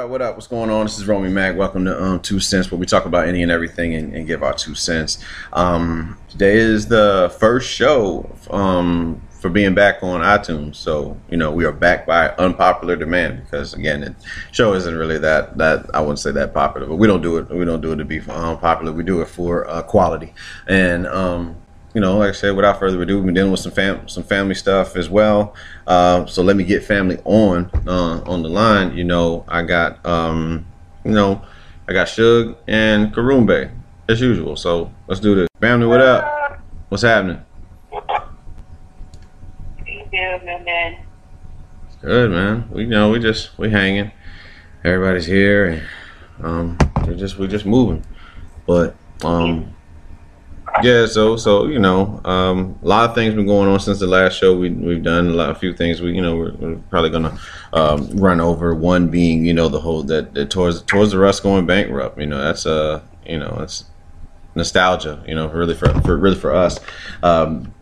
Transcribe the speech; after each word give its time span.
Up, 0.00 0.08
what 0.08 0.22
up? 0.22 0.34
What's 0.34 0.46
going 0.46 0.70
on? 0.70 0.86
This 0.86 0.98
is 0.98 1.06
Romy 1.06 1.28
Mac. 1.28 1.56
Welcome 1.56 1.84
to 1.84 2.02
um, 2.02 2.20
Two 2.20 2.40
Cents, 2.40 2.70
where 2.70 2.78
we 2.78 2.86
talk 2.86 3.04
about 3.04 3.28
any 3.28 3.42
and 3.42 3.52
everything 3.52 3.94
and, 3.94 4.14
and 4.14 4.26
give 4.26 4.42
our 4.42 4.54
two 4.54 4.74
cents. 4.74 5.22
Um, 5.52 6.16
today 6.30 6.56
is 6.56 6.86
the 6.86 7.34
first 7.38 7.70
show 7.70 8.34
um, 8.48 9.20
for 9.28 9.50
being 9.50 9.74
back 9.74 10.02
on 10.02 10.22
iTunes. 10.22 10.76
So, 10.76 11.20
you 11.28 11.36
know, 11.36 11.52
we 11.52 11.66
are 11.66 11.72
back 11.72 12.06
by 12.06 12.30
unpopular 12.30 12.96
demand 12.96 13.44
because, 13.44 13.74
again, 13.74 14.00
the 14.00 14.14
show 14.52 14.72
isn't 14.72 14.96
really 14.96 15.18
that, 15.18 15.58
that 15.58 15.84
I 15.92 16.00
wouldn't 16.00 16.18
say 16.18 16.30
that 16.32 16.54
popular, 16.54 16.86
but 16.86 16.96
we 16.96 17.06
don't 17.06 17.20
do 17.20 17.36
it. 17.36 17.50
We 17.50 17.66
don't 17.66 17.82
do 17.82 17.92
it 17.92 17.96
to 17.96 18.06
be 18.06 18.20
um, 18.20 18.58
popular. 18.58 18.92
We 18.92 19.02
do 19.02 19.20
it 19.20 19.28
for 19.28 19.68
uh, 19.68 19.82
quality. 19.82 20.32
And, 20.66 21.06
um, 21.08 21.56
you 21.94 22.00
know, 22.00 22.18
like 22.18 22.30
I 22.30 22.32
said, 22.32 22.54
without 22.54 22.78
further 22.78 23.00
ado, 23.02 23.16
we've 23.16 23.24
been 23.24 23.34
dealing 23.34 23.50
with 23.50 23.60
some 23.60 23.72
fam- 23.72 24.08
some 24.08 24.22
family 24.22 24.54
stuff 24.54 24.96
as 24.96 25.10
well. 25.10 25.54
Uh, 25.86 26.24
so 26.26 26.42
let 26.42 26.56
me 26.56 26.64
get 26.64 26.84
family 26.84 27.18
on 27.24 27.70
uh, 27.86 28.22
on 28.26 28.42
the 28.42 28.48
line. 28.48 28.96
You 28.96 29.04
know, 29.04 29.44
I 29.48 29.62
got 29.62 30.04
um, 30.06 30.66
you 31.04 31.10
know, 31.10 31.42
I 31.88 31.92
got 31.92 32.06
Suge 32.06 32.56
and 32.68 33.12
Karumbe 33.12 33.72
as 34.08 34.20
usual. 34.20 34.56
So 34.56 34.92
let's 35.08 35.20
do 35.20 35.34
this. 35.34 35.48
Family, 35.60 35.86
what 35.86 36.00
up? 36.00 36.60
What's 36.88 37.02
happening? 37.02 37.44
Good 42.00 42.30
man. 42.30 42.68
We 42.70 42.82
you 42.82 42.88
know 42.88 43.10
we 43.10 43.18
just 43.18 43.58
we 43.58 43.70
hanging. 43.70 44.12
Everybody's 44.84 45.26
here 45.26 45.66
and 45.66 45.82
um, 46.42 46.78
we 47.06 47.16
just 47.16 47.36
we 47.36 47.48
just 47.48 47.66
moving. 47.66 48.04
But 48.66 48.94
um, 49.22 49.74
yeah, 50.82 51.06
so 51.06 51.36
so 51.36 51.66
you 51.66 51.78
know, 51.78 52.20
um, 52.24 52.78
a 52.82 52.86
lot 52.86 53.08
of 53.08 53.14
things 53.14 53.34
been 53.34 53.46
going 53.46 53.68
on 53.68 53.80
since 53.80 53.98
the 53.98 54.06
last 54.06 54.36
show. 54.38 54.56
We 54.56 54.70
we've 54.70 55.02
done 55.02 55.28
a 55.28 55.30
lot, 55.30 55.50
a 55.50 55.54
few 55.54 55.74
things. 55.74 56.00
We 56.00 56.12
you 56.12 56.22
know 56.22 56.36
we're, 56.36 56.52
we're 56.52 56.76
probably 56.90 57.10
gonna 57.10 57.38
um, 57.72 58.10
run 58.16 58.40
over. 58.40 58.74
One 58.74 59.08
being 59.08 59.44
you 59.44 59.54
know 59.54 59.68
the 59.68 59.80
whole 59.80 60.02
that, 60.04 60.34
that 60.34 60.50
towards 60.50 60.82
Toys 60.82 61.14
R 61.14 61.24
Us 61.26 61.40
going 61.40 61.66
bankrupt. 61.66 62.18
You 62.18 62.26
know 62.26 62.38
that's 62.38 62.66
uh 62.66 63.02
you 63.26 63.38
know 63.38 63.56
that's 63.58 63.84
nostalgia. 64.54 65.22
You 65.26 65.34
know 65.34 65.48
really 65.48 65.74
for, 65.74 65.88
for 66.02 66.16
really 66.16 66.36
for 66.36 66.54
us. 66.54 66.78
Um, 67.22 67.74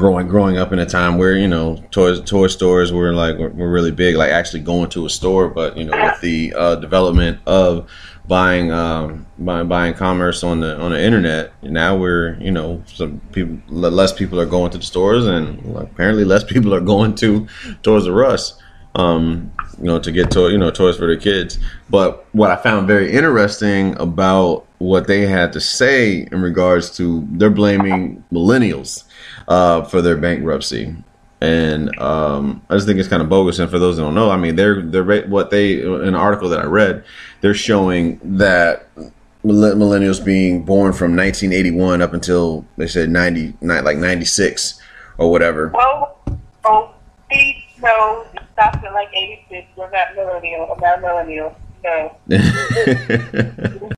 growing 0.00 0.26
growing 0.26 0.56
up 0.56 0.72
in 0.72 0.78
a 0.78 0.86
time 0.86 1.18
where 1.18 1.36
you 1.36 1.46
know 1.46 1.76
toy 1.90 2.18
toy 2.22 2.46
stores 2.46 2.90
were 2.92 3.12
like 3.12 3.38
were, 3.38 3.50
were 3.50 3.70
really 3.70 3.92
big, 3.92 4.16
like 4.16 4.30
actually 4.30 4.60
going 4.60 4.88
to 4.90 5.06
a 5.06 5.10
store. 5.10 5.48
But 5.48 5.76
you 5.76 5.84
know 5.84 5.96
with 5.96 6.20
the 6.20 6.54
uh, 6.56 6.74
development 6.76 7.38
of 7.46 7.90
buying 8.26 8.70
um, 8.70 9.26
buying 9.38 9.68
buying 9.68 9.94
commerce 9.94 10.42
on 10.42 10.60
the 10.60 10.78
on 10.78 10.92
the 10.92 11.02
internet. 11.02 11.52
Now 11.62 11.96
we're 11.96 12.36
you 12.40 12.50
know 12.50 12.82
some 12.86 13.20
people 13.32 13.58
less 13.68 14.12
people 14.12 14.40
are 14.40 14.46
going 14.46 14.70
to 14.72 14.78
the 14.78 14.84
stores, 14.84 15.26
and 15.26 15.76
apparently 15.76 16.24
less 16.24 16.44
people 16.52 16.74
are 16.74 16.80
going 16.80 17.14
to 17.16 17.46
Toys 17.82 18.06
R 18.06 18.24
Us. 18.24 18.60
Um, 18.96 19.52
you 19.78 19.84
know, 19.84 20.00
to 20.00 20.10
get 20.10 20.32
to 20.32 20.50
you 20.50 20.58
know 20.58 20.70
toys 20.70 20.96
for 20.96 21.06
their 21.06 21.16
kids. 21.16 21.58
But 21.88 22.26
what 22.32 22.50
I 22.50 22.56
found 22.56 22.86
very 22.86 23.12
interesting 23.12 23.98
about 24.00 24.66
what 24.78 25.06
they 25.06 25.26
had 25.26 25.52
to 25.52 25.60
say 25.60 26.26
in 26.32 26.40
regards 26.40 26.96
to 26.96 27.26
they're 27.32 27.50
blaming 27.50 28.24
millennials 28.32 29.04
uh, 29.46 29.84
for 29.84 30.02
their 30.02 30.16
bankruptcy. 30.16 30.94
And 31.40 31.98
um, 31.98 32.62
I 32.68 32.74
just 32.74 32.86
think 32.86 32.98
it's 32.98 33.08
kind 33.08 33.22
of 33.22 33.28
bogus. 33.28 33.58
And 33.58 33.70
for 33.70 33.78
those 33.78 33.96
that 33.96 34.02
don't 34.02 34.14
know, 34.14 34.30
I 34.30 34.36
mean, 34.36 34.56
they're 34.56 34.82
they're 34.82 35.26
what 35.26 35.50
they 35.50 35.80
an 35.82 36.14
article 36.14 36.48
that 36.50 36.60
I 36.60 36.66
read, 36.66 37.04
they're 37.40 37.54
showing 37.54 38.20
that 38.36 38.88
millennials 39.42 40.22
being 40.22 40.64
born 40.64 40.92
from 40.92 41.16
1981 41.16 42.02
up 42.02 42.12
until 42.12 42.66
they 42.76 42.86
said 42.86 43.08
90 43.08 43.54
like 43.62 43.96
96 43.96 44.82
or 45.16 45.30
whatever 45.30 45.68
Well, 45.68 46.18
oh, 46.66 46.94
please, 47.30 47.64
no, 47.80 48.26
at 48.58 48.82
like 48.92 49.08
86. 49.14 49.68
We're 49.76 49.90
not 49.90 50.14
millennial. 50.14 50.72
I'm 50.72 50.80
not 50.80 51.00
millennial. 51.00 51.56
No. 51.82 52.16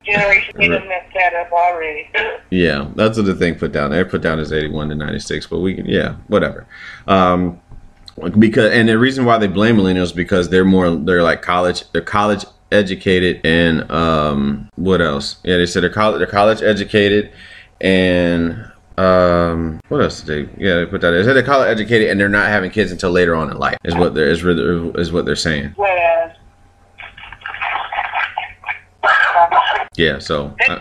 Generation 0.03 0.59
didn't 0.59 0.87
mess 0.87 1.05
that 1.13 1.33
up 1.35 1.51
already. 1.51 2.09
yeah 2.49 2.87
that's 2.95 3.17
what 3.17 3.25
the 3.25 3.35
thing 3.35 3.55
put 3.55 3.71
down 3.71 3.91
they 3.91 4.03
put 4.03 4.21
down 4.21 4.39
is 4.39 4.53
81 4.53 4.89
to 4.89 4.95
96 4.95 5.47
but 5.47 5.59
we 5.59 5.73
can 5.73 5.85
yeah 5.85 6.15
whatever 6.27 6.67
um 7.07 7.59
because 8.37 8.71
and 8.71 8.87
the 8.87 8.97
reason 8.97 9.25
why 9.25 9.37
they 9.37 9.47
blame 9.47 9.77
millennials 9.77 10.03
is 10.03 10.11
because 10.13 10.49
they're 10.49 10.65
more 10.65 10.95
they're 10.95 11.23
like 11.23 11.41
college 11.41 11.89
they're 11.91 12.01
college 12.01 12.45
educated 12.71 13.41
and 13.43 13.89
um 13.91 14.69
what 14.75 15.01
else 15.01 15.37
yeah 15.43 15.57
they 15.57 15.65
said 15.65 15.81
they're 15.83 15.89
college 15.89 16.19
they're 16.19 16.27
college 16.27 16.61
educated 16.61 17.31
and 17.81 18.71
um 18.97 19.79
what 19.89 20.01
else 20.01 20.21
did 20.21 20.47
they 20.47 20.63
yeah 20.63 20.75
they 20.75 20.85
put 20.85 21.01
that 21.01 21.09
they 21.11 21.23
said 21.23 21.33
they're 21.33 21.41
college 21.41 21.67
educated 21.67 22.09
and 22.11 22.19
they're 22.19 22.29
not 22.29 22.47
having 22.47 22.69
kids 22.69 22.91
until 22.91 23.09
later 23.09 23.35
on 23.35 23.49
in 23.49 23.57
life 23.57 23.77
is 23.83 23.95
what 23.95 24.13
they're 24.13 24.29
is, 24.29 24.43
is 24.43 25.11
what 25.11 25.25
they're 25.25 25.35
saying 25.35 25.73
Whereas, 25.75 26.12
yeah 29.95 30.19
so 30.19 30.55
uh, 30.67 30.79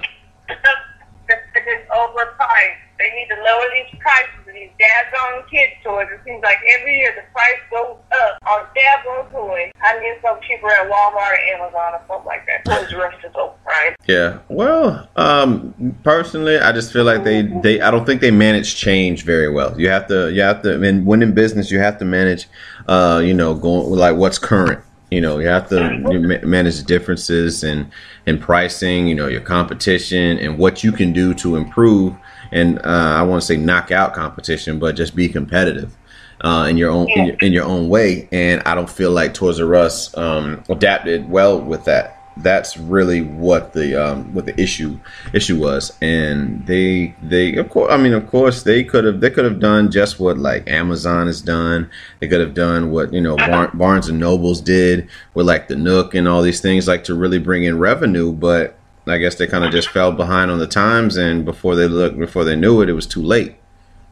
it's 1.66 1.90
overpriced. 1.90 2.78
They 2.98 3.10
need 3.16 3.28
to 3.34 3.42
lower 3.42 3.66
these 3.74 4.00
prices 4.00 4.46
of 4.46 4.54
these 4.54 4.70
daggone 4.78 5.48
kid 5.50 5.70
toys. 5.82 6.06
It 6.12 6.20
seems 6.24 6.42
like 6.42 6.58
every 6.78 6.98
year 6.98 7.12
the 7.16 7.22
price 7.32 7.58
goes 7.70 7.96
up 8.22 8.38
on 8.46 8.66
daggone 8.76 9.30
toys. 9.32 9.72
I 9.82 9.98
need 9.98 10.18
something 10.22 10.42
cheaper 10.46 10.68
at 10.68 10.88
Walmart 10.88 11.32
or 11.32 11.38
Amazon 11.54 11.94
or 11.94 12.02
something 12.06 12.26
like 12.26 12.46
that. 12.46 12.64
Toys 12.64 12.94
R 12.94 13.06
Us 13.06 13.14
is 13.24 13.32
overpriced. 13.32 13.96
Yeah. 14.06 14.38
Well, 14.48 15.08
um, 15.16 15.96
personally, 16.04 16.58
I 16.58 16.72
just 16.72 16.92
feel 16.92 17.04
like 17.04 17.24
they, 17.24 17.42
they, 17.42 17.80
I 17.80 17.90
don't 17.90 18.04
think 18.04 18.20
they 18.20 18.30
manage 18.30 18.76
change 18.76 19.24
very 19.24 19.50
well. 19.50 19.78
You 19.80 19.88
have 19.88 20.06
to, 20.08 20.32
you 20.32 20.42
have 20.42 20.62
to, 20.62 20.80
and 20.80 21.04
when 21.04 21.22
in 21.22 21.34
business, 21.34 21.70
you 21.70 21.80
have 21.80 21.98
to 21.98 22.04
manage, 22.04 22.46
uh, 22.86 23.20
you 23.24 23.34
know, 23.34 23.54
going 23.54 23.90
like 23.90 24.16
what's 24.16 24.38
current. 24.38 24.84
You 25.12 25.20
know, 25.20 25.38
you 25.38 25.46
have 25.46 25.68
to 25.68 26.00
you 26.10 26.20
ma- 26.20 26.46
manage 26.46 26.78
the 26.78 26.84
differences 26.84 27.62
and 27.62 27.90
in 28.26 28.38
pricing. 28.38 29.06
You 29.06 29.14
know, 29.14 29.28
your 29.28 29.42
competition 29.42 30.38
and 30.38 30.58
what 30.58 30.82
you 30.82 30.92
can 30.92 31.12
do 31.12 31.34
to 31.34 31.56
improve. 31.56 32.14
And 32.50 32.78
uh, 32.78 33.16
I 33.18 33.22
want 33.22 33.42
to 33.42 33.46
say 33.46 33.56
knock 33.56 33.90
out 33.90 34.14
competition, 34.14 34.78
but 34.78 34.96
just 34.96 35.14
be 35.14 35.28
competitive. 35.28 35.96
Uh, 36.40 36.66
in 36.68 36.76
your 36.76 36.90
own 36.90 37.08
in 37.10 37.26
your, 37.26 37.36
in 37.36 37.52
your 37.52 37.64
own 37.64 37.88
way, 37.88 38.28
and 38.32 38.62
I 38.66 38.74
don't 38.74 38.90
feel 38.90 39.12
like 39.12 39.32
Toys 39.32 39.60
R 39.60 39.74
Us 39.76 40.16
um, 40.16 40.64
adapted 40.68 41.30
well 41.30 41.60
with 41.60 41.84
that 41.84 42.21
that's 42.36 42.76
really 42.76 43.22
what 43.22 43.72
the 43.72 43.94
um, 43.94 44.32
what 44.34 44.46
the 44.46 44.60
issue 44.60 44.98
issue 45.32 45.58
was, 45.60 45.96
and 46.00 46.66
they 46.66 47.14
they 47.22 47.56
of 47.56 47.68
course 47.68 47.92
I 47.92 47.96
mean 47.96 48.14
of 48.14 48.28
course 48.28 48.62
they 48.62 48.82
could 48.84 49.04
have 49.04 49.20
they 49.20 49.30
could 49.30 49.44
have 49.44 49.60
done 49.60 49.90
just 49.90 50.18
what 50.18 50.38
like 50.38 50.68
Amazon 50.68 51.26
has 51.26 51.42
done. 51.42 51.90
They 52.20 52.28
could 52.28 52.40
have 52.40 52.54
done 52.54 52.90
what 52.90 53.12
you 53.12 53.20
know 53.20 53.36
Bar- 53.36 53.72
Barnes 53.74 54.08
and 54.08 54.18
Nobles 54.18 54.60
did 54.60 55.08
with 55.34 55.46
like 55.46 55.68
the 55.68 55.76
Nook 55.76 56.14
and 56.14 56.26
all 56.26 56.42
these 56.42 56.60
things 56.60 56.88
like 56.88 57.04
to 57.04 57.14
really 57.14 57.38
bring 57.38 57.64
in 57.64 57.78
revenue, 57.78 58.32
but 58.32 58.78
I 59.06 59.18
guess 59.18 59.34
they 59.34 59.46
kind 59.46 59.64
of 59.64 59.72
just 59.72 59.88
fell 59.88 60.12
behind 60.12 60.50
on 60.50 60.58
the 60.58 60.66
times, 60.66 61.16
and 61.16 61.44
before 61.44 61.74
they 61.74 61.88
looked 61.88 62.18
before 62.18 62.44
they 62.44 62.56
knew 62.56 62.80
it, 62.82 62.88
it 62.88 62.94
was 62.94 63.06
too 63.06 63.22
late. 63.22 63.56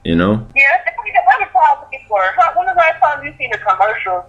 You 0.04 0.16
know? 0.16 0.46
Yeah, 0.56 0.64
I 0.74 0.84
think 0.84 0.96
we 1.04 1.12
got 1.12 1.24
other 1.36 1.50
problems 1.50 1.90
before. 1.90 2.22
When 2.56 2.66
was 2.66 2.74
the 2.74 2.78
last 2.78 3.00
time 3.00 3.24
you 3.24 3.34
seen 3.38 3.52
a 3.52 3.58
commercial 3.58 4.26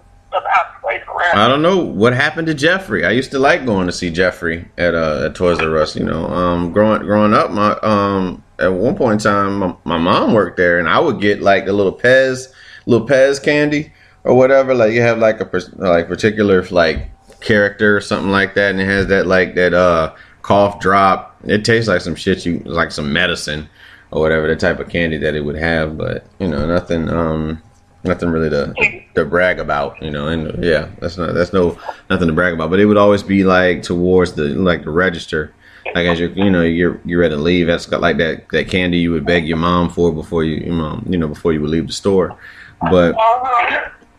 I 1.34 1.48
don't 1.48 1.62
know 1.62 1.78
what 1.78 2.12
happened 2.12 2.46
to 2.48 2.54
Geoffrey. 2.54 3.04
I 3.04 3.10
used 3.10 3.30
to 3.30 3.38
like 3.38 3.64
going 3.64 3.86
to 3.86 3.92
see 3.92 4.10
Geoffrey 4.10 4.68
at 4.76 4.94
uh 4.94 5.26
at 5.26 5.34
Toys 5.34 5.58
R 5.60 5.76
Us. 5.78 5.96
You 5.96 6.04
know, 6.04 6.26
um, 6.26 6.72
growing 6.72 7.02
growing 7.02 7.34
up, 7.34 7.50
my 7.50 7.72
um 7.82 8.42
at 8.58 8.72
one 8.72 8.96
point 8.96 9.14
in 9.14 9.18
time, 9.18 9.58
my, 9.58 9.74
my 9.84 9.98
mom 9.98 10.34
worked 10.34 10.56
there, 10.56 10.78
and 10.78 10.88
I 10.88 10.98
would 10.98 11.20
get 11.20 11.42
like 11.42 11.66
a 11.66 11.72
little 11.72 11.96
Pez, 11.96 12.52
little 12.86 13.06
Pez 13.06 13.42
candy 13.42 13.92
or 14.24 14.34
whatever. 14.34 14.74
Like 14.74 14.92
you 14.92 15.02
have 15.02 15.18
like 15.18 15.40
a 15.40 15.50
like 15.76 16.08
particular 16.08 16.64
like 16.66 17.10
character 17.40 17.96
or 17.96 18.00
something 18.00 18.30
like 18.30 18.54
that, 18.54 18.70
and 18.70 18.80
it 18.80 18.86
has 18.86 19.06
that 19.08 19.26
like 19.26 19.54
that 19.54 19.74
uh 19.74 20.14
cough 20.42 20.80
drop. 20.80 21.36
It 21.44 21.64
tastes 21.64 21.88
like 21.88 22.00
some 22.00 22.14
shit 22.14 22.46
you 22.46 22.62
like 22.64 22.92
some 22.92 23.12
medicine 23.12 23.68
or 24.10 24.20
whatever 24.20 24.46
the 24.46 24.56
type 24.56 24.78
of 24.78 24.88
candy 24.88 25.16
that 25.18 25.34
it 25.34 25.40
would 25.40 25.56
have, 25.56 25.96
but 25.96 26.26
you 26.38 26.48
know 26.48 26.66
nothing 26.66 27.08
um 27.08 27.62
nothing 28.04 28.30
really 28.30 28.50
to 28.50 28.74
to 29.14 29.24
brag 29.24 29.58
about, 29.58 30.00
you 30.02 30.10
know. 30.10 30.28
And 30.28 30.62
yeah, 30.62 30.88
that's 30.98 31.16
not 31.16 31.34
that's 31.34 31.52
no 31.52 31.78
nothing 32.10 32.28
to 32.28 32.32
brag 32.32 32.54
about, 32.54 32.70
but 32.70 32.80
it 32.80 32.86
would 32.86 32.96
always 32.96 33.22
be 33.22 33.44
like 33.44 33.82
towards 33.82 34.32
the 34.32 34.44
like 34.48 34.84
the 34.84 34.90
register. 34.90 35.54
Like 35.94 36.06
as 36.06 36.20
you 36.20 36.28
you 36.28 36.50
know 36.50 36.62
you're 36.62 37.00
you're 37.04 37.20
ready 37.20 37.34
to 37.34 37.40
leave, 37.40 37.66
that's 37.66 37.86
got 37.86 38.00
like 38.00 38.18
that 38.18 38.48
that 38.50 38.68
candy 38.68 38.98
you 38.98 39.12
would 39.12 39.26
beg 39.26 39.46
your 39.46 39.56
mom 39.56 39.90
for 39.90 40.12
before 40.12 40.44
you 40.44 40.56
your 40.56 40.74
mom 40.74 41.06
you 41.08 41.18
know 41.18 41.28
before 41.28 41.52
you 41.52 41.60
would 41.60 41.70
leave 41.70 41.86
the 41.86 41.92
store. 41.92 42.38
But 42.80 43.16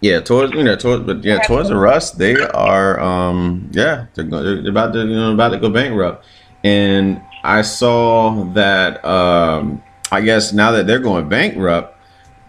yeah, 0.04 0.20
towards 0.20 0.54
you 0.54 0.64
know, 0.64 0.76
towards 0.76 1.04
but 1.06 1.24
yeah, 1.24 1.40
Toys 1.40 1.72
R 1.72 1.88
Us, 1.88 2.12
they 2.12 2.36
are 2.36 3.00
um 3.00 3.70
yeah, 3.72 4.08
they're, 4.14 4.26
go, 4.26 4.44
they're 4.44 4.70
about 4.70 4.92
to 4.94 5.00
you 5.00 5.16
know 5.16 5.34
about 5.34 5.50
to 5.50 5.58
go 5.58 5.70
bankrupt, 5.70 6.26
and 6.64 7.22
I 7.44 7.62
saw 7.62 8.44
that 8.54 9.04
um 9.06 9.82
I 10.12 10.20
guess 10.20 10.52
now 10.52 10.72
that 10.72 10.88
they're 10.88 11.00
going 11.00 11.30
bankrupt, 11.30 11.93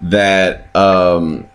that 0.02 0.74
um 0.76 1.48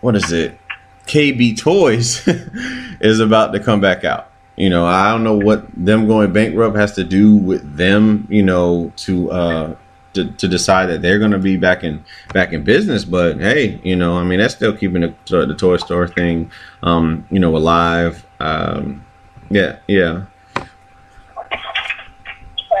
what 0.00 0.16
is 0.16 0.32
it, 0.32 0.58
KB 1.06 1.56
Toys 1.56 2.26
is 3.00 3.20
about 3.20 3.52
to 3.52 3.60
come 3.60 3.80
back 3.80 4.04
out. 4.04 4.30
You 4.56 4.68
know, 4.68 4.84
I 4.84 5.10
don't 5.10 5.24
know 5.24 5.36
what 5.36 5.66
them 5.74 6.06
going 6.06 6.32
bankrupt 6.32 6.76
has 6.76 6.92
to 6.96 7.04
do 7.04 7.36
with 7.36 7.76
them. 7.76 8.26
You 8.30 8.42
know, 8.42 8.92
to 8.96 9.30
uh 9.30 9.76
to, 10.14 10.30
to 10.32 10.48
decide 10.48 10.86
that 10.86 11.02
they're 11.02 11.18
going 11.18 11.30
to 11.30 11.38
be 11.38 11.56
back 11.56 11.84
in 11.84 12.04
back 12.32 12.52
in 12.52 12.64
business. 12.64 13.04
But 13.04 13.38
hey, 13.38 13.80
you 13.82 13.96
know, 13.96 14.16
I 14.16 14.24
mean, 14.24 14.38
that's 14.38 14.54
still 14.54 14.76
keeping 14.76 15.02
the, 15.02 15.14
the 15.26 15.54
toy 15.54 15.76
store 15.78 16.06
thing, 16.06 16.50
um, 16.82 17.26
you 17.30 17.38
know, 17.38 17.56
alive. 17.56 18.26
Um, 18.40 19.04
yeah, 19.50 19.78
yeah. 19.86 20.24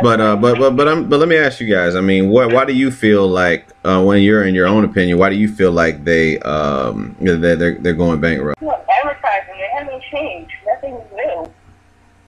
But 0.02 0.20
uh, 0.20 0.36
but 0.36 0.58
but 0.58 0.76
but 0.76 0.88
I'm, 0.88 1.08
but 1.08 1.20
let 1.20 1.28
me 1.28 1.36
ask 1.36 1.60
you 1.60 1.72
guys. 1.72 1.94
I 1.94 2.00
mean, 2.00 2.28
what 2.28 2.52
why 2.52 2.64
do 2.64 2.72
you 2.72 2.90
feel 2.90 3.26
like 3.28 3.68
uh, 3.84 4.02
when 4.02 4.22
you're 4.22 4.44
in 4.44 4.54
your 4.54 4.66
own 4.66 4.84
opinion, 4.84 5.18
why 5.18 5.30
do 5.30 5.36
you 5.36 5.48
feel 5.48 5.72
like 5.72 6.04
they 6.04 6.38
um 6.40 7.16
they're 7.20 7.56
they're, 7.56 7.74
they're 7.78 7.94
going 7.94 8.20
bankrupt? 8.20 8.60
Look, 8.62 8.84
advertising, 8.88 9.54
it 9.56 9.70
hasn't 9.78 10.02
changed. 10.10 10.52
Nothing 10.66 10.94
is 10.94 11.12
new. 11.12 11.52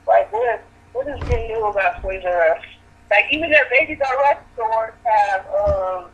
Like, 0.06 0.32
what, 0.32 0.62
what 0.92 1.06
has 1.06 1.20
new 1.28 1.64
about 1.66 2.02
Toys 2.02 2.22
R 2.24 2.50
Us? 2.50 2.62
Like, 3.10 3.24
even 3.30 3.50
their 3.50 3.66
Babies 3.70 3.98
R 4.06 4.24
Us 4.24 4.38
stores 4.54 4.94
have, 5.04 5.46
um, 5.46 6.10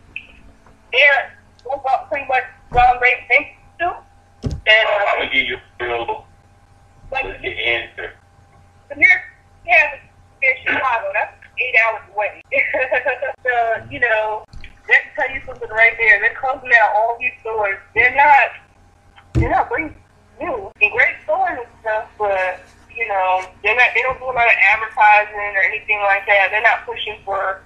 they're 0.93 1.37
about 1.67 2.09
pretty 2.09 2.27
much 2.27 2.45
gone 2.73 3.01
bank 3.01 3.17
things 3.29 3.47
too. 3.79 3.93
And, 4.43 4.89
I'm 4.89 5.03
uh, 5.03 5.21
gonna 5.21 5.33
give 5.33 5.47
you 5.47 5.57
a 5.81 5.85
real 5.85 6.25
like, 7.13 7.25
legit 7.25 7.59
answer. 7.59 8.13
But 8.89 8.99
here, 8.99 9.23
yeah, 9.67 9.95
in 10.43 10.55
Chicago, 10.65 11.11
that's 11.15 11.40
eight 11.61 11.75
hours 11.87 12.03
away. 12.15 12.43
so, 13.45 13.87
you 13.91 14.01
know, 14.01 14.45
that 14.89 15.01
can 15.05 15.13
tell 15.17 15.31
you 15.35 15.41
something 15.47 15.69
right 15.71 15.95
there. 15.99 16.21
They're 16.21 16.37
closing 16.41 16.71
out 16.83 16.97
all 16.97 17.17
these 17.21 17.33
stores. 17.41 17.79
They're 17.95 18.15
not, 18.15 18.51
they're 19.35 19.51
not 19.51 19.69
bringing 19.69 19.95
new 20.41 20.71
and 20.81 20.93
great 20.93 21.15
stores 21.25 21.59
and 21.59 21.69
stuff, 21.81 22.09
but 22.19 22.61
you 22.97 23.07
know, 23.09 23.43
they're 23.63 23.77
not. 23.77 23.89
They 23.95 24.03
don't 24.03 24.19
do 24.19 24.25
a 24.25 24.35
lot 24.35 24.47
of 24.47 24.59
advertising 24.73 25.57
or 25.57 25.63
anything 25.63 25.99
like 26.01 26.27
that. 26.27 26.49
They're 26.51 26.63
not 26.63 26.85
pushing 26.85 27.17
for, 27.25 27.61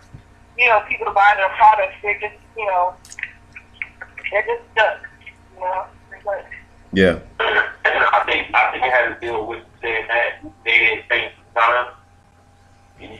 you 0.59 0.69
know, 0.69 0.81
people 0.89 1.07
to 1.07 1.13
buy 1.13 1.35
their 1.37 1.49
products. 1.57 1.95
They're 2.03 2.21
just, 2.21 2.35
you 2.57 2.67
know, 2.67 2.95
they're 4.31 4.47
just 4.47 4.63
stuck. 4.73 5.01
You 5.55 5.61
know, 5.61 5.87
like, 6.27 6.47
Yeah, 6.93 7.19
I 7.41 8.23
think 8.27 8.55
I 8.55 8.71
think 8.71 8.85
it 8.85 8.93
has 8.93 9.15
to 9.15 9.21
deal 9.21 9.47
with 9.47 9.65
saying 9.83 10.07
that 10.09 10.53
they 10.65 10.79
didn't 10.79 11.09
think 11.09 11.33
time. 11.55 11.94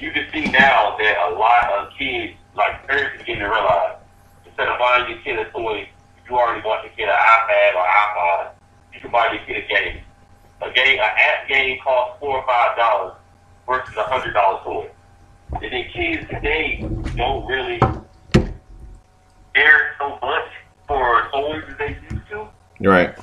You 0.05 0.13
can 0.13 0.27
see 0.35 0.45
now 0.51 0.99
that 0.99 1.17
a 1.17 1.35
lot 1.35 1.73
of 1.73 1.91
kids, 1.99 2.35
like 2.55 2.87
parents, 2.87 3.23
are 3.23 3.25
to 3.25 3.33
realize 3.33 3.97
instead 4.45 4.69
of 4.69 4.79
buying 4.79 5.09
your 5.09 5.19
kid 5.21 5.39
a 5.39 5.51
toy, 5.51 5.89
you 6.29 6.37
already 6.37 6.61
bought 6.61 6.85
your 6.85 6.93
kid 6.93 7.09
an 7.09 7.15
iPad 7.15 7.75
or 7.75 7.87
iPod. 7.87 8.51
You 8.93 9.01
can 9.01 9.11
buy 9.11 9.33
your 9.33 9.41
kid 9.47 9.65
a 9.65 9.67
game. 9.67 10.03
A 10.61 10.71
game, 10.75 10.99
an 10.99 11.09
app 11.09 11.49
game 11.49 11.79
costs 11.83 12.19
four 12.21 12.37
or 12.37 12.47
five 12.47 12.77
dollars 12.77 13.15
versus 13.67 13.97
a 13.97 14.03
hundred 14.03 14.35
dollar 14.35 14.63
toy. 14.63 14.91
And 15.63 15.73
then 15.73 15.87
kids 15.91 16.29
today 16.29 16.87
don't 17.17 17.47
really 17.47 17.79
care 19.55 19.95
so 19.99 20.19
much 20.21 20.51
for 20.87 21.31
toys 21.33 21.65
as 21.67 21.79
they 21.79 21.97
used 22.11 22.29
to. 22.29 22.47
right. 22.81 23.17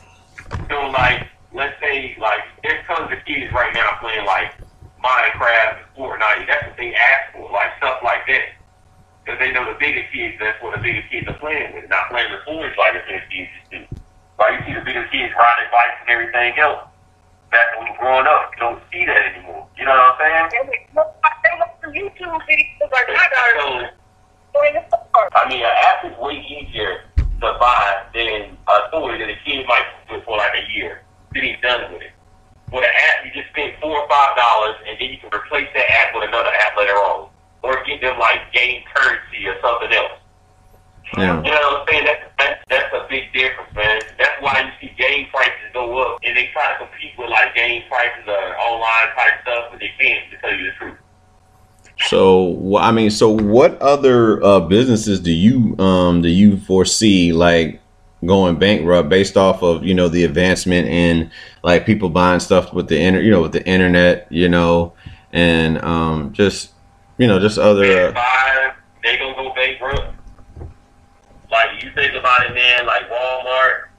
So 0.67 0.87
like, 0.87 1.27
let's 1.53 1.79
say 1.79 2.17
like 2.19 2.41
there's 2.63 2.83
tons 2.87 3.11
of 3.13 3.23
kids 3.23 3.53
right 3.53 3.71
now 3.71 3.97
playing 3.99 4.25
like 4.25 4.55
Minecraft 5.01 5.81
Fortnite. 5.97 6.45
That's 6.47 6.65
what 6.67 6.77
they 6.77 6.93
ask 6.93 7.33
for, 7.33 7.49
like 7.51 7.73
stuff 7.77 7.99
like 8.03 8.25
that. 8.27 8.53
Because 9.21 9.37
they 9.39 9.51
know 9.51 9.65
the 9.65 9.77
bigger 9.77 10.05
kids, 10.13 10.37
that's 10.39 10.61
what 10.61 10.75
the 10.75 10.81
bigger 10.81 11.01
kids 11.09 11.27
are 11.27 11.37
playing 11.37 11.73
with, 11.73 11.89
not 11.89 12.09
playing 12.09 12.31
with 12.31 12.45
toys 12.45 12.73
like 12.77 12.93
the 12.93 13.03
bigger 13.05 13.25
kids 13.29 13.51
to. 13.71 13.77
Right? 14.37 14.57
You 14.57 14.65
see 14.65 14.73
the 14.73 14.85
bigger 14.85 15.05
kids 15.13 15.33
riding 15.37 15.69
bikes 15.69 16.01
and 16.01 16.09
everything 16.09 16.57
else. 16.57 16.89
Back 17.51 17.77
when 17.77 17.91
we 17.91 17.97
growing 17.99 18.25
up, 18.25 18.49
you 18.53 18.59
don't 18.61 18.81
see 18.91 19.05
that 19.05 19.35
anymore. 19.35 19.67
You 19.77 19.85
know 19.85 19.91
what 19.91 20.17
I'm 20.21 20.49
saying? 20.49 20.65
they 20.69 20.87
look 20.95 21.11
they 21.43 21.51
for 21.81 21.89
YouTube 21.93 22.37
videos 22.47 22.91
like 22.91 23.07
my 23.09 23.27
daughter 23.29 23.91
So 24.53 24.59
doing 24.61 24.73
the 24.73 24.83
store. 24.87 25.29
I 25.33 25.49
mean, 25.49 25.61
an 25.61 25.75
app 25.85 26.05
is 26.05 26.17
way 26.17 26.39
easier 26.41 27.03
to 27.17 27.57
buy 27.59 28.05
than 28.13 28.57
a 28.67 28.91
toy 28.91 29.17
that 29.17 29.29
a 29.29 29.37
kid 29.45 29.65
might 29.67 29.85
do 30.09 30.21
for 30.25 30.37
like 30.37 30.53
a 30.55 30.71
year. 30.71 31.01
Then 31.33 31.43
he's 31.43 31.61
done 31.61 31.91
with 31.93 32.01
it. 32.01 32.11
With 32.71 32.83
an 32.83 32.95
app, 33.11 33.25
you 33.25 33.31
just 33.35 33.51
spend 33.51 33.73
four 33.81 33.99
or 33.99 34.07
five 34.07 34.37
dollars, 34.37 34.75
and 34.87 34.97
then 34.99 35.09
you 35.11 35.17
can 35.17 35.29
replace 35.33 35.67
that 35.75 35.87
app 35.91 36.15
with 36.15 36.27
another 36.27 36.49
app 36.49 36.77
later 36.77 36.95
on, 36.95 37.29
or 37.63 37.83
get 37.83 37.99
them 37.99 38.17
like 38.17 38.51
game 38.53 38.81
currency 38.95 39.45
or 39.45 39.59
something 39.61 39.91
else. 39.91 40.17
Yeah. 41.17 41.43
You 41.43 41.51
know 41.51 41.59
what 41.59 41.81
I'm 41.81 41.87
saying? 41.89 42.05
That's, 42.05 42.23
that's, 42.39 42.63
that's 42.69 42.93
a 42.95 43.05
big 43.09 43.33
difference, 43.33 43.75
man. 43.75 43.99
That's 44.17 44.41
why 44.41 44.63
you 44.63 44.71
see 44.79 44.95
game 44.95 45.27
prices 45.29 45.67
go 45.73 45.99
up, 45.99 46.19
and 46.23 46.37
they 46.37 46.47
try 46.53 46.71
to 46.71 46.77
compete 46.79 47.11
with 47.17 47.29
like 47.29 47.53
game 47.53 47.83
prices 47.89 48.23
or 48.25 48.57
online 48.57 49.13
type 49.15 49.41
stuff, 49.41 49.65
but 49.71 49.79
they 49.79 49.91
can't, 49.99 50.31
to 50.31 50.37
tell 50.37 50.55
you 50.55 50.65
the 50.65 50.71
truth. 50.77 50.97
So 52.07 52.77
I 52.77 52.91
mean, 52.91 53.11
so 53.11 53.29
what 53.29 53.79
other 53.81 54.43
uh, 54.43 54.61
businesses 54.61 55.19
do 55.19 55.31
you 55.31 55.77
um 55.77 56.21
do 56.21 56.29
you 56.29 56.57
foresee 56.57 57.31
like 57.31 57.79
going 58.25 58.57
bankrupt 58.59 59.09
based 59.09 59.35
off 59.35 59.63
of 59.63 59.83
you 59.83 59.93
know 59.93 60.07
the 60.07 60.23
advancement 60.23 60.87
in 60.87 61.31
like 61.63 61.85
people 61.85 62.09
buying 62.09 62.39
stuff 62.39 62.71
with 62.73 62.87
the 62.87 62.99
inter 62.99 63.19
you 63.19 63.31
know 63.31 63.41
with 63.41 63.51
the 63.51 63.65
internet 63.67 64.27
you 64.29 64.47
know 64.47 64.93
and 65.33 65.83
um 65.83 66.31
just 66.31 66.71
you 67.17 67.27
know 67.27 67.39
just 67.39 67.57
other 67.57 68.09
uh, 68.09 68.11
Buy, 68.11 68.73
they 69.03 69.17
gonna 69.17 69.35
go 69.35 69.53
bankrupt. 69.55 70.15
Like 71.51 71.83
you 71.83 71.91
think 71.93 72.13
about 72.13 72.45
it, 72.45 72.53
man. 72.53 72.85
Like 72.85 73.09
Walmart 73.09 73.89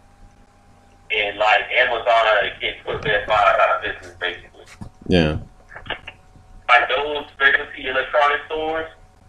and 1.10 1.38
like 1.38 1.64
Amazon 1.76 2.50
can 2.60 2.74
put 2.84 3.02
Best 3.02 3.28
Buy 3.28 3.34
out 3.34 3.76
of 3.76 3.82
business, 3.82 4.16
basically. 4.18 4.64
yeah 5.08 5.38
Like 6.68 6.88
those 6.88 7.24
specialty 7.34 7.88
electronic 7.88 8.40
stores, 8.46 8.86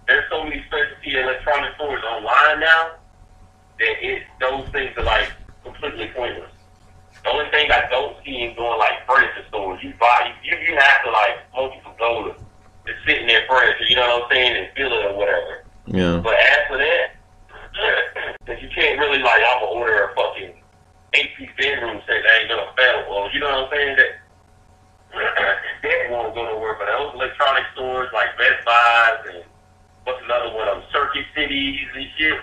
there's 0.08 0.24
so 0.30 0.44
many 0.44 0.64
specialty 0.68 1.18
electronic 1.20 1.76
stores 1.76 2.04
online 2.04 2.60
now 2.60 2.92
that 3.80 3.96
it 4.02 4.24
those 4.40 4.68
things 4.70 4.92
are 4.98 5.04
like 5.04 5.32
completely 5.64 6.10
pointless. 6.16 6.52
The 7.24 7.30
only 7.30 7.50
thing 7.52 7.72
I 7.72 7.88
don't 7.90 8.16
see 8.26 8.42
in 8.42 8.56
going 8.56 8.80
like 8.80 9.06
furniture 9.08 9.46
stores, 9.48 9.80
you 9.84 9.94
buy 10.00 10.34
you 10.44 10.58
you 10.58 10.76
have 10.76 11.04
to 11.06 11.12
like 11.12 11.38
most 11.56 11.76
people 11.76 11.96
go 11.98 12.34
to 12.86 12.92
sit 13.08 13.22
in 13.22 13.28
their 13.28 13.46
furniture, 13.48 13.86
you 13.88 13.96
know 13.96 14.08
what 14.08 14.24
I'm 14.24 14.30
saying, 14.32 14.58
and 14.58 14.68
feel 14.76 14.92
it 14.92 15.06
or 15.06 15.16
whatever. 15.16 15.64
yeah 15.88 16.20
But 16.24 16.36
for 16.68 16.78
that, 16.78 17.16
that 18.46 18.62
you 18.62 18.70
can't 18.76 19.00
really 19.00 19.20
like 19.20 19.42
I'm 19.42 19.62
gonna 19.62 19.72
order 19.72 20.10
a 20.10 20.16
fucking 20.16 20.54
eight 21.14 21.32
piece 21.38 21.50
bedroom 21.58 22.02
set 22.06 22.22
that 22.24 22.42
ain't 22.42 22.50
gonna 22.50 22.74
fail. 22.76 23.06
Well, 23.10 23.30
you 23.34 23.40
know 23.40 23.50
what 23.50 23.66
I'm 23.66 23.72
saying? 23.72 23.98
That 23.98 24.12
that 25.84 26.10
won't 26.10 26.36
go 26.36 26.44
nowhere. 26.44 26.76
But 26.78 26.88
those 26.88 27.14
electronic 27.14 27.64
stores 27.74 28.10
like 28.14 28.38
Best 28.38 28.66
Buys 28.66 29.20
and 29.34 29.44
what's 30.04 30.20
another 30.26 30.54
one 30.54 30.68
of 30.68 30.82
them, 30.82 30.86
Circuit 30.92 31.26
Cities 31.36 31.88
and 31.96 32.08
shit, 32.18 32.40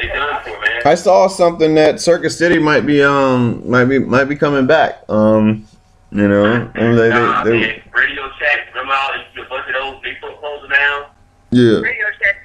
they 0.00 0.06
done 0.08 0.42
for 0.42 0.50
man. 0.60 0.82
I 0.86 0.94
saw 0.94 1.26
something 1.28 1.74
that 1.74 2.00
Circuit 2.00 2.30
City 2.30 2.58
might 2.58 2.86
be 2.86 3.02
um 3.02 3.68
might 3.68 3.84
be 3.86 3.98
might 3.98 4.24
be 4.24 4.36
coming 4.36 4.66
back 4.66 5.02
um 5.08 5.66
you 6.10 6.26
know 6.28 6.70
and 6.74 6.98
they, 6.98 7.08
Nah, 7.10 7.44
they, 7.44 7.50
they, 7.50 7.60
man, 7.60 7.82
Radio 7.92 8.30
Shack, 8.38 8.68
remember 8.74 8.94
all 8.94 9.10
these 9.12 9.44
a 9.44 9.48
bunch 9.48 9.66
of 9.68 9.74
those 9.74 10.02
they 10.02 10.14
closing 10.20 10.70
down? 10.70 11.06
yeah 11.50 11.80
Radio 11.80 12.06
Shack. 12.22 12.36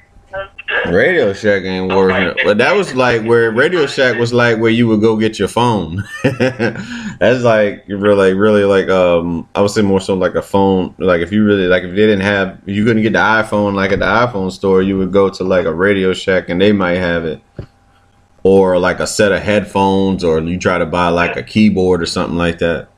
Radio 0.87 1.33
Shack 1.33 1.63
ain't 1.63 1.91
working. 1.91 2.35
But 2.43 2.57
that 2.57 2.75
was 2.75 2.93
like 2.93 3.23
where 3.23 3.51
Radio 3.51 3.85
Shack 3.85 4.17
was 4.17 4.33
like 4.33 4.59
where 4.59 4.71
you 4.71 4.87
would 4.87 5.01
go 5.01 5.17
get 5.17 5.39
your 5.39 5.47
phone. 5.47 6.03
That's 6.23 7.43
like 7.43 7.85
really, 7.87 8.33
really 8.33 8.63
like 8.63 8.89
um 8.89 9.47
I 9.55 9.61
would 9.61 9.71
say 9.71 9.81
more 9.81 10.01
so 10.01 10.13
like 10.13 10.35
a 10.35 10.41
phone. 10.41 10.93
Like 10.97 11.21
if 11.21 11.31
you 11.31 11.43
really 11.43 11.67
like 11.67 11.83
if 11.83 11.91
they 11.91 11.95
didn't 11.95 12.21
have 12.21 12.59
you 12.65 12.83
couldn't 12.85 13.01
get 13.03 13.13
the 13.13 13.19
iPhone 13.19 13.73
like 13.75 13.91
at 13.91 13.99
the 13.99 14.05
iPhone 14.05 14.51
store, 14.51 14.81
you 14.81 14.97
would 14.97 15.11
go 15.11 15.29
to 15.29 15.43
like 15.43 15.65
a 15.65 15.73
Radio 15.73 16.13
Shack 16.13 16.49
and 16.49 16.59
they 16.61 16.71
might 16.71 16.97
have 16.97 17.25
it. 17.25 17.41
Or 18.43 18.77
like 18.77 18.99
a 18.99 19.07
set 19.07 19.31
of 19.31 19.41
headphones 19.41 20.23
or 20.23 20.39
you 20.41 20.59
try 20.59 20.77
to 20.77 20.85
buy 20.85 21.07
like 21.07 21.37
a 21.37 21.43
keyboard 21.43 22.01
or 22.01 22.05
something 22.05 22.37
like 22.37 22.59
that. 22.59 22.89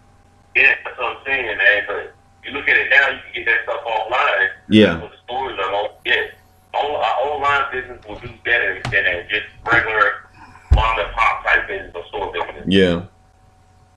Yeah, 0.56 0.74
that's 0.84 0.98
what 0.98 1.18
I'm 1.18 1.24
saying, 1.26 1.46
man. 1.46 1.84
But 1.86 2.16
you 2.44 2.52
look 2.52 2.68
at 2.68 2.78
it 2.78 2.90
now, 2.90 3.10
you 3.10 3.20
can 3.32 3.44
get 3.44 3.46
that 3.46 3.64
stuff 3.64 3.86
online. 3.86 4.50
Yeah. 4.70 5.02
With 5.04 5.12
the 5.12 5.18
stores 5.24 5.60
are 5.60 5.72
all, 5.72 6.02
yeah. 6.04 6.14
on- 6.74 6.96
our 6.96 7.15
online 7.56 7.72
business 7.72 8.06
will 8.08 8.20
do 8.20 8.30
better 8.44 8.82
than 8.92 9.06
a 9.06 9.28
just 9.28 9.46
regular 9.72 10.28
mom 10.74 11.00
and 11.00 11.12
pop 11.14 11.46
type 11.46 11.68
business 11.68 11.92
or 11.96 12.06
store 12.08 12.34
business. 12.34 12.66
Yeah. 12.68 13.04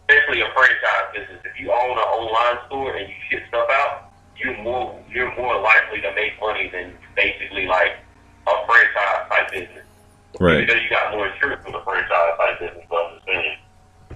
Especially 0.08 0.40
a 0.40 0.48
franchise 0.54 1.08
business. 1.14 1.40
If 1.44 1.60
you 1.60 1.70
own 1.70 1.90
an 1.90 1.98
online 1.98 2.66
store 2.66 2.96
and 2.96 3.08
you 3.08 3.14
ship 3.30 3.42
stuff 3.48 3.68
out, 3.70 4.12
you're 4.36 4.56
more 4.62 4.98
you're 5.10 5.34
more 5.36 5.60
likely 5.60 6.00
to 6.00 6.14
make 6.14 6.40
money 6.40 6.70
than 6.70 6.94
basically 7.16 7.66
like 7.66 7.98
a 8.46 8.66
franchise 8.66 9.28
type 9.28 9.50
business. 9.50 9.84
Right. 10.40 10.66
Because 10.66 10.82
you 10.82 10.90
got 10.90 11.12
more 11.12 11.28
insurance 11.28 11.64
with 11.64 11.74
a 11.74 11.82
franchise 11.82 12.08
type 12.38 12.60
business, 12.60 12.84
but 12.88 12.96
I'm 12.96 13.14
just 13.14 13.26
saying. 13.26 13.56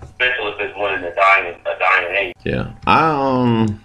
Especially 0.01 0.53
if 0.53 0.61
it's 0.61 0.79
one 0.79 0.95
in 0.95 1.05
a 1.05 1.15
dying 1.15 1.55
a 1.67 1.79
dying 1.79 2.17
age. 2.17 2.35
Yeah. 2.45 2.73
I 2.87 3.11
um 3.11 3.85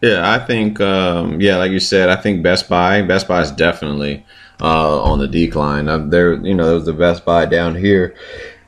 yeah, 0.00 0.32
I 0.32 0.38
think 0.38 0.80
um 0.80 1.40
yeah, 1.40 1.56
like 1.56 1.72
you 1.72 1.80
said, 1.80 2.08
I 2.08 2.16
think 2.16 2.42
Best 2.42 2.68
Buy, 2.68 3.02
Best 3.02 3.28
Buy 3.28 3.42
is 3.42 3.50
definitely 3.50 4.24
uh 4.60 5.02
on 5.02 5.18
the 5.18 5.28
decline. 5.28 5.88
Uh, 5.88 5.98
there 5.98 6.34
you 6.34 6.54
know, 6.54 6.66
there 6.66 6.74
was 6.74 6.86
the 6.86 6.92
Best 6.92 7.24
Buy 7.24 7.46
down 7.46 7.74
here 7.74 8.14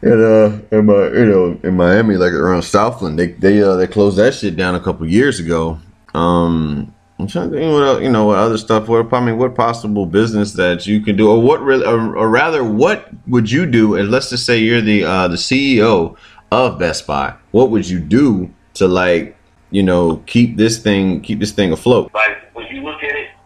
in 0.02 0.12
uh 0.22 0.60
in 0.70 0.86
my 0.86 1.08
you 1.08 1.26
know, 1.26 1.60
in 1.62 1.76
Miami 1.76 2.16
like 2.16 2.32
around 2.32 2.62
Southland. 2.62 3.18
They 3.18 3.32
they 3.32 3.62
uh 3.62 3.76
they 3.76 3.86
closed 3.86 4.18
that 4.18 4.34
shit 4.34 4.56
down 4.56 4.74
a 4.74 4.80
couple 4.80 5.06
years 5.08 5.40
ago. 5.40 5.78
Um 6.14 6.94
I'm 7.20 7.26
trying 7.26 7.50
to 7.50 7.58
think 7.58 7.72
what 7.72 7.82
el- 7.82 8.02
you 8.02 8.10
know 8.10 8.24
what 8.24 8.38
other 8.38 8.56
stuff. 8.56 8.88
What 8.88 9.12
I 9.12 9.20
mean, 9.20 9.36
what 9.36 9.54
possible 9.54 10.06
business 10.06 10.54
that 10.54 10.86
you 10.86 11.00
can 11.00 11.16
do, 11.16 11.30
or 11.30 11.40
what 11.40 11.60
really, 11.60 11.84
or, 11.84 12.16
or 12.16 12.30
rather, 12.30 12.64
what 12.64 13.10
would 13.26 13.50
you 13.50 13.66
do? 13.66 13.94
And 13.94 14.10
let's 14.10 14.30
just 14.30 14.46
say 14.46 14.58
you're 14.58 14.80
the 14.80 15.04
uh, 15.04 15.28
the 15.28 15.36
CEO 15.36 16.16
of 16.50 16.78
Best 16.78 17.06
Buy. 17.06 17.34
What 17.50 17.70
would 17.70 17.88
you 17.88 18.00
do 18.00 18.50
to 18.74 18.88
like 18.88 19.36
you 19.70 19.82
know 19.82 20.22
keep 20.26 20.56
this 20.56 20.78
thing 20.78 21.20
keep 21.20 21.40
this 21.40 21.52
thing 21.52 21.72
afloat? 21.72 22.10
Like 22.14 22.54
when 22.54 22.66
you 22.68 22.82
look 22.82 23.02
at 23.02 23.14
it, 23.14 23.28
I, 23.28 23.39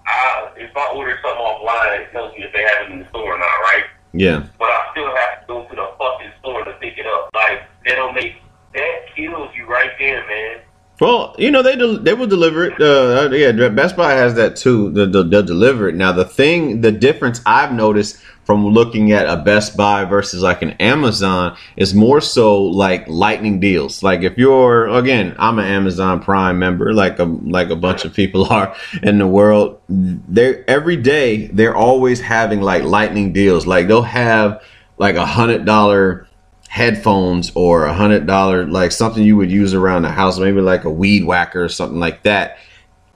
if 0.56 0.76
I 0.76 0.92
order 0.94 1.18
something 1.22 1.40
offline, 1.42 2.00
it 2.00 2.12
tells 2.12 2.32
me 2.36 2.44
if 2.44 2.52
they 2.52 2.62
have 2.62 2.86
it 2.86 2.92
in 2.92 3.00
the 3.00 3.08
store 3.08 3.34
or 3.34 3.38
not, 3.38 3.44
right? 3.44 3.84
Yeah, 4.12 4.44
But 4.58 4.66
I 4.70 4.88
still 4.92 5.06
have 5.14 5.40
to 5.40 5.46
go 5.48 5.64
to 5.64 5.74
the 5.74 5.88
fucking 5.98 6.30
store 6.40 6.64
to 6.64 6.72
pick 6.74 6.98
it 6.98 7.06
up. 7.06 7.30
Like 7.34 7.62
they 7.84 7.94
don't 7.96 8.14
make 8.14 8.34
that 8.74 9.14
kills 9.16 9.50
you 9.56 9.66
right 9.66 9.90
there, 9.98 10.24
man. 10.26 10.60
Well, 11.00 11.34
you 11.38 11.50
know 11.50 11.62
they 11.62 11.74
del- 11.74 11.98
they 11.98 12.14
will 12.14 12.28
deliver 12.28 12.64
it. 12.64 12.80
Uh, 12.80 13.28
yeah, 13.32 13.68
Best 13.70 13.96
Buy 13.96 14.12
has 14.12 14.34
that 14.34 14.54
too. 14.54 14.90
They'll, 14.92 15.24
they'll 15.28 15.42
deliver 15.42 15.88
it. 15.88 15.96
Now 15.96 16.12
the 16.12 16.24
thing, 16.24 16.80
the 16.80 16.92
difference 16.92 17.40
I've 17.44 17.72
noticed 17.72 18.22
from 18.44 18.66
looking 18.66 19.12
at 19.12 19.26
a 19.26 19.42
Best 19.42 19.76
Buy 19.76 20.04
versus 20.04 20.42
like 20.42 20.62
an 20.62 20.72
Amazon 20.72 21.56
is 21.76 21.94
more 21.94 22.20
so 22.20 22.62
like 22.62 23.08
lightning 23.08 23.58
deals. 23.60 24.02
Like 24.02 24.22
if 24.22 24.36
you're 24.36 24.88
again, 24.88 25.34
I'm 25.38 25.58
an 25.58 25.64
Amazon 25.64 26.20
Prime 26.20 26.58
member, 26.58 26.92
like 26.92 27.18
a 27.18 27.24
like 27.24 27.70
a 27.70 27.76
bunch 27.76 28.04
of 28.04 28.14
people 28.14 28.44
are 28.52 28.76
in 29.02 29.18
the 29.18 29.26
world. 29.26 29.80
They 29.88 30.62
every 30.68 30.96
day 30.96 31.46
they're 31.48 31.76
always 31.76 32.20
having 32.20 32.60
like 32.60 32.84
lightning 32.84 33.32
deals. 33.32 33.66
Like 33.66 33.88
they'll 33.88 34.02
have 34.02 34.62
like 34.98 35.16
a 35.16 35.26
hundred 35.26 35.64
dollar 35.64 36.28
headphones 36.68 37.52
or 37.54 37.84
a 37.84 37.94
hundred 37.94 38.26
dollar 38.26 38.66
like 38.66 38.90
something 38.92 39.22
you 39.22 39.36
would 39.36 39.50
use 39.50 39.74
around 39.74 40.02
the 40.02 40.10
house, 40.10 40.38
maybe 40.38 40.60
like 40.60 40.84
a 40.84 40.90
weed 40.90 41.24
whacker 41.24 41.64
or 41.64 41.68
something 41.68 42.00
like 42.00 42.22
that, 42.24 42.58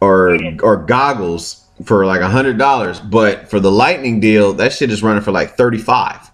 or 0.01 0.31
mm-hmm. 0.31 0.65
or 0.65 0.77
goggles 0.77 1.68
for 1.85 2.07
like 2.07 2.21
a 2.21 2.29
hundred 2.29 2.59
dollars. 2.59 3.01
But 3.01 3.49
for 3.51 3.61
the 3.61 3.71
lightning 3.71 4.21
deal, 4.21 4.53
that 4.55 4.73
shit 4.73 4.91
is 4.91 5.03
running 5.03 5.23
for 5.23 5.33
like 5.33 5.57
thirty 5.57 5.79
five. 5.79 6.31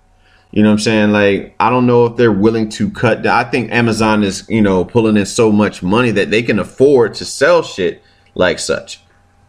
You 0.52 0.62
know 0.62 0.68
what 0.68 0.74
I'm 0.74 0.78
saying? 0.80 1.12
Like 1.12 1.56
I 1.58 1.68
don't 1.70 1.86
know 1.86 2.06
if 2.06 2.16
they're 2.16 2.32
willing 2.32 2.68
to 2.70 2.90
cut. 2.90 3.22
down. 3.22 3.36
I 3.44 3.48
think 3.50 3.72
Amazon 3.72 4.22
is 4.22 4.48
you 4.48 4.62
know 4.62 4.84
pulling 4.84 5.16
in 5.16 5.26
so 5.26 5.50
much 5.50 5.82
money 5.82 6.10
that 6.12 6.30
they 6.30 6.42
can 6.42 6.58
afford 6.58 7.14
to 7.14 7.24
sell 7.24 7.62
shit 7.62 8.02
like 8.34 8.58
such. 8.58 9.00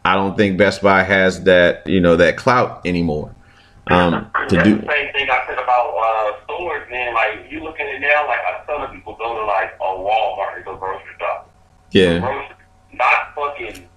I 0.03 0.15
don't 0.15 0.37
think 0.37 0.57
Best 0.57 0.81
Buy 0.81 1.03
has 1.03 1.43
that 1.43 1.85
you 1.87 1.99
know 2.01 2.15
that 2.15 2.37
clout 2.37 2.81
anymore. 2.85 3.35
Um, 3.87 4.31
to 4.49 4.55
That's 4.55 4.63
do 4.67 4.75
the 4.77 4.87
same 4.87 5.13
thing 5.13 5.29
I 5.29 5.43
said 5.45 5.59
about 5.59 5.93
uh, 5.95 6.43
stores, 6.43 6.89
man. 6.89 7.13
Like 7.13 7.51
you 7.51 7.63
look 7.63 7.79
at 7.79 7.85
it 7.87 7.99
now, 7.99 8.27
like 8.27 8.39
a 8.39 8.65
ton 8.65 8.81
of 8.81 8.91
people 8.91 9.15
go 9.15 9.39
to 9.39 9.45
like 9.45 9.73
a 9.79 9.83
Walmart 9.83 10.57
to 10.57 10.63
go 10.63 10.75
grocery 10.75 11.05
shop. 11.19 11.51
yeah 11.91 12.17
Grocery, 12.19 12.55
not 12.93 13.35
fucking. 13.35 13.87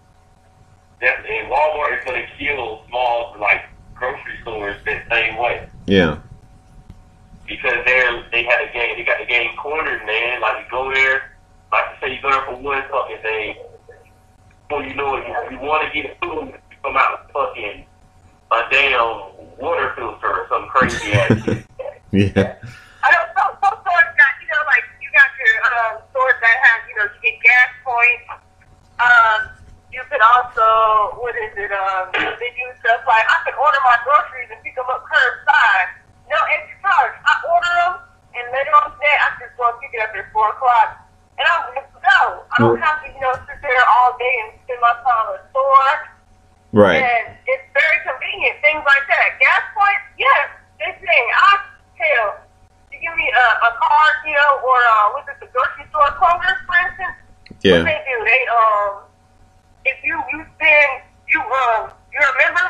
That, 1.00 1.25
and 1.26 1.50
Walmart 1.50 1.99
is 1.99 2.05
gonna 2.05 2.26
kill 2.38 2.83
small 2.88 3.37
like 3.40 3.62
grocery 3.95 4.38
stores 4.43 4.76
that 4.85 5.09
same 5.09 5.37
way. 5.37 5.69
yeah 5.87 6.19
because 7.49 7.81
they're 7.87 8.25
they 8.31 8.45
had 8.45 8.69
a 8.69 8.73
game 8.73 8.97
they 8.97 9.05
got 9.05 9.19
the 9.19 9.26
game 9.26 9.57
cornered, 9.57 10.05
man. 10.07 10.40
Like 10.40 10.64
you 10.64 10.71
go 10.71 10.93
there, 10.93 11.33
like 11.73 11.85
you 11.90 12.07
say 12.07 12.14
you 12.14 12.23
go 12.23 12.31
there 12.31 12.45
for 12.45 12.57
one 12.57 12.85
fucking 12.90 13.19
thing. 13.23 13.57
Well, 14.71 14.85
you 14.85 14.95
know 14.95 15.17
if 15.17 15.50
you, 15.50 15.59
want 15.59 15.88
to 15.88 16.02
get 16.02 16.17
food, 16.21 16.52
you 16.52 16.76
come 16.83 16.97
out 16.97 17.25
with 17.25 17.33
fucking 17.33 17.87
a 18.52 18.62
damn 18.71 19.57
water 19.59 19.93
filter 19.97 20.28
or 20.28 20.47
some 20.49 20.69
crazy 20.69 21.12
ass 21.12 21.28
shit. 21.45 21.67
yeah 22.12 22.57
I 23.02 23.12
don't 23.12 23.28
some, 23.33 23.57
some 23.64 23.76
stores 23.81 24.12
got, 24.21 24.33
you 24.40 24.49
know, 24.52 24.62
like 24.69 24.85
you 25.00 25.09
got 25.17 25.28
your 25.40 25.57
um, 25.64 26.02
stores 26.11 26.37
that 26.40 26.57
have, 26.69 26.81
you 26.88 26.95
know, 26.97 27.05
you 27.05 27.21
get 27.25 27.40
gas 27.40 27.71
points. 27.81 28.28
Um, 29.00 29.58
you 29.99 30.07
could 30.07 30.23
also, 30.23 31.19
what 31.19 31.35
is 31.35 31.50
it? 31.59 31.75
Um, 31.75 32.14
they 32.14 32.50
do 32.55 32.67
stuff 32.78 33.02
like 33.02 33.26
I 33.26 33.43
can 33.43 33.59
order 33.59 33.83
my 33.83 33.99
groceries 34.07 34.47
and 34.55 34.62
pick 34.62 34.78
them 34.78 34.87
up 34.87 35.02
curbside, 35.02 35.99
no 36.31 36.38
extra 36.55 36.78
charge. 36.87 37.19
I 37.26 37.35
order 37.50 37.73
them 37.83 37.95
and 38.38 38.47
later 38.55 38.71
on 38.78 38.95
today 38.95 39.17
I 39.19 39.35
just 39.43 39.59
go 39.59 39.67
and 39.67 39.78
pick 39.83 39.90
it 39.90 40.00
up 40.07 40.14
at 40.14 40.31
four 40.31 40.47
o'clock, 40.55 41.02
and 41.35 41.45
I'm 41.50 41.75
good 41.75 41.83
to 41.83 41.99
go. 41.99 42.47
I 42.47 42.57
don't 42.62 42.78
have 42.78 43.02
to, 43.02 43.11
you 43.11 43.19
know, 43.19 43.35
sit 43.50 43.59
there 43.59 43.83
all 43.83 44.14
day 44.14 44.35
and 44.47 44.55
spend 44.62 44.78
my 44.78 44.95
time 45.02 45.35
in 45.35 45.43
the 45.43 45.43
store. 45.50 45.95
right 46.78 47.02
And 47.02 47.35
it's 47.35 47.67
very 47.75 47.99
convenient, 48.07 48.62
things 48.62 48.87
like 48.87 49.05
that. 49.11 49.35
Gas 49.43 49.64
points, 49.75 50.07
yes, 50.14 50.47
this 50.78 50.95
thing, 51.02 51.25
I 51.35 51.50
tell. 51.99 52.47
You 52.95 53.02
give 53.02 53.14
me 53.19 53.26
a, 53.26 53.47
a 53.67 53.71
card, 53.75 54.14
you 54.23 54.38
know, 54.38 54.52
or 54.62 54.78
uh, 54.78 55.19
what's 55.19 55.26
it, 55.26 55.43
the 55.43 55.50
grocery 55.50 55.87
store 55.90 56.14
Kroger, 56.14 56.55
for 56.62 56.78
instance. 56.87 57.19
yeah 57.67 57.83
What 57.83 57.90
they 57.90 58.00
do, 58.07 58.17
they 58.23 58.43
um, 58.55 59.08
if 59.88 59.99
you 60.04 60.16
you 60.33 60.40
spend 60.57 60.90
you 61.33 61.40
um, 61.40 61.92
you're 62.12 62.25
a 62.28 62.37
member, 62.45 62.66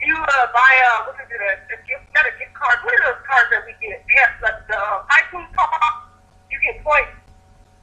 you 0.00 0.16
uh 0.16 0.46
buy 0.52 0.72
uh, 0.92 1.08
what 1.08 1.16
is 1.20 1.28
it, 1.30 1.40
a, 1.40 1.52
a 1.74 1.76
gift, 1.84 2.04
not 2.14 2.24
a 2.26 2.32
gift 2.40 2.54
card. 2.56 2.78
What 2.84 2.92
are 2.96 3.04
those 3.12 3.22
cards 3.28 3.48
that 3.52 3.62
we 3.68 3.72
get? 3.80 4.00
We 4.04 4.12
have 4.24 4.32
like 4.42 4.60
the 4.68 4.78
um, 4.78 5.00
iTunes 5.12 5.50
card. 5.56 5.80
You 6.50 6.58
get 6.64 6.80
points 6.84 7.12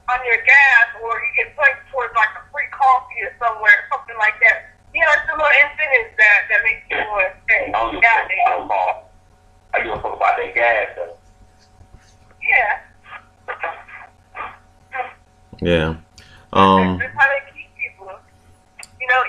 on 0.09 0.19
your 0.25 0.37
gas, 0.41 0.85
or 1.01 1.11
you 1.17 1.31
get 1.45 1.55
points 1.57 1.81
towards 1.91 2.13
like 2.17 2.33
a 2.37 2.43
free 2.53 2.69
coffee 2.73 3.21
or 3.25 3.33
somewhere, 3.41 3.77
something 3.93 4.17
like 4.17 4.37
that. 4.45 4.73
You 4.93 5.01
know, 5.03 5.11
it's 5.17 5.27
a 5.29 5.35
little 5.35 5.53
incentives 5.65 6.13
that 6.17 6.39
that 6.49 6.59
makes 6.63 6.83
you 6.89 6.97
want 7.09 7.29
to 7.29 7.31
stay. 7.45 7.69
I 7.69 7.77
don't 7.77 7.91
give 7.93 7.99
a 7.99 8.05
Yeah, 8.05 8.17
fuck 8.25 8.31
about 8.31 8.57
them 8.61 8.71
all. 8.71 8.95
I 9.73 9.75
give 9.83 9.91
a 9.93 9.99
fuck 10.01 10.15
about 10.15 10.35
that 10.37 10.51
gas 10.55 10.87
though. 10.95 11.17
yeah. 12.41 12.73
yeah 15.61 15.95
um 16.53 16.97
That's 16.97 17.13
how 17.15 17.27
they 17.27 17.41
keep 17.51 17.69
people. 17.75 18.11
You 19.01 19.07
know, 19.07 19.21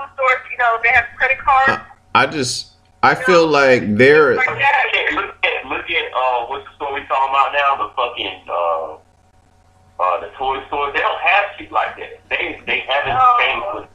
even 0.00 0.08
now 0.08 0.08
some 0.08 0.10
stores, 0.14 0.40
you 0.50 0.58
know, 0.58 0.78
they 0.82 0.88
have 0.90 1.04
credit 1.16 1.38
cards. 1.38 1.82
I 2.14 2.26
just 2.26 2.72
I 3.02 3.14
feel 3.14 3.46
like 3.46 3.96
they're 3.96 4.36
like 4.36 4.46
that. 4.46 5.10
Look 5.14 5.34
at 5.44 5.66
look 5.66 5.90
at 5.90 6.12
uh 6.14 6.46
what's 6.46 6.66
the 6.68 6.74
store 6.76 6.94
we 6.94 7.00
talking 7.06 7.30
about 7.30 7.52
now? 7.52 7.86
The 7.86 7.94
fucking 7.94 8.40
uh 8.48 10.02
uh 10.02 10.20
the 10.20 10.30
toy 10.36 10.64
store. 10.66 10.92
They 10.92 10.98
don't 11.00 11.20
have 11.20 11.44
shit 11.58 11.72
like 11.72 11.96
that. 11.96 12.20
They 12.28 12.60
they 12.66 12.80
haven't 12.80 13.14
No. 13.14 13.36
changed 13.38 13.66
with 13.74 13.86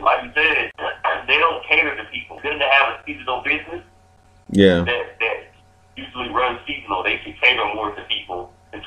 like 0.00 0.24
you 0.24 0.30
said, 0.34 0.70
they 1.26 1.38
don't 1.38 1.64
cater 1.66 1.94
to 1.96 2.04
people. 2.04 2.40
Then 2.42 2.58
to 2.58 2.64
have 2.64 2.98
a 3.00 3.02
seasonal 3.06 3.42
business 3.42 3.82
yeah 4.50 4.84
that 4.84 5.18
that 5.20 5.36
usually 5.96 6.28
runs 6.28 6.60
seasonal, 6.66 7.02
they 7.02 7.18
should 7.24 7.40
cater 7.40 7.64
more 7.74 7.94
to 7.94 8.02
people 8.04 8.52
and 8.74 8.82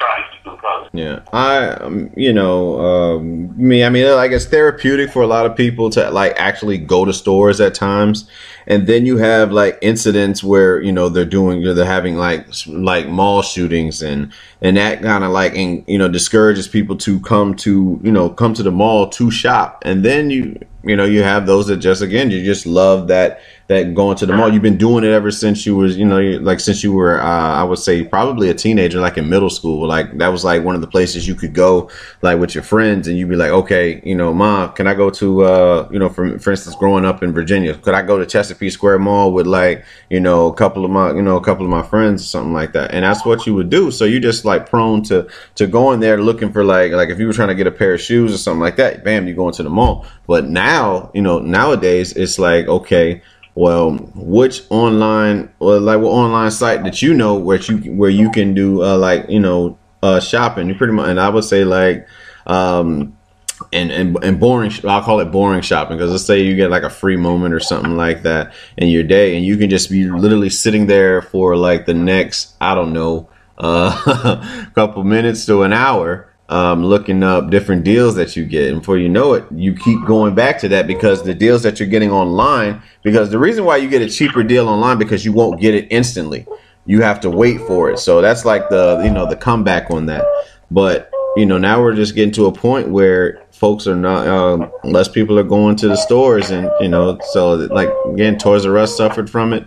yeah. 0.93 1.19
I 1.33 1.67
um, 1.69 2.11
you 2.15 2.33
know 2.33 2.79
um 2.79 3.55
me 3.57 3.83
I 3.83 3.89
mean 3.89 4.11
like 4.15 4.31
it's 4.31 4.45
therapeutic 4.45 5.11
for 5.11 5.21
a 5.21 5.27
lot 5.27 5.45
of 5.45 5.55
people 5.55 5.89
to 5.91 6.09
like 6.11 6.33
actually 6.37 6.77
go 6.77 7.05
to 7.05 7.13
stores 7.13 7.61
at 7.61 7.75
times. 7.75 8.29
And 8.69 8.85
then 8.85 9.05
you 9.05 9.17
have 9.17 9.53
like 9.53 9.77
incidents 9.81 10.43
where 10.43 10.81
you 10.81 10.91
know 10.91 11.07
they're 11.07 11.25
doing 11.25 11.63
they're 11.63 11.85
having 11.85 12.17
like 12.17 12.47
like 12.67 13.07
mall 13.07 13.41
shootings 13.41 14.01
and 14.01 14.33
and 14.61 14.75
that 14.75 15.01
kind 15.01 15.23
of 15.23 15.31
like 15.31 15.53
in, 15.53 15.85
you 15.87 15.97
know 15.97 16.09
discourages 16.09 16.67
people 16.67 16.97
to 16.97 17.19
come 17.21 17.55
to 17.55 17.99
you 18.03 18.11
know 18.11 18.29
come 18.29 18.53
to 18.53 18.63
the 18.63 18.71
mall 18.71 19.09
to 19.09 19.31
shop. 19.31 19.81
And 19.85 20.03
then 20.03 20.29
you 20.29 20.59
you 20.83 20.95
know 20.95 21.05
you 21.05 21.23
have 21.23 21.45
those 21.45 21.67
that 21.67 21.77
just 21.77 22.01
again 22.01 22.31
you 22.31 22.43
just 22.43 22.65
love 22.65 23.07
that 23.07 23.41
that 23.67 23.93
going 23.93 24.17
to 24.17 24.25
the 24.25 24.33
mall. 24.33 24.51
You've 24.51 24.61
been 24.61 24.77
doing 24.77 25.03
it 25.03 25.11
ever 25.11 25.31
since 25.31 25.65
you 25.65 25.75
was 25.75 25.97
you 25.97 26.05
know 26.05 26.19
like 26.19 26.59
since 26.59 26.83
you 26.83 26.93
were 26.93 27.21
uh, 27.21 27.25
i 27.25 27.63
would 27.63 27.79
say 27.79 28.03
probably 28.03 28.49
a 28.49 28.53
teenager 28.53 28.99
like 28.99 29.17
in 29.17 29.29
middle 29.29 29.49
school. 29.49 29.87
Like 29.87 30.17
that 30.17 30.29
was 30.29 30.43
like 30.43 30.63
one 30.63 30.75
of 30.75 30.81
the 30.81 30.87
places 30.87 31.27
you 31.27 31.35
could 31.35 31.53
go 31.53 31.89
like 32.21 32.39
with 32.39 32.55
your 32.55 32.63
friends 32.63 33.07
and 33.07 33.17
you'd 33.17 33.29
be 33.29 33.35
like 33.35 33.51
okay 33.51 34.01
you 34.03 34.15
know 34.15 34.33
mom 34.33 34.71
can 34.73 34.87
i 34.87 34.93
go 34.93 35.09
to 35.09 35.43
uh 35.43 35.89
you 35.91 35.99
know 35.99 36.09
for, 36.09 36.37
for 36.39 36.51
instance 36.51 36.75
growing 36.75 37.05
up 37.05 37.23
in 37.23 37.31
virginia 37.33 37.73
could 37.73 37.93
i 37.93 38.01
go 38.01 38.17
to 38.17 38.25
chesapeake 38.25 38.71
square 38.71 38.99
mall 38.99 39.31
with 39.31 39.47
like 39.47 39.85
you 40.09 40.19
know 40.19 40.47
a 40.47 40.53
couple 40.53 40.85
of 40.85 40.91
my 40.91 41.11
you 41.11 41.21
know 41.21 41.35
a 41.37 41.43
couple 41.43 41.65
of 41.65 41.69
my 41.69 41.81
friends 41.83 42.27
something 42.27 42.53
like 42.53 42.73
that? 42.73 42.91
And 42.91 43.03
that's 43.03 43.25
what 43.25 43.45
you 43.45 43.53
would 43.55 43.69
do. 43.69 43.91
So 43.91 44.05
you're 44.05 44.19
just 44.19 44.45
like 44.45 44.69
prone 44.69 45.03
to 45.03 45.27
to 45.55 45.67
going 45.67 45.99
there 45.99 46.21
looking 46.21 46.51
for 46.51 46.63
like 46.63 46.91
like 46.91 47.09
if 47.09 47.19
you 47.19 47.27
were 47.27 47.33
trying 47.33 47.49
to 47.49 47.55
get 47.55 47.67
a 47.67 47.71
pair 47.71 47.93
of 47.93 48.01
shoes 48.01 48.33
or 48.33 48.37
something 48.37 48.61
like 48.61 48.75
that 48.77 49.03
bam 49.03 49.27
you 49.27 49.33
go 49.33 49.47
into 49.47 49.63
the 49.63 49.69
mall. 49.69 50.05
But 50.27 50.45
now 50.45 51.11
you 51.13 51.21
know 51.21 51.39
nowadays 51.39 52.13
it's 52.13 52.39
like 52.39 52.67
okay 52.67 53.21
well, 53.57 53.93
which 54.13 54.61
online 54.69 55.51
or 55.59 55.79
like 55.79 55.99
what 55.99 56.11
online 56.11 56.51
site 56.51 56.83
that 56.83 57.01
you 57.01 57.15
know 57.15 57.33
where 57.35 57.59
you 57.59 57.91
where 57.93 58.11
you 58.11 58.29
can 58.29 58.53
do 58.53 58.83
uh, 58.83 58.95
like 58.95 59.27
you 59.29 59.39
know 59.39 59.79
uh, 60.03 60.19
shopping? 60.19 60.69
You 60.69 60.75
pretty 60.75 60.93
much, 60.93 61.09
and 61.09 61.19
I 61.19 61.27
would 61.27 61.43
say 61.43 61.65
like 61.65 62.07
um, 62.45 63.17
and 63.73 63.91
and 63.91 64.23
and 64.23 64.39
boring. 64.39 64.71
I'll 64.83 65.01
call 65.01 65.21
it 65.21 65.31
boring 65.31 65.61
shopping 65.61 65.97
because 65.97 66.11
let's 66.11 66.23
say 66.23 66.43
you 66.43 66.55
get 66.55 66.69
like 66.69 66.83
a 66.83 66.89
free 66.91 67.17
moment 67.17 67.55
or 67.55 67.59
something 67.59 67.97
like 67.97 68.21
that 68.23 68.53
in 68.77 68.89
your 68.89 69.01
day, 69.01 69.35
and 69.35 69.43
you 69.43 69.57
can 69.57 69.71
just 69.71 69.89
be 69.89 70.05
literally 70.05 70.51
sitting 70.51 70.85
there 70.85 71.23
for 71.23 71.57
like 71.57 71.87
the 71.87 71.95
next 71.95 72.55
I 72.61 72.75
don't 72.75 72.93
know 72.93 73.27
uh, 73.57 74.69
couple 74.75 75.03
minutes 75.03 75.47
to 75.47 75.63
an 75.63 75.73
hour. 75.73 76.31
Um, 76.49 76.85
looking 76.85 77.23
up 77.23 77.49
different 77.49 77.83
deals 77.83 78.15
that 78.15 78.37
you 78.37 78.45
get, 78.45 78.71
and 78.71 78.79
before 78.79 78.97
you 78.97 79.09
know 79.09 79.33
it, 79.33 79.45
you 79.51 79.75
keep 79.75 80.05
going 80.05 80.33
back 80.33 80.59
to 80.59 80.69
that 80.69 80.87
because 80.87 81.23
the 81.23 81.33
deals 81.33 81.61
that 81.63 81.77
you're 81.77 81.89
getting 81.89 82.09
online. 82.09 82.81
Because 83.03 83.29
the 83.29 83.37
reason 83.37 83.65
why 83.65 83.77
you 83.77 83.89
get 83.89 84.01
a 84.01 84.09
cheaper 84.09 84.43
deal 84.43 84.69
online 84.69 84.97
because 84.97 85.25
you 85.25 85.33
won't 85.33 85.59
get 85.59 85.75
it 85.75 85.87
instantly, 85.89 86.47
you 86.85 87.01
have 87.01 87.19
to 87.21 87.29
wait 87.29 87.59
for 87.61 87.91
it. 87.91 87.99
So 87.99 88.21
that's 88.21 88.45
like 88.45 88.69
the 88.69 89.01
you 89.03 89.11
know 89.11 89.25
the 89.25 89.35
comeback 89.35 89.91
on 89.91 90.05
that. 90.05 90.25
But 90.71 91.11
you 91.37 91.45
know 91.45 91.59
now 91.59 91.81
we're 91.81 91.95
just 91.95 92.15
getting 92.15 92.33
to 92.33 92.47
a 92.47 92.51
point 92.51 92.89
where 92.89 93.43
folks 93.51 93.85
are 93.85 93.95
not 93.95 94.27
uh, 94.27 94.69
less 94.83 95.07
people 95.07 95.37
are 95.37 95.43
going 95.43 95.75
to 95.75 95.87
the 95.87 95.95
stores 95.95 96.49
and 96.49 96.69
you 96.79 96.89
know 96.89 97.19
so 97.31 97.53
like 97.53 97.89
again 98.07 98.37
toys 98.37 98.65
r 98.65 98.77
us 98.77 98.97
suffered 98.97 99.29
from 99.29 99.53
it 99.53 99.65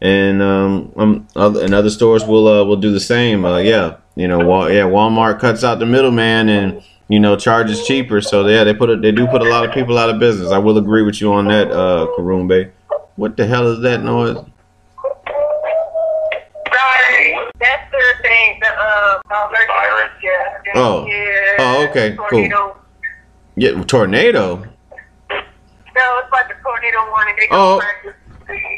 and 0.00 0.42
um, 0.42 0.92
um 0.96 1.28
other, 1.36 1.64
and 1.64 1.72
other 1.72 1.90
stores 1.90 2.24
will 2.24 2.48
uh, 2.48 2.64
will 2.64 2.76
do 2.76 2.90
the 2.90 3.00
same 3.00 3.44
uh, 3.44 3.58
yeah 3.58 3.96
you 4.16 4.28
know 4.28 4.38
Wal- 4.38 4.70
yeah 4.70 4.82
walmart 4.84 5.40
cuts 5.40 5.64
out 5.64 5.78
the 5.78 5.86
middleman 5.86 6.48
and 6.48 6.82
you 7.08 7.18
know 7.20 7.36
charges 7.36 7.86
cheaper 7.86 8.20
so 8.20 8.46
yeah 8.46 8.64
they 8.64 8.74
put 8.74 8.90
a, 8.90 8.96
they 8.96 9.12
do 9.12 9.26
put 9.26 9.42
a 9.42 9.48
lot 9.48 9.64
of 9.66 9.72
people 9.74 9.98
out 9.98 10.10
of 10.10 10.18
business 10.18 10.50
i 10.50 10.58
will 10.58 10.78
agree 10.78 11.02
with 11.02 11.20
you 11.20 11.32
on 11.32 11.46
that 11.48 11.70
uh 11.70 12.06
karumbe 12.16 12.70
what 13.16 13.36
the 13.36 13.46
hell 13.46 13.66
is 13.68 13.80
that 13.80 14.02
noise 14.02 14.36
Sorry, 16.72 17.36
that's 17.60 17.90
their 17.92 18.22
thing. 18.22 18.58
The 18.60 18.68
uh, 18.68 19.20
Virus. 19.28 20.10
yeah. 20.22 20.72
Oh. 20.74 21.06
Yeah. 21.06 21.56
Oh, 21.58 21.86
okay, 21.90 22.16
cool. 22.16 22.28
Tornado. 22.28 22.76
yeah 23.56 23.82
tornado 23.84 24.56
No, 24.56 24.64
it's 25.28 26.32
like 26.32 26.46
a 26.50 26.62
tornado 26.62 27.10
warning. 27.10 27.34
They 27.38 27.48
Oh. 27.50 27.80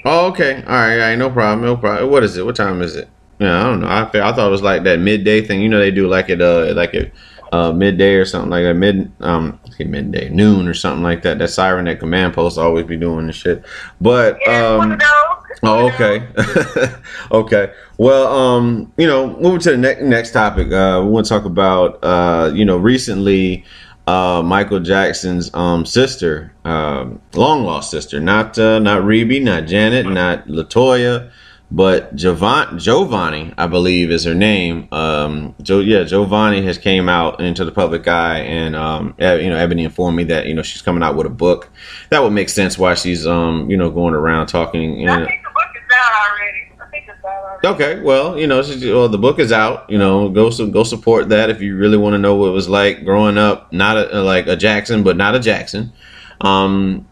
Oh, 0.04 0.26
okay. 0.28 0.56
All 0.56 0.74
right. 0.74 0.92
All 0.94 0.98
right. 1.08 1.16
No 1.18 1.30
problem. 1.30 1.64
No 1.64 1.76
problem. 1.76 2.10
What 2.10 2.22
is 2.24 2.36
it? 2.36 2.44
What 2.44 2.56
time 2.56 2.82
is 2.82 2.96
it? 2.96 3.08
Yeah, 3.38 3.60
I 3.60 3.64
don't 3.64 3.80
know. 3.80 3.88
I, 3.88 4.02
I 4.02 4.32
thought 4.32 4.46
it 4.46 4.50
was 4.50 4.62
like 4.62 4.84
that 4.84 4.98
midday 5.00 5.40
thing. 5.42 5.60
You 5.60 5.68
know, 5.68 5.78
they 5.78 5.90
do 5.90 6.06
like 6.08 6.30
it, 6.30 6.40
uh, 6.40 6.72
like 6.74 6.94
it, 6.94 7.12
uh, 7.52 7.72
midday 7.72 8.14
or 8.14 8.24
something 8.24 8.50
like 8.50 8.62
that. 8.64 8.74
Mid, 8.74 9.10
um, 9.20 9.58
midday, 9.78 10.28
noon 10.28 10.68
or 10.68 10.74
something 10.74 11.02
like 11.02 11.22
that. 11.22 11.38
That 11.38 11.48
siren 11.48 11.88
at 11.88 11.98
command 12.00 12.34
post 12.34 12.58
always 12.58 12.86
be 12.86 12.96
doing 12.96 13.26
this 13.26 13.36
shit. 13.36 13.64
But 14.00 14.38
Yeah, 14.46 14.66
um. 14.66 14.98
Oh, 15.02 15.40
One 15.60 15.94
of 15.94 15.98
those. 15.98 16.00
okay. 16.00 16.92
okay. 17.32 17.72
Well, 17.96 18.26
um, 18.36 18.92
you 18.96 19.06
know, 19.06 19.36
moving 19.38 19.60
to 19.60 19.70
the 19.72 19.76
next 19.78 20.02
next 20.02 20.30
topic, 20.32 20.72
uh, 20.72 21.00
we 21.04 21.10
want 21.10 21.26
to 21.26 21.30
talk 21.30 21.44
about, 21.44 21.98
uh, 22.02 22.50
you 22.54 22.64
know, 22.64 22.76
recently, 22.76 23.64
uh, 24.06 24.42
Michael 24.44 24.80
Jackson's 24.80 25.52
um 25.54 25.86
sister, 25.86 26.52
um, 26.64 27.20
long 27.34 27.64
lost 27.64 27.90
sister, 27.90 28.20
not 28.20 28.58
uh, 28.58 28.78
not 28.78 29.04
Rebbie, 29.04 29.40
not 29.40 29.66
Janet, 29.66 30.06
not 30.06 30.48
La 30.48 30.64
Toya, 30.64 31.30
but 31.70 32.14
Joh'Vonnie, 32.14 33.52
I 33.58 33.66
believe 33.66 34.10
is 34.10 34.24
her 34.24 34.34
name. 34.34 34.86
Um, 34.92 35.54
jo- 35.62 35.80
yeah, 35.80 36.04
Joh'Vonnie 36.04 36.62
has 36.64 36.78
came 36.78 37.08
out 37.08 37.40
into 37.40 37.64
the 37.64 37.72
public 37.72 38.06
eye, 38.06 38.38
and 38.40 38.76
um, 38.76 39.14
you 39.18 39.48
know, 39.50 39.56
Ebony 39.56 39.84
informed 39.84 40.16
me 40.16 40.24
that 40.24 40.46
you 40.46 40.54
know 40.54 40.62
she's 40.62 40.82
coming 40.82 41.02
out 41.02 41.16
with 41.16 41.26
a 41.26 41.30
book. 41.30 41.70
That 42.10 42.22
would 42.22 42.32
make 42.32 42.48
sense 42.48 42.78
why 42.78 42.94
she's 42.94 43.26
um, 43.26 43.68
you 43.70 43.76
know, 43.76 43.90
going 43.90 44.14
around 44.14 44.46
talking. 44.48 45.08
I 45.08 45.12
And, 45.16 45.26
think 45.26 45.42
the 45.42 45.50
book 45.50 45.64
is 45.74 45.96
out 45.96 46.12
already. 46.30 46.58
I 46.80 46.86
think 46.90 47.04
it's 47.08 47.24
out 47.24 47.42
already. 47.42 47.68
Okay, 47.94 48.02
well, 48.02 48.38
you 48.38 48.46
know, 48.46 48.62
she's- 48.62 48.84
well, 48.84 49.08
the 49.08 49.18
book 49.18 49.38
is 49.40 49.50
out. 49.50 49.88
You 49.90 49.98
know, 49.98 50.28
go 50.28 50.50
su- 50.50 50.70
go 50.70 50.84
support 50.84 51.30
that 51.30 51.50
if 51.50 51.60
you 51.60 51.76
really 51.76 51.96
want 51.96 52.14
to 52.14 52.18
know 52.18 52.36
what 52.36 52.48
it 52.48 52.52
was 52.52 52.68
like 52.68 53.04
growing 53.04 53.36
up, 53.38 53.72
not 53.72 53.96
a, 53.96 54.20
like 54.22 54.46
a 54.46 54.54
Jackson, 54.56 55.02
but 55.02 55.16
not 55.16 55.34
a 55.34 55.40
Jackson. 55.40 55.92
Um, 56.40 57.08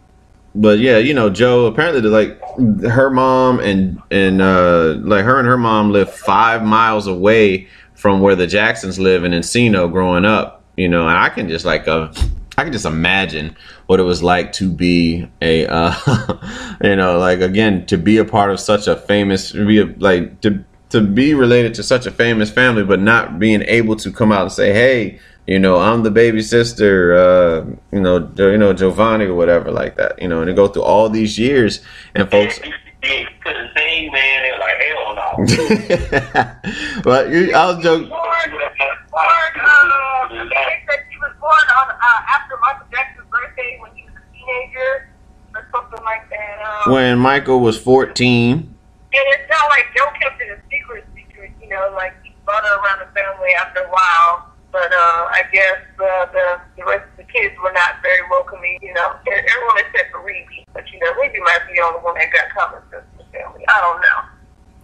but 0.54 0.78
yeah, 0.78 0.98
you 0.98 1.14
know, 1.14 1.30
Joe 1.30 1.66
apparently 1.66 2.02
like 2.02 2.40
her 2.82 3.10
mom 3.10 3.60
and 3.60 4.00
and 4.10 4.42
uh, 4.42 4.96
like 5.00 5.24
her 5.24 5.38
and 5.38 5.48
her 5.48 5.56
mom 5.56 5.90
live 5.90 6.12
five 6.12 6.62
miles 6.62 7.06
away 7.06 7.68
from 7.94 8.20
where 8.20 8.36
the 8.36 8.46
Jacksons 8.46 8.98
live 8.98 9.24
in 9.24 9.32
Encino 9.32 9.90
growing 9.90 10.24
up. 10.24 10.62
You 10.76 10.88
know, 10.88 11.06
and 11.08 11.16
I 11.16 11.28
can 11.28 11.48
just 11.48 11.64
like 11.64 11.88
uh, 11.88 12.12
I 12.58 12.64
can 12.64 12.72
just 12.72 12.84
imagine 12.84 13.56
what 13.86 13.98
it 14.00 14.04
was 14.04 14.22
like 14.22 14.52
to 14.54 14.70
be 14.70 15.28
a 15.40 15.66
uh, 15.66 16.76
you 16.84 16.96
know 16.96 17.18
like 17.18 17.40
again 17.40 17.86
to 17.86 17.96
be 17.96 18.18
a 18.18 18.24
part 18.24 18.50
of 18.50 18.60
such 18.60 18.86
a 18.86 18.96
famous 18.96 19.52
be 19.52 19.80
a, 19.80 19.86
like 19.98 20.40
to 20.42 20.64
to 20.90 21.00
be 21.00 21.32
related 21.32 21.72
to 21.74 21.82
such 21.82 22.04
a 22.04 22.10
famous 22.10 22.50
family 22.50 22.84
but 22.84 23.00
not 23.00 23.38
being 23.38 23.62
able 23.62 23.96
to 23.96 24.12
come 24.12 24.30
out 24.30 24.42
and 24.42 24.52
say 24.52 24.72
hey 24.72 25.18
you 25.46 25.58
know 25.58 25.78
i'm 25.78 26.02
the 26.02 26.10
baby 26.10 26.40
sister 26.42 27.14
uh 27.14 27.64
you 27.90 28.00
know 28.00 28.18
you 28.36 28.58
know 28.58 28.72
Joh'Vonnie 28.72 29.26
or 29.26 29.34
whatever 29.34 29.70
like 29.70 29.96
that 29.96 30.20
you 30.22 30.28
know 30.28 30.40
and 30.40 30.46
to 30.48 30.54
go 30.54 30.68
through 30.68 30.82
all 30.82 31.08
these 31.08 31.38
years 31.38 31.80
and 32.14 32.30
folks 32.30 32.60
They 33.02 33.26
couldn't 33.42 33.70
sing, 33.76 34.12
man. 34.12 34.42
They 34.42 34.52
were 34.52 34.62
like, 34.62 34.78
hell 34.86 35.14
no. 35.18 37.02
but 37.02 37.28
you, 37.34 37.52
i 37.52 37.66
was 37.66 37.82
joking 37.82 38.08
Born, 38.08 38.22
uh, 39.64 40.28
they 40.30 40.82
said 40.86 41.00
she 41.10 41.18
was 41.18 41.32
born 41.40 41.66
on 41.76 41.90
uh, 41.90 42.20
after 42.30 42.56
Michael 42.62 42.86
Jackson's 42.92 43.26
birthday 43.28 43.78
when 43.80 43.90
he 43.96 44.04
was 44.04 44.14
a 44.14 44.22
teenager 44.32 45.10
or 45.54 45.66
something 45.74 46.02
like 46.04 46.30
that. 46.30 46.86
Um, 46.86 46.92
when 46.92 47.18
michael 47.18 47.60
was 47.60 47.76
14 47.76 48.54
And 48.54 48.66
it's 49.12 49.50
not 49.50 49.68
like 49.68 49.86
Joe 49.96 50.06
kept 50.20 50.40
it 50.40 50.48
a 50.56 50.62
secret, 50.70 51.04
secret, 51.14 51.50
you 51.60 51.68
know, 51.68 51.90
like 51.94 52.14
he 52.22 52.32
brought 52.44 52.62
her 52.62 52.76
around 52.78 53.00
the 53.00 53.10
family 53.20 53.50
after 53.60 53.80
a 53.80 53.90
while. 53.90 54.51
But 54.72 54.90
uh, 54.90 55.28
I 55.28 55.42
guess 55.52 55.78
uh, 56.00 56.26
the 56.32 56.60
the 56.78 56.84
rest 56.84 57.04
of 57.10 57.16
the 57.18 57.24
kids 57.24 57.54
were 57.62 57.72
not 57.72 58.00
very 58.02 58.20
welcoming, 58.30 58.78
you 58.80 58.94
know. 58.94 59.14
Everyone 59.30 59.76
except 59.78 60.10
for 60.10 60.20
Rebbie. 60.20 60.64
But 60.72 60.90
you 60.90 60.98
know, 61.00 61.12
Rebbie 61.20 61.40
might 61.44 61.60
be 61.68 61.74
the 61.76 61.82
only 61.84 62.00
one 62.00 62.14
that 62.14 62.32
got 62.32 62.48
common 62.56 62.80
sense 62.90 63.04
in 63.12 63.18
the 63.18 63.38
family. 63.38 63.64
I 63.68 63.80
don't 63.80 64.00
know. 64.00 64.20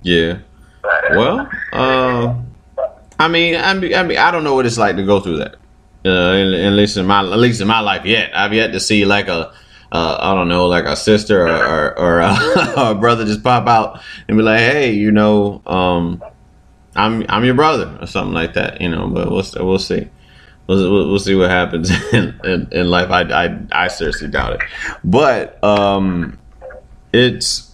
yeah 0.02 0.38
But, 0.82 1.12
uh, 1.12 1.16
Well, 1.18 1.50
uh, 1.72 2.34
I 3.18 3.28
mean, 3.28 3.56
I 3.56 3.72
mean, 3.74 3.94
I 3.94 4.02
mean, 4.02 4.18
I 4.18 4.30
don't 4.30 4.44
know 4.44 4.54
what 4.54 4.66
it's 4.66 4.78
like 4.78 4.96
to 4.96 5.04
go 5.04 5.20
through 5.20 5.38
that. 5.38 5.54
Uh, 6.04 6.32
at 6.32 6.52
at 6.66 6.72
least 6.74 6.96
in 6.96 7.06
my, 7.06 7.20
at 7.20 7.38
least 7.38 7.60
in 7.60 7.66
my 7.66 7.80
life 7.80 8.04
yet, 8.04 8.30
I've 8.36 8.52
yet 8.52 8.72
to 8.72 8.80
see 8.80 9.04
like 9.04 9.26
a, 9.28 9.52
uh, 9.90 10.18
I 10.20 10.34
don't 10.34 10.48
know, 10.48 10.66
like 10.66 10.84
a 10.84 10.96
sister 10.96 11.46
or 11.46 11.56
or, 11.56 11.98
or, 11.98 12.20
a, 12.20 12.36
or 12.76 12.90
a 12.92 12.94
brother 12.94 13.24
just 13.24 13.42
pop 13.42 13.66
out 13.66 14.00
and 14.28 14.36
be 14.36 14.42
like, 14.42 14.60
hey, 14.60 14.92
you 14.92 15.10
know, 15.10 15.62
um, 15.66 16.22
I'm 16.96 17.24
I'm 17.28 17.44
your 17.44 17.54
brother 17.54 17.96
or 18.00 18.06
something 18.06 18.34
like 18.34 18.54
that, 18.54 18.80
you 18.80 18.88
know. 18.88 19.08
But 19.08 19.30
we'll 19.30 19.44
we'll 19.60 19.78
see. 19.78 20.08
We'll, 20.66 21.08
we'll, 21.08 21.18
see 21.18 21.34
what 21.34 21.48
happens 21.48 21.90
in, 22.12 22.38
in, 22.44 22.68
in 22.70 22.90
life. 22.90 23.10
I, 23.10 23.22
I 23.22 23.58
I 23.72 23.88
seriously 23.88 24.28
doubt 24.28 24.54
it, 24.54 24.60
but 25.02 25.62
um, 25.64 26.38
it's 27.12 27.68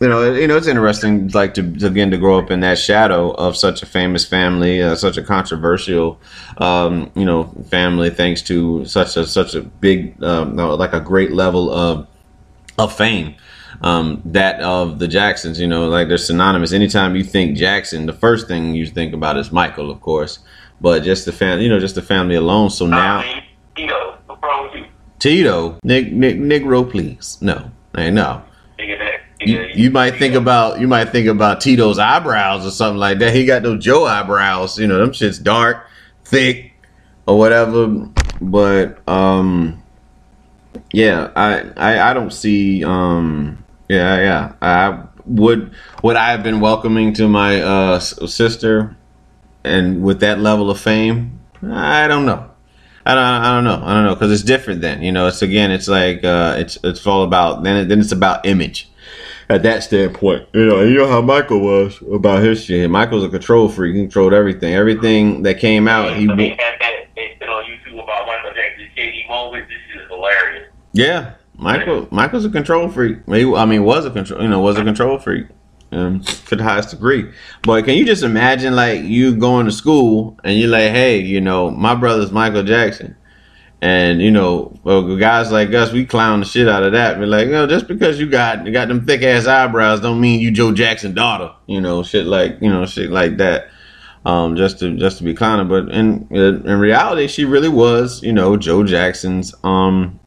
you 0.00 0.08
know, 0.08 0.32
you 0.32 0.46
know, 0.46 0.56
it's 0.56 0.66
interesting, 0.66 1.28
like 1.28 1.52
to, 1.54 1.76
to 1.76 1.86
again 1.86 2.10
to 2.10 2.16
grow 2.16 2.38
up 2.38 2.50
in 2.50 2.60
that 2.60 2.78
shadow 2.78 3.32
of 3.32 3.54
such 3.54 3.82
a 3.82 3.86
famous 3.86 4.24
family, 4.24 4.80
uh, 4.80 4.96
such 4.96 5.18
a 5.18 5.22
controversial, 5.22 6.18
um, 6.56 7.12
you 7.14 7.26
know, 7.26 7.44
family, 7.68 8.08
thanks 8.08 8.40
to 8.42 8.86
such 8.86 9.18
a 9.18 9.26
such 9.26 9.54
a 9.54 9.60
big, 9.60 10.22
um, 10.22 10.56
like 10.56 10.94
a 10.94 11.00
great 11.00 11.32
level 11.32 11.70
of 11.70 12.06
of 12.78 12.96
fame. 12.96 13.34
Um, 13.82 14.20
that 14.26 14.60
of 14.60 14.98
the 14.98 15.08
Jacksons, 15.08 15.58
you 15.58 15.66
know, 15.66 15.88
like 15.88 16.08
they're 16.08 16.18
synonymous. 16.18 16.72
Anytime 16.72 17.16
you 17.16 17.24
think 17.24 17.56
Jackson, 17.56 18.04
the 18.04 18.12
first 18.12 18.46
thing 18.46 18.74
you 18.74 18.86
think 18.86 19.14
about 19.14 19.38
is 19.38 19.50
Michael, 19.50 19.90
of 19.90 20.02
course, 20.02 20.40
but 20.82 21.02
just 21.02 21.24
the 21.24 21.32
family, 21.32 21.64
you 21.64 21.70
know, 21.70 21.80
just 21.80 21.94
the 21.94 22.02
family 22.02 22.34
alone. 22.34 22.68
So 22.68 22.86
now. 22.86 23.20
I 23.20 23.24
mean, 23.24 23.42
you 23.78 23.94
what's 24.26 24.42
wrong 24.42 24.64
with 24.64 24.82
you? 24.82 24.86
Tito, 25.18 25.78
Nick, 25.82 26.12
Nick, 26.12 26.36
Negro, 26.36 26.90
please. 26.90 27.38
No, 27.40 27.70
hey, 27.94 28.10
no. 28.10 28.42
You, 29.42 29.62
you 29.74 29.90
might 29.90 30.16
think 30.16 30.34
about 30.34 30.80
you 30.80 30.86
might 30.86 31.06
think 31.06 31.26
about 31.26 31.62
Tito's 31.62 31.98
eyebrows 31.98 32.66
or 32.66 32.70
something 32.70 32.98
like 32.98 33.20
that. 33.20 33.34
He 33.34 33.46
got 33.46 33.62
those 33.62 33.82
Joe 33.82 34.04
eyebrows, 34.04 34.78
you 34.78 34.86
know, 34.86 34.98
them 34.98 35.14
shit's 35.14 35.38
dark, 35.38 35.86
thick, 36.24 36.72
or 37.26 37.38
whatever. 37.38 37.88
But 38.42 39.08
um, 39.08 39.82
yeah, 40.92 41.30
I 41.34 41.70
I, 41.76 42.10
I 42.10 42.12
don't 42.12 42.32
see 42.32 42.84
um, 42.84 43.64
yeah 43.90 44.16
yeah 44.18 44.52
I 44.62 45.02
would 45.26 45.72
would 46.02 46.16
I 46.16 46.30
have 46.30 46.42
been 46.42 46.60
welcoming 46.60 47.12
to 47.14 47.28
my 47.28 47.60
uh 47.60 47.98
sister, 47.98 48.96
and 49.64 50.02
with 50.02 50.20
that 50.20 50.38
level 50.40 50.70
of 50.70 50.80
fame, 50.80 51.40
I 51.62 52.06
don't 52.08 52.26
know. 52.26 52.46
I 53.06 53.14
don't, 53.14 53.24
I 53.24 53.54
don't 53.54 53.64
know. 53.64 53.82
I 53.84 53.94
don't 53.94 54.04
know 54.04 54.14
because 54.14 54.30
it's 54.30 54.42
different 54.42 54.82
then. 54.82 55.02
You 55.02 55.10
know, 55.10 55.26
it's 55.26 55.42
again, 55.42 55.70
it's 55.70 55.88
like 55.88 56.22
uh, 56.24 56.56
it's 56.58 56.78
it's 56.84 57.06
all 57.06 57.24
about 57.24 57.62
then. 57.62 57.76
It, 57.76 57.88
then 57.88 57.98
it's 58.00 58.12
about 58.12 58.44
image 58.46 58.90
at 59.48 59.62
that 59.62 59.82
standpoint. 59.82 60.48
You 60.52 60.66
know, 60.66 60.82
you 60.82 60.94
know 60.94 61.08
how 61.08 61.20
Michael 61.22 61.60
was 61.60 62.00
about 62.12 62.42
his 62.42 62.64
shit. 62.64 62.88
Michael's 62.90 63.24
a 63.24 63.28
control 63.28 63.68
freak. 63.68 63.94
He 63.96 64.02
controlled 64.02 64.34
everything. 64.34 64.74
Everything 64.74 65.42
that 65.42 65.58
came 65.58 65.88
out, 65.88 66.14
he 66.16 66.26
So 66.26 66.36
they 66.36 66.50
had 66.50 66.58
that 66.80 66.92
they 67.16 67.36
said 67.38 67.48
on 67.48 67.64
YouTube 67.64 68.02
about 68.02 68.26
Michael 68.26 68.52
Jackson's 68.54 68.90
shady 68.94 69.24
moments. 69.28 69.68
This 69.70 70.02
is 70.02 70.08
hilarious. 70.08 70.68
yeah, 70.92 71.34
Michael 71.60 72.08
Michael's 72.10 72.46
a 72.46 72.50
control 72.50 72.88
freak. 72.88 73.18
I 73.28 73.66
mean, 73.66 73.84
was 73.84 74.06
a 74.06 74.10
control, 74.10 74.42
you 74.42 74.48
know, 74.48 74.60
was 74.60 74.78
a 74.78 74.84
control 74.84 75.18
freak 75.18 75.46
um, 75.92 76.20
to 76.20 76.56
the 76.56 76.62
highest 76.62 76.90
degree. 76.90 77.30
But 77.62 77.84
can 77.84 77.94
you 77.94 78.06
just 78.06 78.22
imagine, 78.22 78.74
like, 78.74 79.02
you 79.02 79.36
going 79.36 79.66
to 79.66 79.72
school 79.72 80.38
and 80.42 80.58
you're 80.58 80.70
like, 80.70 80.90
hey, 80.90 81.18
you 81.20 81.40
know, 81.40 81.70
my 81.70 81.94
brother's 81.94 82.32
Michael 82.32 82.62
Jackson. 82.62 83.16
And 83.82 84.20
you 84.20 84.30
know, 84.30 84.78
well, 84.84 85.16
guys 85.16 85.50
like 85.50 85.72
us, 85.72 85.90
we 85.90 86.04
clown 86.04 86.40
the 86.40 86.46
shit 86.46 86.68
out 86.68 86.82
of 86.82 86.92
that. 86.92 87.18
We're 87.18 87.26
like, 87.26 87.48
know, 87.48 87.66
just 87.66 87.88
because 87.88 88.20
you 88.20 88.28
got 88.28 88.66
you 88.66 88.72
got 88.72 88.88
them 88.88 89.06
thick 89.06 89.22
ass 89.22 89.46
eyebrows, 89.46 90.00
don't 90.00 90.20
mean 90.20 90.40
you 90.40 90.50
Joe 90.50 90.72
Jackson 90.72 91.14
daughter. 91.14 91.50
You 91.66 91.80
know, 91.80 92.02
shit 92.02 92.26
like 92.26 92.58
you 92.60 92.68
know, 92.68 92.84
shit 92.84 93.10
like 93.10 93.38
that. 93.38 93.70
Um, 94.26 94.54
just 94.54 94.80
to 94.80 94.94
just 94.98 95.16
to 95.18 95.24
be 95.24 95.32
clowning, 95.32 95.68
but 95.68 95.88
in 95.94 96.28
in 96.30 96.78
reality, 96.78 97.26
she 97.26 97.46
really 97.46 97.70
was, 97.70 98.22
you 98.22 98.34
know, 98.34 98.58
Joe 98.58 98.84
Jackson's 98.84 99.54
um, 99.64 100.19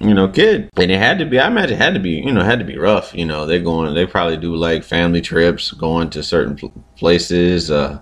you 0.00 0.14
know, 0.14 0.28
kid, 0.28 0.70
and 0.76 0.90
it 0.90 0.98
had 0.98 1.18
to 1.18 1.26
be. 1.26 1.38
I 1.38 1.46
imagine 1.46 1.76
it 1.76 1.82
had 1.82 1.94
to 1.94 2.00
be, 2.00 2.10
you 2.12 2.32
know, 2.32 2.42
had 2.42 2.58
to 2.58 2.64
be 2.64 2.76
rough. 2.76 3.14
You 3.14 3.24
know, 3.24 3.46
they're 3.46 3.60
going, 3.60 3.94
they 3.94 4.06
probably 4.06 4.36
do 4.36 4.54
like 4.54 4.84
family 4.84 5.20
trips, 5.20 5.70
going 5.72 6.10
to 6.10 6.22
certain 6.22 6.58
places. 6.96 7.70
Uh, 7.70 8.00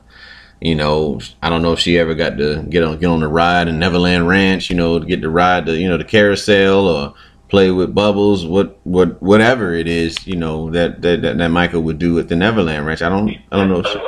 you 0.61 0.75
know, 0.75 1.21
I 1.43 1.49
don't 1.51 1.63
know 1.63 1.73
if 1.73 1.81
she 1.81 1.99
ever 1.99 2.15
got 2.15 2.39
to 2.39 2.63
get 2.63 2.83
on 2.83 2.99
get 2.99 3.09
on 3.09 3.21
the 3.21 3.29
ride 3.29 3.69
in 3.69 3.79
Neverland 3.79 4.29
Ranch. 4.29 4.71
You 4.71 4.77
know, 4.77 4.99
to 4.99 5.05
get 5.05 5.23
to 5.23 5.31
ride 5.31 5.67
the 5.67 5.77
you 5.77 5.89
know 5.89 5.99
the 5.99 6.05
carousel 6.05 6.89
or 6.89 7.15
play 7.49 7.71
with 7.71 7.95
bubbles, 7.95 8.47
what 8.47 8.81
what 8.85 9.21
whatever 9.23 9.75
it 9.75 9.87
is. 9.87 10.27
You 10.27 10.37
know 10.37 10.71
that 10.71 11.03
that 11.03 11.23
that, 11.23 11.39
that 11.39 11.49
Michael 11.49 11.83
would 11.83 11.99
do 11.99 12.19
at 12.19 12.29
the 12.29 12.37
Neverland 12.37 12.87
Ranch. 12.87 13.03
I 13.03 13.09
don't 13.09 13.29
I 13.51 13.57
don't 13.57 13.69
know. 13.69 13.81
If 13.81 13.87
she, 13.87 14.01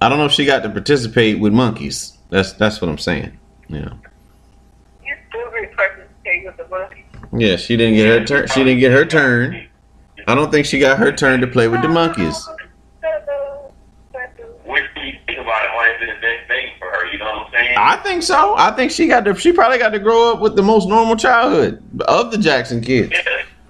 I 0.00 0.08
don't 0.08 0.18
know 0.18 0.26
if 0.26 0.32
she 0.32 0.44
got 0.44 0.62
to 0.64 0.70
participate 0.70 1.38
with 1.38 1.52
monkeys. 1.52 2.18
That's 2.30 2.52
that's 2.54 2.80
what 2.80 2.88
I'm 2.88 2.98
saying. 2.98 3.38
You 3.68 3.80
still 3.80 4.11
participate 6.32 6.44
with 6.44 6.56
the 6.56 6.68
monkey. 6.68 7.04
Yeah, 7.32 7.56
she 7.56 7.76
didn't 7.76 7.94
get 7.94 8.06
her 8.06 8.24
turn. 8.24 8.48
She 8.48 8.64
didn't 8.64 8.80
get 8.80 8.92
her 8.92 9.04
turn. 9.04 9.68
I 10.26 10.34
don't 10.34 10.50
think 10.50 10.66
she 10.66 10.78
got 10.78 10.98
her 10.98 11.12
turn 11.12 11.40
to 11.40 11.46
play 11.46 11.68
with 11.68 11.82
the 11.82 11.88
monkeys. 11.88 12.48
Which 14.64 14.84
do 14.94 15.00
you 15.00 15.18
think 15.26 15.38
about 15.40 15.64
it? 15.64 15.70
Why 15.74 15.92
is 15.96 16.02
it 16.02 16.14
the 16.14 16.20
best 16.20 16.48
thing 16.48 16.68
for 16.78 16.88
her? 16.88 17.06
You 17.12 17.18
know 17.18 17.24
what 17.24 17.46
I'm 17.46 17.52
saying? 17.52 17.76
I 17.76 17.96
think 17.96 18.22
so. 18.22 18.54
I 18.56 18.70
think 18.72 18.92
she 18.92 19.08
got 19.08 19.24
to. 19.24 19.34
She 19.34 19.52
probably 19.52 19.78
got 19.78 19.90
to 19.90 19.98
grow 19.98 20.32
up 20.32 20.40
with 20.40 20.56
the 20.56 20.62
most 20.62 20.88
normal 20.88 21.16
childhood 21.16 21.82
of 22.02 22.30
the 22.30 22.38
Jackson 22.38 22.80
kids. 22.80 23.10
Yeah, 23.12 23.22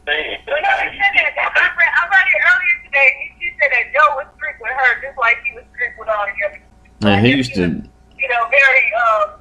thing. 0.04 0.38
But 0.44 0.60
no, 0.62 0.68
she 0.92 0.98
said 0.98 1.32
that. 1.36 1.52
I 1.56 1.70
read, 1.78 1.88
I 1.88 2.08
read 2.08 2.26
it 2.28 2.42
earlier 2.44 2.84
today. 2.84 3.10
and 3.22 3.40
She 3.40 3.48
said 3.58 3.70
that 3.72 3.92
Joe 3.94 4.16
was 4.16 4.26
strict 4.36 4.60
with 4.60 4.70
her, 4.70 5.00
just 5.00 5.18
like 5.18 5.38
he 5.48 5.54
was 5.54 5.64
strict 5.72 5.98
with 5.98 6.08
all 6.08 6.26
the 6.26 6.46
other. 6.46 7.16
And 7.16 7.26
he 7.26 7.32
used 7.32 7.54
to. 7.54 7.62
You 7.62 8.28
know, 8.28 8.48
very 8.50 8.92
um, 8.94 9.40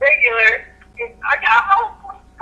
regular. 0.00 0.64
I 1.28 1.36
got 1.42 1.64
home. 1.64 1.93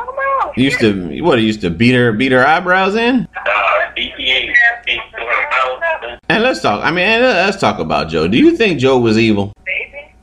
Come 0.06 0.14
on. 0.14 0.52
Used 0.56 0.80
to 0.80 1.22
what? 1.22 1.38
He 1.38 1.46
used 1.46 1.60
to 1.62 1.70
beat 1.70 1.94
her, 1.94 2.12
beat 2.12 2.32
her 2.32 2.46
eyebrows 2.46 2.94
in. 2.94 3.26
Uh, 3.36 3.50
DPA 3.96 4.52
speaks 4.82 5.04
to 5.12 5.20
her 5.20 5.50
mouth. 5.50 6.20
And 6.28 6.42
let's 6.42 6.60
talk. 6.60 6.84
I 6.84 6.90
mean, 6.90 7.20
let's 7.22 7.58
talk 7.58 7.78
about 7.78 8.08
Joe. 8.08 8.28
Do 8.28 8.36
you 8.38 8.56
think 8.56 8.78
Joe 8.80 8.98
was 8.98 9.18
evil? 9.18 9.52
Baby. 9.64 10.14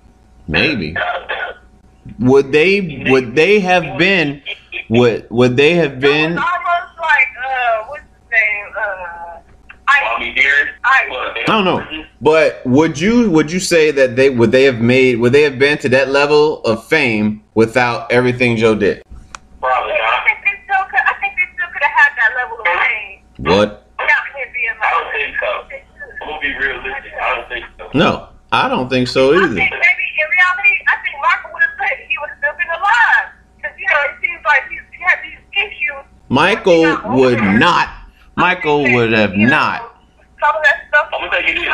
Maybe. 0.47 0.95
Would 2.19 2.51
they? 2.51 3.05
Would 3.09 3.35
they 3.35 3.59
have 3.59 3.97
been? 3.97 4.41
Would 4.89 5.27
Would 5.29 5.55
they 5.57 5.75
have 5.75 5.99
been? 5.99 6.31
almost 6.37 6.41
like, 6.97 7.27
uh, 7.45 7.83
what's 7.87 8.01
his 8.03 8.31
name? 8.31 8.65
Uh, 8.77 9.39
I, 9.87 10.17
Mommy 10.19 10.33
dearest. 10.33 10.73
I, 10.83 11.35
I 11.41 11.43
don't 11.45 11.65
know. 11.65 12.05
But 12.21 12.65
would 12.65 12.99
you 12.99 13.29
would 13.31 13.51
you 13.51 13.59
say 13.59 13.91
that 13.91 14.15
they 14.15 14.29
would 14.29 14.51
they 14.51 14.63
have 14.63 14.81
made 14.81 15.19
would 15.19 15.31
they 15.33 15.43
have 15.43 15.57
been 15.59 15.77
to 15.79 15.89
that 15.89 16.09
level 16.09 16.61
of 16.63 16.85
fame 16.87 17.43
without 17.53 18.11
everything 18.11 18.57
Joe 18.57 18.75
did? 18.75 19.03
Probably 19.61 19.93
I 19.93 19.97
not. 19.97 20.23
think 20.25 20.39
they 20.43 20.63
still 20.65 20.85
could, 20.89 20.99
I 21.05 21.13
think 21.21 21.33
they 21.35 21.45
still 21.55 21.67
could 21.71 21.83
have 21.83 21.91
had 21.91 22.11
that 22.17 22.35
level 22.35 22.57
of 22.59 22.65
fame 22.65 23.21
What? 23.39 23.87
without 23.97 24.19
I 24.79 24.91
don't 24.91 25.11
think 25.11 25.35
so. 25.39 26.27
I'm 26.27 26.41
be 26.41 26.55
realistic. 26.55 27.13
I 27.21 27.35
don't 27.35 27.49
think 27.49 27.65
so. 27.77 27.89
No, 27.93 28.29
I 28.51 28.67
don't 28.67 28.89
think 28.89 29.07
so 29.07 29.33
I 29.33 29.37
either. 29.37 29.55
think 29.55 29.71
maybe 29.71 30.05
in 30.19 30.27
reality, 30.29 30.73
I 30.87 30.95
think 31.03 31.15
Michael 31.21 31.51
would 31.53 31.61
have 31.63 31.71
said 31.79 32.05
he 32.07 32.15
would 32.19 32.29
have 32.29 32.37
still 32.39 32.57
been 32.57 32.67
alive. 32.67 33.27
Because, 33.57 33.75
you 33.77 33.87
know, 33.87 34.01
it 34.07 34.15
seems 34.21 34.43
like 34.45 34.63
he's, 34.69 34.81
he 34.91 35.03
had 35.03 35.19
these 35.23 35.39
issues. 35.55 36.05
Michael 36.29 37.15
would 37.15 37.39
not. 37.39 37.89
Michael 38.35 38.83
would 38.93 39.11
have 39.13 39.33
not. 39.35 39.95
Some 40.39 40.55
of 40.55 40.63
that 40.63 40.85
stuff. 40.89 41.09
I'm 41.13 41.29
gonna 41.29 41.41
tell 41.41 41.49
you 41.49 41.55
this. 41.55 41.73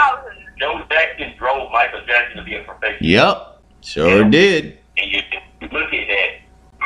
Joe 0.60 0.82
Jackson 0.90 1.34
drove 1.38 1.72
Michael 1.72 2.02
Jackson 2.08 2.38
to 2.38 2.44
be 2.44 2.56
a 2.56 2.64
perfectionist. 2.64 3.02
Yep, 3.02 3.62
sure 3.82 4.24
did. 4.30 4.80
And 4.98 5.12
you, 5.12 5.22
you 5.62 5.68
look 5.68 5.94
at 5.94 6.08
that. 6.08 6.30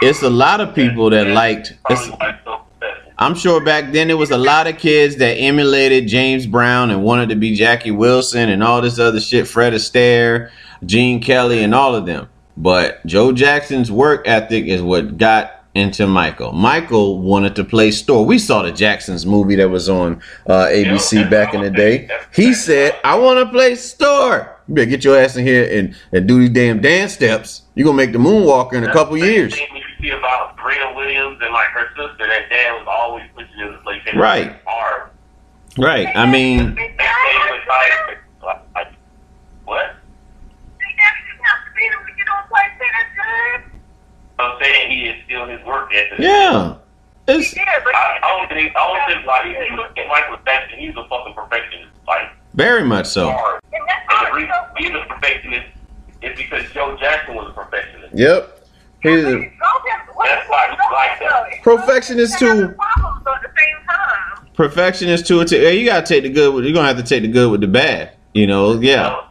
It's 0.01 0.23
a 0.23 0.29
lot 0.29 0.61
of 0.61 0.73
people 0.73 1.09
that 1.11 1.27
liked. 1.27 1.73
It's, 1.89 2.07
Probably 2.07 2.09
why 2.11 2.29
it's 2.29 2.43
so 2.45 2.61
successful. 2.79 3.08
I'm 3.21 3.35
sure 3.35 3.59
back 3.61 3.91
then 3.91 4.07
there 4.07 4.15
was 4.15 4.31
a 4.31 4.37
lot 4.37 4.65
of 4.67 4.77
kids 4.77 5.17
that 5.17 5.33
emulated 5.33 6.07
James 6.07 6.47
Brown 6.47 6.89
and 6.89 7.03
wanted 7.03 7.27
to 7.29 7.35
be 7.35 7.53
Jackie 7.53 7.91
Wilson 7.91 8.47
and 8.47 8.63
all 8.63 8.79
this 8.79 8.97
other 8.97 9.19
shit, 9.19 9.45
Fred 9.45 9.73
Astaire, 9.73 10.51
Gene 10.85 11.21
Kelly, 11.21 11.61
and 11.61 11.75
all 11.75 11.95
of 11.95 12.05
them. 12.05 12.29
But 12.55 13.05
Joe 13.05 13.33
Jackson's 13.33 13.91
work 13.91 14.25
ethic 14.25 14.67
is 14.67 14.81
what 14.81 15.17
got 15.17 15.65
into 15.75 16.07
Michael. 16.07 16.53
Michael 16.53 17.19
wanted 17.19 17.57
to 17.57 17.65
play 17.65 17.91
store. 17.91 18.25
We 18.25 18.39
saw 18.39 18.63
the 18.63 18.71
Jacksons 18.71 19.25
movie 19.25 19.55
that 19.57 19.69
was 19.69 19.89
on 19.89 20.21
uh, 20.47 20.67
ABC 20.67 21.29
back 21.29 21.53
in 21.53 21.61
the 21.61 21.69
day. 21.69 22.09
He 22.33 22.53
said, 22.53 22.95
"I 23.03 23.19
want 23.19 23.45
to 23.45 23.51
play 23.51 23.75
store." 23.75 24.55
You 24.69 24.75
better 24.75 24.89
get 24.89 25.03
your 25.03 25.17
ass 25.17 25.35
in 25.35 25.45
here 25.45 25.67
and, 25.69 25.93
and 26.13 26.25
do 26.25 26.39
these 26.39 26.51
damn 26.51 26.79
dance 26.79 27.13
steps. 27.13 27.63
You're 27.75 27.85
gonna 27.85 27.97
make 27.97 28.13
the 28.13 28.19
moonwalker 28.19 28.73
in 28.73 28.85
a 28.85 28.93
couple 28.93 29.17
years. 29.17 29.59
Thing 29.99 30.05
You 30.07 30.11
see 30.13 30.17
about 30.17 30.55
Serena 30.57 30.93
Williams 30.95 31.39
and 31.41 31.53
like 31.53 31.67
her 31.69 31.87
sister, 31.89 32.27
that 32.27 32.49
dad 32.49 32.71
was 32.73 32.87
always 32.87 33.23
pushing 33.35 33.57
them 33.57 33.73
to 33.73 33.77
play 33.79 33.99
tennis 34.05 34.19
Right. 34.21 34.55
hard. 34.65 35.09
Right. 35.77 36.07
I 36.15 36.25
mean, 36.29 36.59
And 36.59 36.77
they 36.77 36.83
was 36.87 37.61
like, 37.67 38.17
like, 38.43 38.61
like, 38.75 38.87
what? 39.65 39.95
They 40.79 40.85
definitely 40.97 41.43
have 41.43 41.65
to 41.65 41.71
be 41.75 41.83
able 41.85 42.05
to 42.05 42.13
get 42.17 42.27
on 42.29 42.47
play 42.49 42.67
tennis, 42.79 43.09
good. 43.15 43.79
I'm 44.39 44.61
saying 44.61 44.91
he 44.91 45.05
is 45.09 45.15
still 45.25 45.45
his 45.47 45.63
work 45.65 45.91
ethic. 45.93 46.19
yeah. 46.19 46.75
It's 47.27 47.55
Yeah, 47.55 47.63
but 47.83 47.93
I, 47.93 48.17
I 48.23 48.27
don't 48.39 48.49
think 48.49 48.75
I 48.75 48.87
don't 48.87 49.13
think 49.13 49.27
like 49.27 49.45
if 49.45 49.69
you 49.69 49.75
look 49.75 49.95
at 49.95 50.07
Michael 50.07 50.37
Jackson, 50.45 50.79
he's 50.79 50.95
a 50.97 51.07
fucking 51.07 51.35
perfectionist. 51.35 51.91
Like 52.07 52.29
very 52.55 52.83
much 52.83 53.05
so. 53.05 53.29
hard. 53.29 53.61
and 53.71 53.83
that's 53.87 54.01
And 54.09 54.27
the 54.27 54.35
reason 54.35 54.55
he's 54.77 54.89
a 54.89 55.05
perfectionist 55.13 55.67
is 56.23 56.35
because 56.35 56.63
Joe 56.73 56.97
Jackson 56.99 57.35
was 57.35 57.49
a 57.51 57.53
perfectionist. 57.53 58.15
Yep. 58.15 58.58
He's 59.01 59.23
a, 59.25 59.51
That's 59.59 60.49
why 60.49 60.69
he's 60.69 60.79
like 60.91 61.19
that. 61.19 61.63
Perfectionist 61.63 62.39
too. 62.39 62.69
Problems 62.69 63.27
at 63.27 63.41
the 63.41 63.49
same 63.57 63.85
time. 63.87 64.47
perfectionist 64.53 65.27
too. 65.27 65.41
it. 65.41 65.51
Yeah, 65.51 65.69
you 65.69 65.85
gotta 65.85 66.05
take 66.05 66.23
the 66.23 66.29
good. 66.29 66.53
With, 66.53 66.65
you're 66.65 66.73
gonna 66.73 66.87
have 66.87 66.97
to 66.97 67.03
take 67.03 67.21
the 67.23 67.29
good 67.29 67.51
with 67.51 67.61
the 67.61 67.67
bad. 67.67 68.11
You 68.33 68.47
know. 68.47 68.79
Yeah. 68.79 69.21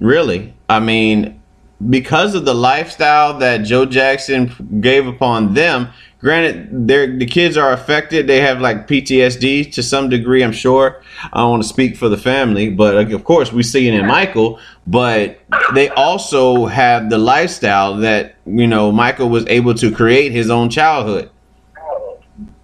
Really. 0.00 0.54
I 0.68 0.80
mean, 0.80 1.42
because 1.88 2.34
of 2.34 2.44
the 2.44 2.54
lifestyle 2.54 3.38
that 3.38 3.58
Joe 3.58 3.84
Jackson 3.86 4.80
gave 4.80 5.06
upon 5.06 5.54
them. 5.54 5.90
Granted, 6.20 6.86
the 6.86 7.24
kids 7.24 7.56
are 7.56 7.72
affected. 7.72 8.26
They 8.26 8.40
have 8.40 8.60
like 8.60 8.86
PTSD 8.86 9.72
to 9.72 9.82
some 9.82 10.10
degree, 10.10 10.44
I'm 10.44 10.52
sure. 10.52 11.02
I 11.32 11.38
don't 11.38 11.50
want 11.50 11.62
to 11.62 11.68
speak 11.68 11.96
for 11.96 12.10
the 12.10 12.18
family, 12.18 12.68
but 12.68 12.94
like, 12.94 13.10
of 13.10 13.24
course, 13.24 13.52
we 13.52 13.62
see 13.62 13.88
it 13.88 13.94
in 13.94 14.06
Michael. 14.06 14.58
But 14.86 15.40
they 15.74 15.88
also 15.88 16.66
have 16.66 17.08
the 17.08 17.16
lifestyle 17.16 17.96
that, 17.98 18.34
you 18.44 18.66
know, 18.66 18.92
Michael 18.92 19.30
was 19.30 19.46
able 19.46 19.72
to 19.74 19.90
create 19.90 20.32
his 20.32 20.50
own 20.50 20.68
childhood. 20.68 21.30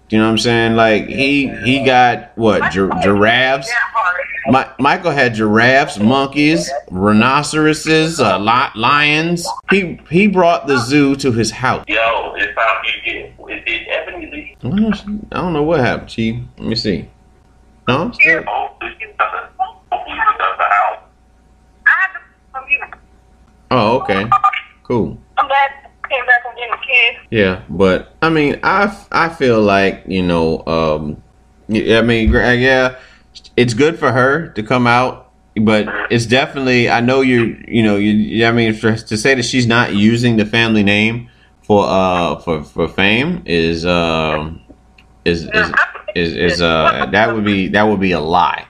You 0.09 0.19
know 0.19 0.25
what 0.25 0.31
I'm 0.31 0.37
saying? 0.37 0.75
Like 0.75 1.07
he 1.07 1.49
he 1.65 1.83
got 1.83 2.31
what 2.37 2.71
gi- 2.71 2.89
giraffes. 3.01 3.69
That 4.47 4.53
hard. 4.53 4.67
Mi- 4.79 4.83
Michael 4.83 5.11
had 5.11 5.33
giraffes, 5.35 5.99
monkeys, 5.99 6.69
rhinoceroses, 6.91 8.19
uh, 8.19 8.37
li- 8.39 8.71
lions. 8.79 9.45
He 9.69 9.99
he 10.09 10.27
brought 10.27 10.67
the 10.67 10.77
zoo 10.77 11.15
to 11.17 11.31
his 11.31 11.51
house. 11.51 11.83
Yo, 11.87 12.33
it's 12.37 12.55
time 12.55 12.83
you 13.05 13.13
get. 13.13 13.57
Is 13.57 13.63
it 13.65 13.87
Ebony 13.89 14.25
Lee? 14.31 14.55
I 14.63 14.67
don't 14.69 14.79
know, 14.81 15.19
I 15.31 15.41
don't 15.41 15.53
know 15.53 15.63
what 15.63 15.79
happened, 15.79 16.09
Chief. 16.09 16.41
Let 16.57 16.67
me 16.67 16.75
see. 16.75 17.07
No, 17.87 18.01
I'm 18.03 18.13
still- 18.13 18.43
Hopefully 18.43 18.91
she's 18.99 19.07
not 19.17 19.31
the, 19.31 19.63
hopefully 19.63 20.15
she's 20.15 20.39
not 20.39 20.57
the 20.57 20.63
house. 20.63 20.99
I 21.85 21.89
had 22.01 22.13
to 22.13 22.19
from 22.51 22.69
you. 22.69 22.79
oh, 23.71 23.99
okay, 24.01 24.29
cool. 24.83 25.17
I'm 25.37 25.47
glad 25.47 25.71
I 26.03 26.07
came 26.09 26.25
back 26.25 26.43
from 26.43 26.55
getting 26.55 26.73
a 26.73 26.77
kid. 26.77 27.15
Yeah, 27.29 27.61
but 27.69 28.13
I 28.21 28.29
mean, 28.29 28.59
I 28.63 28.95
I 29.11 29.29
feel 29.29 29.61
like 29.61 30.03
you 30.07 30.23
know, 30.23 30.63
um, 30.67 31.21
I 31.69 32.01
mean, 32.01 32.29
gra- 32.29 32.55
yeah, 32.55 32.95
it's 33.57 33.73
good 33.73 33.99
for 33.99 34.11
her 34.11 34.49
to 34.49 34.63
come 34.63 34.87
out, 34.87 35.31
but 35.59 35.87
it's 36.11 36.27
definitely. 36.27 36.89
I 36.89 37.01
know 37.01 37.21
you, 37.21 37.61
you 37.67 37.83
know, 37.83 37.97
you. 37.97 38.45
I 38.45 38.51
mean, 38.51 38.73
for, 38.73 38.95
to 38.95 39.17
say 39.17 39.35
that 39.35 39.43
she's 39.43 39.67
not 39.67 39.93
using 39.93 40.37
the 40.37 40.45
family 40.45 40.83
name 40.83 41.29
for 41.63 41.85
uh 41.85 42.39
for 42.39 42.63
for 42.63 42.87
fame 42.87 43.43
is 43.45 43.85
um 43.85 44.61
is 45.25 45.43
is 45.43 45.71
is, 46.15 46.33
is 46.35 46.61
uh 46.61 47.07
that 47.11 47.33
would 47.33 47.43
be 47.43 47.67
that 47.69 47.83
would 47.83 47.99
be 47.99 48.13
a 48.13 48.21
lie. 48.21 48.67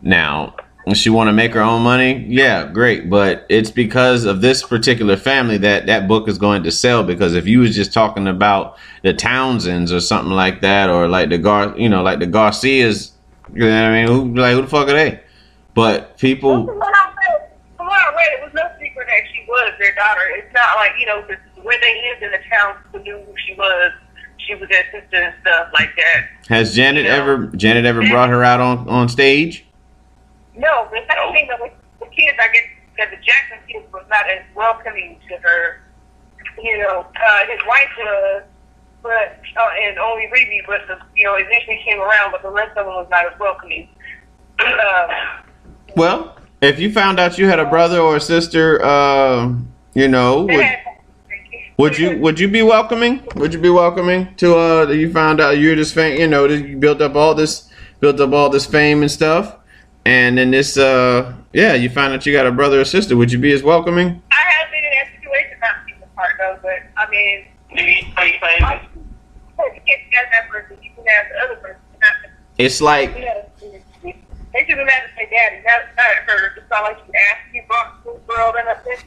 Now, 0.00 0.56
she 0.94 1.10
want 1.10 1.28
to 1.28 1.32
make 1.32 1.54
her 1.54 1.60
own 1.60 1.82
money, 1.82 2.24
yeah, 2.28 2.66
great. 2.66 3.08
But 3.08 3.46
it's 3.48 3.70
because 3.70 4.24
of 4.24 4.40
this 4.40 4.62
particular 4.64 5.16
family 5.16 5.58
that 5.58 5.86
that 5.86 6.08
book 6.08 6.28
is 6.28 6.38
going 6.38 6.64
to 6.64 6.70
sell. 6.72 7.04
Because 7.04 7.34
if 7.34 7.46
you 7.46 7.60
was 7.60 7.74
just 7.74 7.92
talking 7.92 8.26
about 8.26 8.78
the 9.02 9.14
Townsends 9.14 9.92
or 9.92 10.00
something 10.00 10.32
like 10.32 10.60
that, 10.60 10.90
or 10.90 11.08
like 11.08 11.28
the 11.30 11.38
Gar, 11.38 11.76
you 11.78 11.88
know, 11.88 12.02
like 12.02 12.18
the 12.18 12.26
Garcias, 12.26 13.11
you 13.52 13.60
know 13.60 13.82
what 13.82 13.90
I 13.90 14.04
mean? 14.04 14.06
Who 14.08 14.34
like 14.40 14.54
who 14.54 14.62
the 14.62 14.68
fuck 14.68 14.88
are 14.88 14.92
they? 14.92 15.20
But 15.74 16.18
people, 16.18 16.66
From 16.66 16.78
what 16.78 16.94
I 16.94 17.08
read, 17.08 17.50
from 17.76 17.86
what 17.86 18.00
I 18.00 18.14
read, 18.14 18.28
it 18.38 18.44
was 18.44 18.52
no 18.54 18.62
secret 18.80 19.06
that 19.08 19.22
she 19.32 19.44
was 19.48 19.72
their 19.78 19.94
daughter. 19.94 20.20
It's 20.36 20.52
not 20.54 20.76
like 20.76 20.92
you 20.98 21.06
know, 21.06 21.24
the, 21.26 21.36
where 21.62 21.78
they 21.80 22.02
lived 22.10 22.22
in 22.22 22.30
the 22.32 22.40
town, 22.50 22.76
who 22.92 22.98
knew 23.02 23.16
who 23.26 23.34
she 23.46 23.54
was. 23.54 23.92
She 24.38 24.54
was 24.56 24.68
their 24.70 24.84
sister 24.90 25.22
and 25.22 25.34
stuff 25.40 25.68
like 25.72 25.90
that. 25.96 26.26
has 26.48 26.74
Janet 26.74 27.04
No. 27.04 27.10
ever 27.10 27.46
Janet 27.56 27.84
ever 27.86 28.02
brought 28.08 28.28
her 28.28 28.42
out 28.42 28.60
on 28.60 28.88
on 28.88 29.08
stage? 29.08 29.64
No, 30.56 30.88
the 30.90 30.98
second 31.06 31.32
thing 31.32 31.46
that 31.48 31.60
with 31.60 31.72
the 32.00 32.06
kids, 32.06 32.36
I 32.40 32.48
guess, 32.52 32.64
that 32.98 33.10
the 33.10 33.16
Jackson 33.24 33.58
kids 33.68 33.86
was 33.92 34.04
not 34.10 34.28
as 34.28 34.42
welcoming 34.54 35.18
to 35.28 35.36
her. 35.38 35.80
You 36.62 36.78
know, 36.78 37.06
uh, 37.24 37.46
his 37.46 37.60
wife 37.66 37.88
was, 37.98 38.42
but 39.02 39.40
uh, 39.56 39.68
and 39.82 39.98
only 39.98 40.26
Rebbie, 40.32 40.62
but 40.66 40.80
the, 40.86 40.98
you 41.16 41.24
know, 41.24 41.34
eventually 41.34 41.80
came 41.84 42.00
around, 42.00 42.32
but 42.32 42.42
the 42.42 42.50
rest 42.50 42.76
of 42.76 42.86
them 42.86 42.94
was 42.94 43.08
not 43.10 43.26
as 43.32 43.38
welcoming. 43.38 43.88
Um, 44.60 45.10
Well, 45.94 46.38
if 46.62 46.78
you 46.78 46.90
found 46.90 47.20
out 47.20 47.36
you 47.36 47.46
had 47.48 47.58
a 47.58 47.68
brother 47.68 47.98
or 48.00 48.16
a 48.16 48.20
sister, 48.20 48.82
uh, 48.82 49.52
you 49.92 50.08
know, 50.08 50.44
would, 50.44 50.66
would 51.76 51.98
you 51.98 52.18
would 52.18 52.40
you 52.40 52.48
be 52.48 52.62
welcoming? 52.62 53.22
Would 53.36 53.52
you 53.52 53.60
be 53.60 53.68
welcoming 53.68 54.34
to 54.36 54.56
uh 54.56 54.86
that 54.86 54.96
you 54.96 55.12
found 55.12 55.38
out 55.38 55.58
you're 55.58 55.76
this 55.76 55.92
fame, 55.92 56.18
you 56.18 56.28
know, 56.28 56.46
you 56.46 56.78
built 56.78 57.02
up 57.02 57.14
all 57.14 57.34
this 57.34 57.68
built 58.00 58.20
up 58.20 58.32
all 58.32 58.48
this 58.48 58.64
fame 58.64 59.02
and 59.02 59.10
stuff, 59.10 59.56
and 60.06 60.38
then 60.38 60.50
this 60.50 60.78
uh 60.78 61.34
yeah, 61.52 61.74
you 61.74 61.90
find 61.90 62.14
out 62.14 62.24
you 62.24 62.32
got 62.32 62.46
a 62.46 62.52
brother 62.52 62.80
or 62.80 62.86
sister. 62.86 63.16
Would 63.18 63.30
you 63.30 63.38
be 63.38 63.52
as 63.52 63.62
welcoming? 63.62 64.22
I 64.32 64.34
have 64.34 64.70
been 64.70 64.82
in 64.82 64.90
that 64.92 65.20
situation, 65.20 65.58
not 65.60 65.86
people 65.86 66.08
part 66.16 66.30
though, 66.38 66.58
but 66.62 66.78
I 66.96 67.10
mean, 67.10 67.44
Nigga, 67.74 67.96
you 67.98 68.38
say 68.40 68.91
It's 72.58 72.80
like 72.80 73.16
you 73.16 73.24
know, 73.24 73.44
they 74.02 74.64
should 74.68 74.78
have 74.78 74.88
had 74.88 75.06
to 75.06 75.14
say 75.16 75.28
daddy, 75.30 75.62
not, 75.64 75.80
not 75.96 76.16
her. 76.26 76.54
It's 76.56 76.70
not 76.70 76.82
like 76.84 76.98
you 77.06 77.12
asked 77.30 77.54
you 77.54 77.62
brought 77.66 78.04
this 78.04 78.20
girl 78.28 78.54
and 78.56 78.68
a 78.68 78.80
thing. 78.82 78.98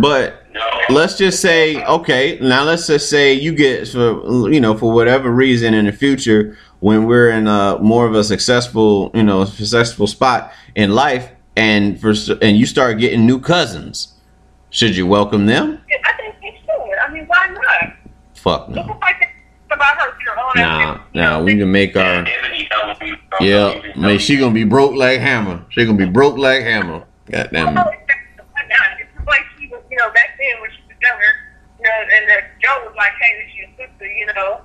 But 0.00 0.44
let's 0.88 1.16
just 1.16 1.40
say, 1.40 1.84
okay, 1.84 2.38
now 2.40 2.64
let's 2.64 2.88
just 2.88 3.08
say 3.08 3.32
you 3.32 3.54
get 3.54 3.86
for 3.86 4.50
you 4.50 4.60
know 4.60 4.76
for 4.76 4.92
whatever 4.92 5.30
reason 5.30 5.72
in 5.74 5.86
the 5.86 5.92
future 5.92 6.58
when 6.80 7.06
we're 7.06 7.30
in 7.30 7.46
a 7.46 7.78
more 7.80 8.06
of 8.06 8.14
a 8.14 8.24
successful 8.24 9.12
you 9.14 9.22
know 9.22 9.44
successful 9.44 10.06
spot 10.06 10.52
in 10.74 10.90
life, 10.90 11.30
and 11.54 12.00
for 12.00 12.12
and 12.42 12.56
you 12.56 12.66
start 12.66 12.98
getting 12.98 13.24
new 13.24 13.38
cousins, 13.38 14.14
should 14.70 14.96
you 14.96 15.06
welcome 15.06 15.46
them? 15.46 15.80
I 16.04 16.12
think 16.16 16.34
they 16.42 16.60
should. 16.60 16.98
I 16.98 17.12
mean, 17.12 17.26
why 17.26 17.46
not? 17.46 17.92
Fuck 18.34 18.68
People 18.68 18.84
no. 18.84 18.98
like 19.00 19.20
that 19.20 19.25
about 19.76 19.96
her. 20.00 20.12
Your 20.24 20.38
own 20.38 20.52
Nah, 20.56 21.00
nah, 21.14 21.42
we 21.42 21.56
can 21.56 21.70
make 21.70 21.96
our 21.96 22.26
Ebony 22.26 22.68
told 22.72 23.00
me- 23.00 23.14
yeah. 23.40 23.80
Man, 23.96 24.18
she 24.18 24.36
gonna 24.36 24.52
be 24.54 24.64
broke 24.64 24.94
like 24.94 25.20
hammer. 25.20 25.64
She 25.70 25.84
gonna 25.84 25.98
be 25.98 26.06
broke 26.06 26.36
like 26.38 26.62
hammer. 26.62 27.04
Goddamn. 27.30 27.74
Why 27.74 27.82
not? 27.84 27.92
It's 29.00 29.26
like 29.26 29.42
she 29.58 29.68
was, 29.68 29.82
you 29.90 29.96
know, 29.98 30.08
back 30.12 30.36
then 30.38 30.60
when 30.60 30.70
she 30.70 30.80
was 30.88 30.96
younger, 31.00 31.32
you 31.78 31.84
know, 31.84 32.32
and 32.32 32.44
Joe 32.62 32.86
was 32.86 32.94
like, 32.96 33.12
hey, 33.20 33.32
this 33.38 33.50
is 33.52 33.56
your 33.78 33.88
sister, 33.88 34.06
you 34.06 34.26
know. 34.34 34.60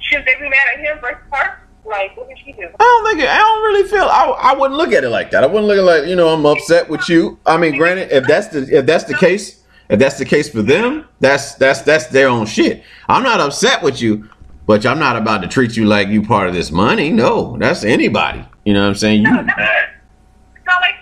Should 0.00 0.24
they 0.24 0.34
be 0.40 0.48
mad 0.48 0.66
at 0.74 0.80
him 0.80 0.98
versus 1.00 1.18
her? 1.32 1.58
Like, 1.84 2.16
what 2.16 2.28
did 2.28 2.38
she 2.44 2.52
do? 2.52 2.68
I 2.78 2.82
don't 2.82 3.06
think 3.08 3.20
it, 3.24 3.28
I 3.28 3.38
don't 3.38 3.62
really 3.62 3.88
feel 3.88 4.04
I, 4.04 4.24
I 4.52 4.54
wouldn't 4.54 4.76
look 4.78 4.92
at 4.92 5.02
it 5.04 5.08
like 5.10 5.30
that. 5.30 5.42
I 5.44 5.46
wouldn't 5.46 5.66
look 5.66 5.76
at 5.78 5.80
it 5.80 6.00
like 6.02 6.08
you 6.08 6.14
know 6.16 6.28
I'm 6.28 6.44
upset 6.46 6.88
with 6.88 7.08
you. 7.08 7.38
I 7.46 7.56
mean, 7.56 7.76
granted, 7.76 8.10
if 8.12 8.26
that's 8.26 8.48
the 8.48 8.60
if 8.70 8.86
that's 8.86 9.04
the 9.04 9.14
case, 9.16 9.59
if 9.90 9.98
that's 9.98 10.18
the 10.18 10.24
case 10.24 10.48
for 10.48 10.62
them, 10.62 11.04
that's 11.20 11.54
that's 11.56 11.82
that's 11.82 12.06
their 12.06 12.28
own 12.28 12.46
shit. 12.46 12.82
I'm 13.08 13.22
not 13.22 13.40
upset 13.40 13.82
with 13.82 14.00
you, 14.00 14.28
but 14.66 14.86
I'm 14.86 14.98
not 14.98 15.16
about 15.16 15.42
to 15.42 15.48
treat 15.48 15.76
you 15.76 15.84
like 15.84 16.08
you 16.08 16.22
part 16.22 16.48
of 16.48 16.54
this 16.54 16.70
money. 16.70 17.10
No, 17.10 17.56
that's 17.58 17.84
anybody. 17.84 18.44
You 18.64 18.72
know 18.74 18.82
what 18.82 18.88
I'm 18.88 18.94
saying? 18.94 19.22
You 19.22 19.30
No, 19.32 19.42
no. 19.42 19.42
It's 19.42 20.66
like 20.66 20.94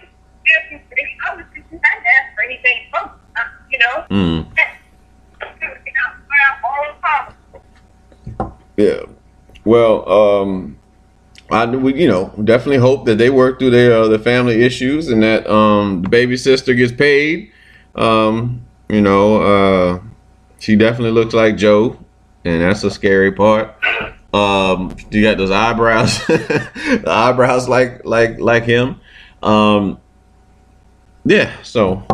she 0.44 0.52
asked 0.56 0.72
you 0.72 0.78
for 0.88 0.94
any, 0.98 1.16
obviously 1.30 1.64
she 1.70 1.78
hadn't 1.84 2.06
asked 2.06 2.34
for 2.34 2.42
anything 2.44 2.78
from, 2.90 3.10
uh, 3.36 3.40
you 3.70 3.78
know. 3.78 4.04
mm, 4.10 4.46
All 6.64 6.86
the 8.38 8.44
time. 8.44 8.52
yeah. 8.76 9.00
Well, 9.64 10.08
um, 10.10 10.78
I 11.50 11.66
we 11.66 11.94
you 12.00 12.08
know 12.08 12.32
definitely 12.44 12.78
hope 12.78 13.04
that 13.06 13.16
they 13.18 13.30
work 13.30 13.58
through 13.58 13.70
their 13.70 13.92
uh, 13.92 14.08
the 14.08 14.18
family 14.18 14.62
issues 14.62 15.08
and 15.08 15.22
that 15.22 15.46
um 15.48 16.02
the 16.02 16.08
baby 16.08 16.36
sister 16.36 16.74
gets 16.74 16.92
paid. 16.92 17.50
Um, 17.94 18.64
you 18.88 19.00
know, 19.00 19.42
uh, 19.42 20.00
she 20.58 20.76
definitely 20.76 21.12
looks 21.12 21.34
like 21.34 21.56
Joe, 21.56 21.98
and 22.44 22.62
that's 22.62 22.84
a 22.84 22.90
scary 22.90 23.32
part. 23.32 23.74
Um, 24.32 24.94
you 25.10 25.22
got 25.22 25.38
those 25.38 25.50
eyebrows, 25.50 26.18
the 26.26 27.04
eyebrows 27.06 27.68
like 27.68 28.04
like 28.04 28.38
like 28.38 28.64
him. 28.64 29.00
Um, 29.42 30.00
yeah. 31.24 31.62
So, 31.62 32.04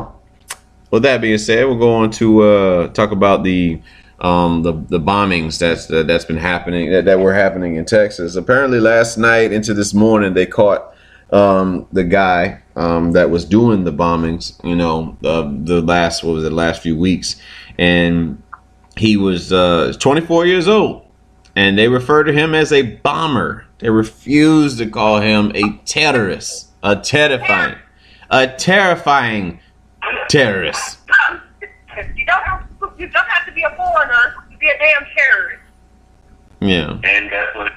with 0.90 1.02
that 1.02 1.20
being 1.20 1.38
said, 1.38 1.64
we'll 1.64 1.78
go 1.78 1.94
on 1.94 2.10
to 2.12 2.42
uh, 2.42 2.88
talk 2.88 3.10
about 3.10 3.44
the 3.44 3.80
um, 4.20 4.62
the 4.62 4.72
the 4.72 5.00
bombings 5.00 5.58
that's 5.58 5.86
that, 5.86 6.06
that's 6.06 6.24
been 6.24 6.36
happening 6.36 6.90
that, 6.92 7.04
that 7.04 7.18
were 7.18 7.34
happening 7.34 7.76
in 7.76 7.84
Texas. 7.84 8.36
Apparently, 8.36 8.80
last 8.80 9.16
night 9.16 9.52
into 9.52 9.74
this 9.74 9.92
morning, 9.92 10.34
they 10.34 10.46
caught 10.46 10.93
um, 11.30 11.86
the 11.92 12.04
guy 12.04 12.62
um, 12.76 13.12
that 13.12 13.30
was 13.30 13.44
doing 13.44 13.84
the 13.84 13.92
bombings. 13.92 14.62
You 14.64 14.76
know, 14.76 15.16
uh, 15.24 15.42
the 15.42 15.80
last 15.82 16.22
what 16.22 16.34
was 16.34 16.44
it 16.44 16.52
last 16.52 16.82
few 16.82 16.96
weeks, 16.96 17.36
and 17.78 18.42
he 18.96 19.16
was 19.16 19.52
uh, 19.52 19.92
24 19.98 20.46
years 20.46 20.68
old, 20.68 21.06
and 21.56 21.78
they 21.78 21.88
refer 21.88 22.24
to 22.24 22.32
him 22.32 22.54
as 22.54 22.72
a 22.72 22.82
bomber. 22.82 23.66
They 23.78 23.90
refuse 23.90 24.78
to 24.78 24.86
call 24.86 25.20
him 25.20 25.52
a 25.54 25.78
terrorist, 25.84 26.70
a 26.82 26.96
terrifying, 26.96 27.76
a 28.30 28.46
terrifying 28.48 29.60
terrorist. 30.28 30.98
You 32.16 32.26
don't 32.26 32.42
have 32.44 32.60
to, 32.80 32.92
you 32.98 33.08
don't 33.08 33.26
have 33.28 33.46
to 33.46 33.52
be 33.52 33.62
a 33.62 33.70
foreigner 33.76 34.34
to 34.50 34.58
be 34.58 34.68
a 34.68 34.78
damn 34.78 35.04
terrorist. 35.16 35.62
Yeah. 36.60 36.98
And 37.04 37.30
that's 37.30 37.54
what, 37.56 37.72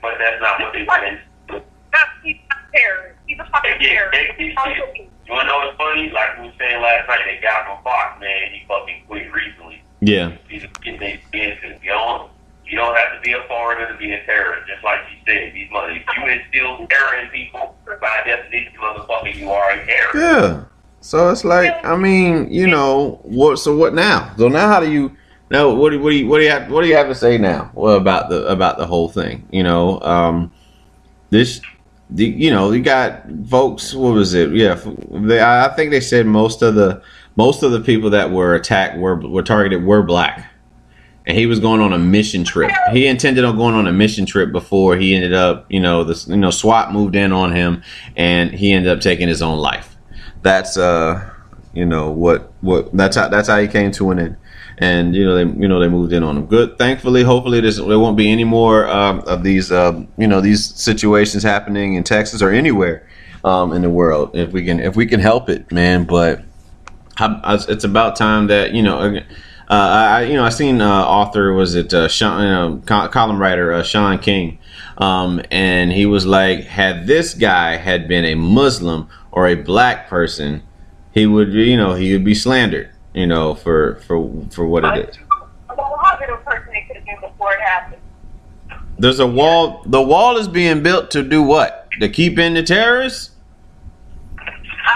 but 0.00 0.14
that's 0.18 0.40
not 0.42 0.60
what 0.60 0.72
they 0.72 0.84
want. 0.84 1.18
Not 1.48 2.08
he's 2.22 2.36
not 2.50 2.58
a 2.58 2.61
terrorist. 2.74 3.18
He's 3.26 3.38
a 3.38 3.44
fucking 3.46 3.70
Yeah, 3.80 3.88
terrorist. 3.88 4.12
they- 4.38 4.54
they- 4.54 5.08
You 5.26 5.34
wanna 5.34 5.48
know 5.48 5.58
what's 5.58 5.76
funny? 5.78 6.10
Like 6.10 6.38
we 6.40 6.46
were 6.46 6.52
saying 6.58 6.82
last 6.82 7.08
night, 7.08 7.20
they 7.24 7.38
got 7.42 7.64
him 7.64 7.72
on 7.72 7.82
Fox, 7.84 8.20
man. 8.20 8.50
He 8.52 8.64
fucking 8.68 9.04
quit 9.06 9.32
recently. 9.32 9.82
Yeah. 10.00 10.32
He's 10.48 10.64
getting 10.82 10.98
their 11.00 11.18
business. 11.30 11.78
You 11.82 11.90
don't, 11.90 12.28
you 12.66 12.76
don't 12.76 12.94
have 12.96 13.14
to 13.14 13.20
be 13.22 13.32
a 13.32 13.42
foreigner 13.48 13.86
to 13.90 13.94
be 13.98 14.12
a 14.12 14.22
terrorist. 14.26 14.66
Just 14.68 14.82
like 14.84 14.98
you 15.10 15.16
said, 15.32 15.54
these 15.54 15.70
mother, 15.70 15.90
if 15.90 16.02
you 16.18 16.26
instill 16.26 16.86
terror 16.88 17.20
in 17.20 17.28
people, 17.28 17.76
by 18.00 18.20
definition, 18.26 18.72
motherfucker, 18.80 19.34
you 19.34 19.50
are 19.50 19.70
a 19.70 19.86
terrorist. 19.86 20.14
Yeah. 20.16 20.60
So 21.00 21.30
it's 21.30 21.44
like, 21.44 21.72
I 21.84 21.96
mean, 21.96 22.52
you 22.52 22.66
know, 22.66 23.20
what? 23.22 23.56
So 23.58 23.74
what 23.76 23.94
now? 23.94 24.32
So 24.36 24.48
now, 24.48 24.68
how 24.68 24.80
do 24.80 24.90
you? 24.90 25.16
Now, 25.50 25.70
what 25.70 25.90
do 25.90 26.00
what 26.00 26.10
do 26.10 26.16
you 26.16 26.26
what 26.26 26.38
do 26.38 26.44
you 26.44 26.50
have 26.50 26.70
what 26.70 26.82
do 26.82 26.88
you 26.88 26.96
have 26.96 27.08
to 27.08 27.14
say 27.14 27.38
now? 27.38 27.70
About 27.76 28.28
the 28.28 28.46
about 28.48 28.76
the 28.78 28.86
whole 28.86 29.08
thing, 29.08 29.46
you 29.50 29.62
know, 29.62 30.00
um, 30.00 30.50
this, 31.30 31.60
the 32.14 32.26
you 32.26 32.50
know, 32.50 32.72
you 32.72 32.82
got 32.82 33.22
folks. 33.48 33.94
What 33.94 34.14
was 34.14 34.34
it? 34.34 34.52
Yeah, 34.52 34.80
they, 35.10 35.42
I 35.42 35.68
think 35.74 35.90
they 35.90 36.00
said 36.00 36.26
most 36.26 36.62
of 36.62 36.74
the 36.74 37.02
most 37.36 37.62
of 37.62 37.72
the 37.72 37.80
people 37.80 38.10
that 38.10 38.30
were 38.30 38.54
attacked 38.54 38.98
were 38.98 39.16
were 39.16 39.42
targeted 39.42 39.84
were 39.84 40.02
black. 40.02 40.48
And 41.24 41.38
he 41.38 41.46
was 41.46 41.60
going 41.60 41.80
on 41.80 41.92
a 41.92 41.98
mission 42.00 42.42
trip. 42.42 42.72
He 42.90 43.06
intended 43.06 43.44
on 43.44 43.56
going 43.56 43.76
on 43.76 43.86
a 43.86 43.92
mission 43.92 44.26
trip 44.26 44.50
before 44.50 44.96
he 44.96 45.14
ended 45.14 45.32
up, 45.32 45.66
you 45.68 45.78
know, 45.78 46.02
this 46.02 46.26
you 46.26 46.36
know, 46.36 46.50
SWAT 46.50 46.92
moved 46.92 47.14
in 47.14 47.30
on 47.30 47.52
him 47.52 47.84
and 48.16 48.50
he 48.50 48.72
ended 48.72 48.90
up 48.90 49.00
taking 49.00 49.28
his 49.28 49.40
own 49.40 49.58
life 49.58 49.92
that's 50.42 50.76
uh 50.76 51.30
you 51.72 51.86
know 51.86 52.10
what 52.10 52.52
what 52.60 52.94
that's 52.96 53.16
how 53.16 53.28
that's 53.28 53.48
how 53.48 53.58
he 53.58 53.66
came 53.68 53.90
to 53.90 54.10
an 54.10 54.18
end 54.18 54.36
and 54.82 55.14
you 55.14 55.24
know 55.24 55.34
they 55.34 55.60
you 55.60 55.68
know 55.68 55.78
they 55.78 55.88
moved 55.88 56.12
in 56.12 56.24
on 56.24 56.36
him. 56.36 56.46
Good. 56.46 56.76
Thankfully 56.76 57.22
hopefully 57.22 57.60
there 57.60 57.98
won't 57.98 58.16
be 58.16 58.30
any 58.30 58.44
more 58.44 58.88
um, 58.88 59.20
of 59.20 59.44
these 59.44 59.70
um, 59.70 60.08
you 60.18 60.26
know 60.26 60.40
these 60.40 60.74
situations 60.74 61.42
happening 61.44 61.94
in 61.94 62.02
texas 62.02 62.42
or 62.42 62.50
anywhere 62.50 63.06
um, 63.44 63.72
in 63.72 63.82
the 63.82 63.90
world. 63.90 64.34
If 64.34 64.52
we 64.52 64.64
can 64.64 64.80
if 64.80 64.96
we 64.96 65.06
can 65.06 65.20
help 65.20 65.48
it 65.48 65.70
man. 65.70 66.04
But 66.04 66.42
I, 67.18 67.58
it's 67.68 67.84
about 67.84 68.16
time 68.16 68.48
that 68.48 68.72
you 68.72 68.82
know 68.82 69.16
uh, 69.68 69.70
I 69.70 70.22
you 70.22 70.34
know 70.34 70.44
I 70.44 70.48
seen 70.48 70.80
uh, 70.80 70.88
author 70.88 71.52
was 71.52 71.76
it 71.76 71.94
uh, 71.94 72.08
Shaun 72.08 72.42
uh, 72.42 72.84
col- 72.84 73.08
column 73.08 73.40
writer 73.40 73.72
uh, 73.72 73.84
Shaun 73.84 74.18
King. 74.18 74.58
Um, 74.98 75.40
and 75.50 75.90
he 75.92 76.06
was 76.06 76.26
like 76.26 76.64
had 76.64 77.06
this 77.06 77.34
guy 77.34 77.76
had 77.76 78.08
been 78.08 78.24
a 78.24 78.34
Muslim 78.34 79.08
or 79.30 79.46
a 79.46 79.54
black 79.54 80.08
person 80.08 80.62
he 81.12 81.26
would 81.26 81.52
you 81.52 81.76
know 81.76 81.94
he 81.94 82.12
would 82.12 82.24
be 82.24 82.34
slandered 82.34 82.91
you 83.14 83.26
know 83.26 83.54
for 83.54 83.96
for 84.06 84.30
for 84.50 84.66
what 84.66 84.84
it 84.84 85.08
is 85.08 85.18
A 85.70 85.74
positive 85.76 86.44
person 86.44 86.74
it 86.74 86.86
could 86.86 86.96
have 86.96 87.04
been 87.04 87.20
before 87.20 87.52
it 87.52 87.60
happened. 87.60 88.00
there's 88.98 89.18
a 89.20 89.26
wall 89.26 89.82
the 89.86 90.00
wall 90.02 90.36
is 90.36 90.48
being 90.48 90.82
built 90.82 91.10
to 91.12 91.22
do 91.22 91.42
what 91.42 91.88
to 92.00 92.08
keep 92.08 92.38
in 92.38 92.54
the 92.54 92.62
terrorists 92.62 93.30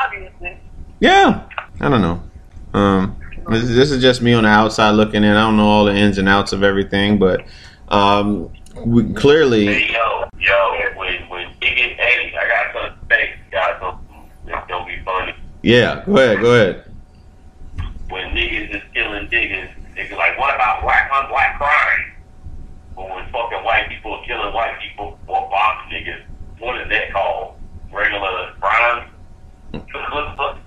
Obviously. 0.05 0.59
Yeah, 0.98 1.42
I 1.81 1.88
don't 1.88 2.00
know. 2.02 2.22
Um, 2.74 3.16
this, 3.50 3.68
this 3.68 3.90
is 3.92 4.02
just 4.02 4.20
me 4.20 4.33
on 4.33 4.42
the 4.42 4.48
outside 4.48 4.90
looking 4.90 5.22
in. 5.22 5.31
I 5.31 5.42
don't 5.46 5.57
know 5.57 5.66
all 5.66 5.85
the 5.85 5.94
ins 5.94 6.18
and 6.18 6.29
outs 6.29 6.52
of 6.52 6.62
everything, 6.64 7.18
but 7.18 7.44
um, 7.88 8.50
we 8.85 9.12
clearly, 9.14 9.66
Hey, 9.66 9.92
yo, 9.92 10.24
yo, 10.38 10.72
when, 10.96 11.29
when 11.29 11.46
niggas, 11.61 11.96
hey, 11.96 12.35
I 12.37 12.48
got 12.48 12.74
something 12.74 13.09
to 13.09 13.14
say, 13.14 13.35
guys, 13.52 13.76
don't, 13.81 13.98
it's 14.46 14.66
gonna 14.68 14.87
be 14.87 15.00
funny. 15.05 15.35
yeah. 15.62 16.02
Go 16.05 16.16
ahead, 16.16 16.40
go 16.40 16.52
ahead. 16.55 16.86
When 18.09 18.31
niggas 18.31 18.77
is 18.77 18.83
killing 18.95 19.29
niggas, 19.29 19.69
niggas 19.95 20.16
like, 20.16 20.38
what 20.38 20.55
about 20.55 20.83
black 20.83 21.11
on 21.12 21.29
black 21.29 21.59
crime? 21.59 22.12
But 22.95 23.11
when 23.11 23.25
fucking 23.31 23.64
white 23.64 23.88
people 23.88 24.14
are 24.14 24.25
killing 24.25 24.55
white 24.55 24.79
people, 24.81 25.19
or 25.27 25.51
bombing 25.51 25.92
niggas, 25.92 26.23
what 26.59 26.81
is 26.81 26.88
that 26.88 27.12
called? 27.12 27.57
Regular 27.92 28.53
crime? 28.61 29.11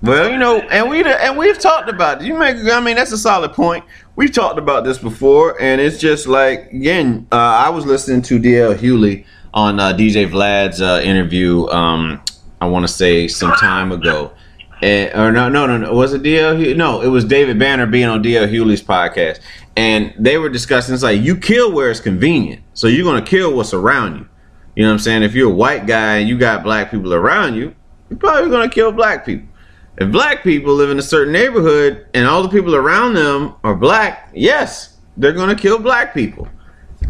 Well, 0.00 0.30
you 0.30 0.38
know, 0.38 0.60
and 0.60 0.88
we 0.88 1.02
and 1.02 1.36
we've 1.36 1.58
talked 1.58 1.88
about 1.88 2.22
it. 2.22 2.26
You 2.26 2.38
make, 2.38 2.56
I 2.56 2.80
mean, 2.80 2.94
that's 2.94 3.10
a 3.10 3.18
solid 3.18 3.52
point. 3.52 3.84
We've 4.14 4.32
talked 4.32 4.56
about 4.56 4.84
this 4.84 4.96
before, 4.96 5.60
and 5.60 5.80
it's 5.80 5.98
just 5.98 6.28
like 6.28 6.70
again, 6.72 7.26
uh, 7.32 7.36
I 7.36 7.70
was 7.70 7.84
listening 7.84 8.22
to 8.22 8.38
DL 8.38 8.76
Hughley 8.76 9.24
on 9.52 9.80
uh, 9.80 9.92
DJ 9.92 10.30
Vlad's 10.30 10.80
uh, 10.80 11.00
interview. 11.02 11.66
Um, 11.68 12.22
I 12.60 12.66
want 12.68 12.86
to 12.86 12.92
say 12.92 13.26
some 13.26 13.52
time 13.54 13.90
ago, 13.90 14.32
and, 14.80 15.14
or 15.14 15.32
no, 15.32 15.48
no, 15.48 15.66
no, 15.66 15.76
no, 15.76 15.92
was 15.92 16.12
it 16.12 16.22
DL? 16.22 16.76
No, 16.76 17.00
it 17.00 17.08
was 17.08 17.24
David 17.24 17.58
Banner 17.58 17.86
being 17.86 18.08
on 18.08 18.22
DL 18.22 18.48
Hughley's 18.48 18.82
podcast, 18.82 19.40
and 19.76 20.14
they 20.18 20.38
were 20.38 20.48
discussing. 20.48 20.94
It's 20.94 21.02
like 21.02 21.20
you 21.20 21.36
kill 21.36 21.72
where 21.72 21.90
it's 21.90 22.00
convenient, 22.00 22.62
so 22.74 22.86
you're 22.86 23.04
gonna 23.04 23.24
kill 23.24 23.54
what's 23.54 23.74
around 23.74 24.18
you. 24.18 24.28
You 24.76 24.84
know 24.84 24.90
what 24.90 24.94
I'm 24.94 24.98
saying? 25.00 25.22
If 25.24 25.34
you're 25.34 25.50
a 25.50 25.54
white 25.54 25.86
guy 25.86 26.18
and 26.18 26.28
you 26.28 26.38
got 26.38 26.62
black 26.62 26.90
people 26.90 27.12
around 27.12 27.56
you, 27.56 27.74
you're 28.08 28.18
probably 28.18 28.50
gonna 28.50 28.70
kill 28.70 28.92
black 28.92 29.26
people. 29.26 29.48
If 29.96 30.12
black 30.12 30.44
people 30.44 30.74
live 30.74 30.90
in 30.90 30.98
a 30.98 31.02
certain 31.02 31.32
neighborhood 31.32 32.06
and 32.14 32.28
all 32.28 32.44
the 32.44 32.48
people 32.48 32.76
around 32.76 33.14
them 33.14 33.56
are 33.64 33.74
black, 33.74 34.30
yes, 34.32 34.96
they're 35.16 35.32
gonna 35.32 35.56
kill 35.56 35.80
black 35.80 36.14
people. 36.14 36.46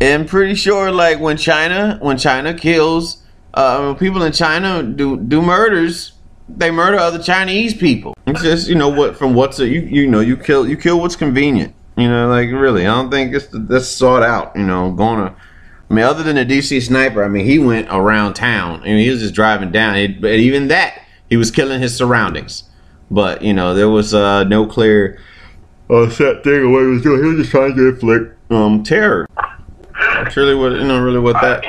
And 0.00 0.26
pretty 0.26 0.54
sure, 0.54 0.90
like 0.90 1.20
when 1.20 1.36
China, 1.36 1.98
when 2.00 2.16
China 2.16 2.54
kills, 2.54 3.22
uh, 3.52 3.94
people 3.94 4.22
in 4.22 4.32
China 4.32 4.82
do 4.82 5.18
do 5.18 5.42
murders, 5.42 6.12
they 6.48 6.70
murder 6.70 6.98
other 6.98 7.22
Chinese 7.22 7.74
people. 7.74 8.14
It's 8.26 8.42
just 8.42 8.68
you 8.68 8.74
know 8.74 8.88
what 8.88 9.16
from 9.16 9.34
what's 9.34 9.58
you 9.58 9.80
you 9.80 10.06
know 10.06 10.20
you 10.20 10.36
kill 10.36 10.68
you 10.68 10.76
kill 10.76 11.00
what's 11.00 11.16
convenient. 11.16 11.74
You 11.96 12.08
know, 12.08 12.28
like 12.28 12.50
really, 12.50 12.86
I 12.86 12.94
don't 12.94 13.10
think 13.10 13.34
it's 13.34 13.48
that's 13.52 13.88
sought 13.88 14.22
out. 14.22 14.54
You 14.56 14.64
know, 14.64 14.92
going 14.92 15.26
to. 15.26 15.34
I 15.90 15.94
mean, 15.94 16.04
other 16.04 16.22
than 16.22 16.36
the 16.36 16.44
DC 16.44 16.82
sniper, 16.82 17.24
I 17.24 17.28
mean, 17.28 17.46
he 17.46 17.58
went 17.58 17.88
around 17.90 18.34
town. 18.34 18.80
I 18.82 18.84
mean, 18.84 18.98
he 18.98 19.10
was 19.10 19.20
just 19.20 19.34
driving 19.34 19.72
down. 19.72 20.20
But 20.20 20.32
even 20.32 20.68
that, 20.68 21.02
he 21.30 21.36
was 21.36 21.50
killing 21.50 21.80
his 21.80 21.96
surroundings. 21.96 22.64
But 23.10 23.42
you 23.42 23.54
know, 23.54 23.74
there 23.74 23.88
was 23.88 24.14
uh, 24.14 24.44
no 24.44 24.66
clear 24.66 25.18
uh, 25.90 26.08
set 26.10 26.44
thing 26.44 26.66
of 26.66 26.70
what 26.70 26.82
he 26.82 26.86
was 26.86 27.02
doing. 27.02 27.22
He 27.22 27.28
was 27.30 27.38
just 27.38 27.50
trying 27.50 27.74
to 27.74 27.88
inflict 27.88 28.52
um, 28.52 28.82
terror. 28.82 29.26
That's 29.98 30.36
really 30.36 30.54
what 30.54 30.72
you 30.72 30.84
know. 30.84 31.00
Really, 31.00 31.18
what 31.18 31.40
that. 31.40 31.64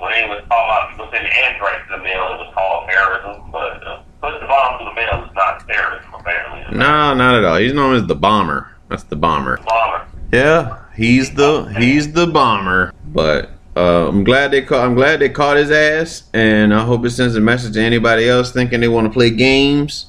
When 0.00 0.12
they 0.12 0.24
was 0.28 0.42
talking 0.48 0.64
about 0.64 0.90
people 0.90 1.08
sending 1.12 1.32
anthrax 1.32 1.86
to 1.90 1.96
the 1.98 2.02
mail, 2.02 2.32
it 2.32 2.38
was 2.38 2.54
called 2.54 2.88
terrorism. 2.88 3.50
But 3.52 3.86
uh, 3.86 4.02
putting 4.22 4.40
the 4.40 4.46
bomb 4.46 4.78
to 4.78 4.84
the 4.86 4.94
mail 4.94 5.24
is 5.28 5.34
not 5.34 5.68
terrorism, 5.68 6.14
apparently. 6.14 6.78
No, 6.78 7.12
not 7.14 7.34
at 7.34 7.44
all. 7.44 7.56
He's 7.56 7.74
known 7.74 7.94
as 7.94 8.06
the 8.06 8.14
bomber. 8.14 8.68
That's 8.88 9.02
the 9.04 9.16
bomber. 9.16 9.58
Bomber. 9.58 10.06
Yeah, 10.32 10.78
he's 10.96 11.34
the 11.34 11.64
he's 11.78 12.12
the 12.12 12.26
bomber. 12.26 12.92
But 13.08 13.50
uh, 13.76 14.08
I'm 14.08 14.24
glad 14.24 14.52
they 14.52 14.62
caught. 14.62 14.84
I'm 14.86 14.94
glad 14.94 15.20
they 15.20 15.28
caught 15.28 15.56
his 15.58 15.70
ass, 15.70 16.30
and 16.32 16.72
I 16.72 16.84
hope 16.84 17.04
it 17.04 17.10
sends 17.10 17.36
a 17.36 17.40
message 17.40 17.74
to 17.74 17.82
anybody 17.82 18.28
else 18.28 18.52
thinking 18.52 18.80
they 18.80 18.88
want 18.88 19.06
to 19.06 19.12
play 19.12 19.30
games. 19.30 20.06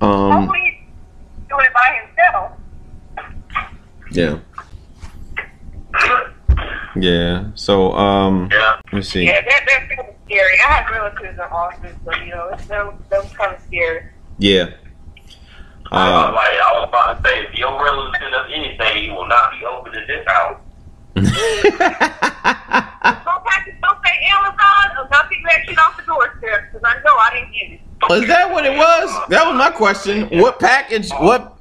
Um, 0.00 0.30
Hopefully 0.32 0.78
he's 1.38 1.48
doing 1.48 1.64
it 1.64 1.72
by 1.72 2.00
himself. 2.04 2.52
yeah, 4.12 4.38
yeah. 6.96 7.44
So 7.54 7.92
um, 7.92 8.48
Yeah. 8.50 8.76
let 8.86 8.92
me 8.92 9.02
see. 9.02 9.24
Yeah, 9.24 9.40
that, 9.40 9.60
that's 9.66 9.88
kind 9.94 10.08
of 10.08 10.14
scary. 10.26 10.58
I 10.66 10.72
have 10.72 10.90
relatives 10.90 11.34
in 11.34 11.40
Austin, 11.40 11.96
so, 12.04 12.12
you 12.22 12.30
know, 12.30 12.48
it's 12.52 12.66
those, 12.66 12.94
those 13.10 13.32
kind 13.32 13.54
of 13.54 13.60
scary. 13.62 14.06
Yeah. 14.38 14.66
I 15.90 16.10
was 16.10 16.24
Uh, 16.30 16.32
like, 16.32 16.48
I 16.48 16.72
was 16.80 16.88
about 16.88 17.22
to 17.24 17.28
say, 17.28 17.38
if 17.44 17.54
your 17.58 17.72
relative 17.84 18.14
send 18.20 18.34
us 18.34 18.50
anything, 18.54 18.96
he 19.04 19.10
will 19.10 19.26
not 19.28 19.50
be 19.52 19.64
open 19.66 19.94
in 19.94 20.06
this 20.06 20.26
house. 20.26 20.58
Don't 22.02 23.44
package, 23.44 23.74
don't 23.82 23.98
say 24.04 24.14
Amazon 24.30 24.96
or 24.98 25.08
not 25.10 25.28
pick 25.28 25.38
that 25.44 25.58
shit 25.66 25.78
off 25.78 25.96
the 25.98 26.02
doorstep, 26.04 26.72
because 26.72 26.82
I 26.84 26.94
know 27.04 27.14
I 27.16 27.30
didn't 27.34 27.52
get 27.52 27.72
it. 27.72 28.22
Is 28.22 28.28
that 28.28 28.50
what 28.50 28.64
it 28.64 28.76
was? 28.76 29.28
That 29.28 29.46
was 29.46 29.54
my 29.56 29.70
question. 29.70 30.28
What 30.40 30.58
package? 30.58 31.10
What 31.12 31.51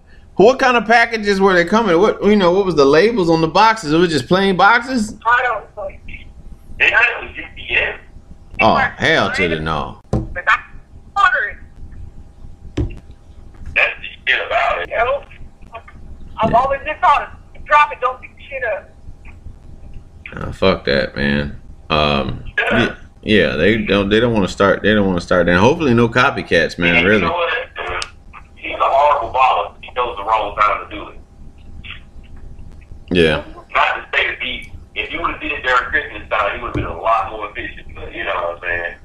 what 0.44 0.60
kind 0.60 0.78
of 0.78 0.86
packages 0.86 1.40
were 1.42 1.54
they 1.54 1.66
coming? 1.66 1.98
What 2.00 2.24
you 2.24 2.36
know? 2.36 2.52
What 2.52 2.66
was 2.66 2.76
the 2.76 2.86
labels 2.86 3.30
on 3.30 3.42
the 3.42 3.48
boxes? 3.48 3.92
It 3.94 3.98
was 3.98 4.10
just 4.10 4.28
plain 4.28 4.56
boxes. 4.58 5.18
I 5.26 5.42
don't 5.44 5.76
know. 5.78 5.84
It 5.88 6.00
it 6.80 6.94
was 7.22 7.32
UPS. 7.38 8.02
Oh 8.62 8.76
hell 8.76 9.32
to 9.34 9.48
the 9.48 9.60
no! 9.60 10.00
But 10.12 10.44
I 10.48 10.60
ordered. 11.18 11.58
That's 13.76 13.94
the 14.00 14.08
shit 14.28 14.46
about 14.46 14.82
it. 14.82 14.90
You 14.90 14.98
know? 14.98 15.24
I've 16.42 16.54
always 16.54 16.80
been 16.84 16.98
taught 17.00 17.38
to 17.54 17.60
drop 17.62 17.92
it, 17.92 18.00
don't 18.02 18.20
pick 18.22 18.32
shit 18.50 18.64
up. 18.64 18.90
Oh, 20.36 20.52
fuck 20.52 20.86
that, 20.86 21.16
man. 21.16 21.62
Um, 21.90 22.44
yeah, 22.58 22.96
yeah, 23.22 23.56
they 23.56 23.78
don't 23.84 24.10
they 24.10 24.20
don't 24.20 24.34
want 24.34 24.46
to 24.48 24.52
start. 24.52 24.82
They 24.82 24.94
don't 24.94 25.06
want 25.06 25.20
to 25.20 25.26
start. 25.26 25.50
And 25.50 25.58
hopefully, 25.60 25.94
no 25.94 26.08
copycats, 26.10 26.78
man. 26.80 26.96
And 26.96 27.04
You 27.04 27.10
Really. 27.10 27.22
know 27.22 27.32
what? 27.32 27.54
He's 28.56 28.74
a 28.76 28.78
horrible 28.80 29.34
baller. 29.34 29.76
Knows 30.02 30.18
the 30.18 30.24
wrong 30.24 30.56
time 30.56 30.90
to 30.90 30.96
do 30.96 31.08
it. 31.10 31.20
Yeah. 33.12 33.44
Not 33.72 33.96
to 33.96 34.18
say 34.18 34.28
that 34.30 34.42
he, 34.42 34.74
if 34.96 35.12
you 35.12 35.22
would 35.22 35.32
have 35.32 35.42
did 35.42 35.52
it 35.52 35.62
during 35.62 35.84
Christmas 35.92 36.28
time, 36.28 36.56
he 36.56 36.62
would 36.64 36.70
have 36.70 36.74
been 36.74 36.86
a 36.86 37.00
lot 37.00 37.30
more 37.30 37.52
efficient. 37.52 37.94
But 37.94 38.12
you 38.12 38.24
know 38.24 38.34
what 38.34 38.56
I'm 38.56 38.62
saying? 38.62 38.96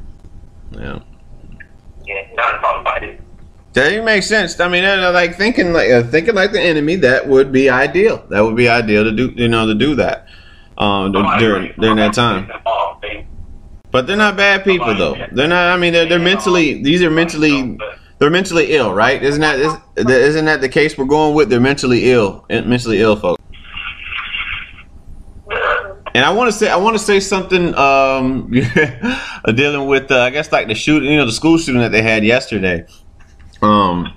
Yeah. 0.70 0.98
Yeah. 2.06 2.35
Not 2.35 2.52
to 2.52 2.59
talk 2.61 2.80
about 2.80 3.02
it. 3.02 3.20
That 3.74 4.04
makes 4.04 4.26
sense. 4.26 4.59
I 4.59 4.68
mean, 4.68 4.85
uh, 4.85 5.11
like 5.12 5.37
thinking 5.37 5.74
like 5.74 5.90
uh, 5.90 6.04
thinking 6.04 6.35
like 6.35 6.52
the 6.52 6.62
enemy. 6.62 6.96
That 6.96 7.28
would 7.28 7.52
be 7.52 7.68
ideal. 7.68 8.24
That 8.30 8.40
would 8.40 8.56
be 8.56 8.70
ideal 8.70 9.04
to 9.04 9.12
do. 9.12 9.35
You 9.37 9.48
know, 9.48 9.66
to 9.66 9.74
do 9.74 9.96
that 9.96 10.28
um, 10.78 11.12
during 11.12 11.74
during 11.78 11.96
that 11.96 12.14
time. 12.14 12.50
But 13.90 14.06
they're 14.06 14.16
not 14.16 14.38
bad 14.38 14.64
people 14.64 14.94
though. 14.94 15.14
They're 15.30 15.46
not. 15.46 15.68
I 15.68 15.76
mean, 15.76 15.92
they're 15.92 16.09
they're 16.09 16.18
mentally. 16.18 16.82
These 16.82 17.02
are 17.02 17.11
mentally. 17.11 17.76
They're 18.18 18.31
mentally 18.31 18.72
ill, 18.72 18.94
right? 18.94 19.22
Isn't 19.22 19.42
that 19.42 19.59
is, 19.59 19.74
isn't 19.96 20.44
that 20.46 20.61
the 20.61 20.68
case 20.68 20.96
we're 20.96 21.05
going 21.05 21.35
with? 21.35 21.50
They're 21.50 21.61
mentally 21.61 22.11
ill, 22.11 22.46
mentally 22.48 23.00
ill 23.00 23.16
folks. 23.16 23.42
And 26.14 26.24
I 26.24 26.31
want 26.31 26.50
to 26.50 26.57
say 26.57 26.70
I 26.70 26.76
want 26.76 26.96
to 26.96 27.02
say 27.02 27.20
something 27.20 27.74
um, 27.74 28.50
dealing 29.55 29.87
with 29.87 30.11
uh, 30.11 30.22
I 30.22 30.31
guess 30.31 30.50
like 30.50 30.66
the 30.66 30.74
shooting, 30.74 31.11
you 31.11 31.18
know, 31.18 31.26
the 31.26 31.33
school 31.33 31.59
shooting 31.59 31.83
that 31.83 31.92
they 31.92 32.00
had 32.00 32.24
yesterday. 32.24 32.87
Um, 33.61 34.14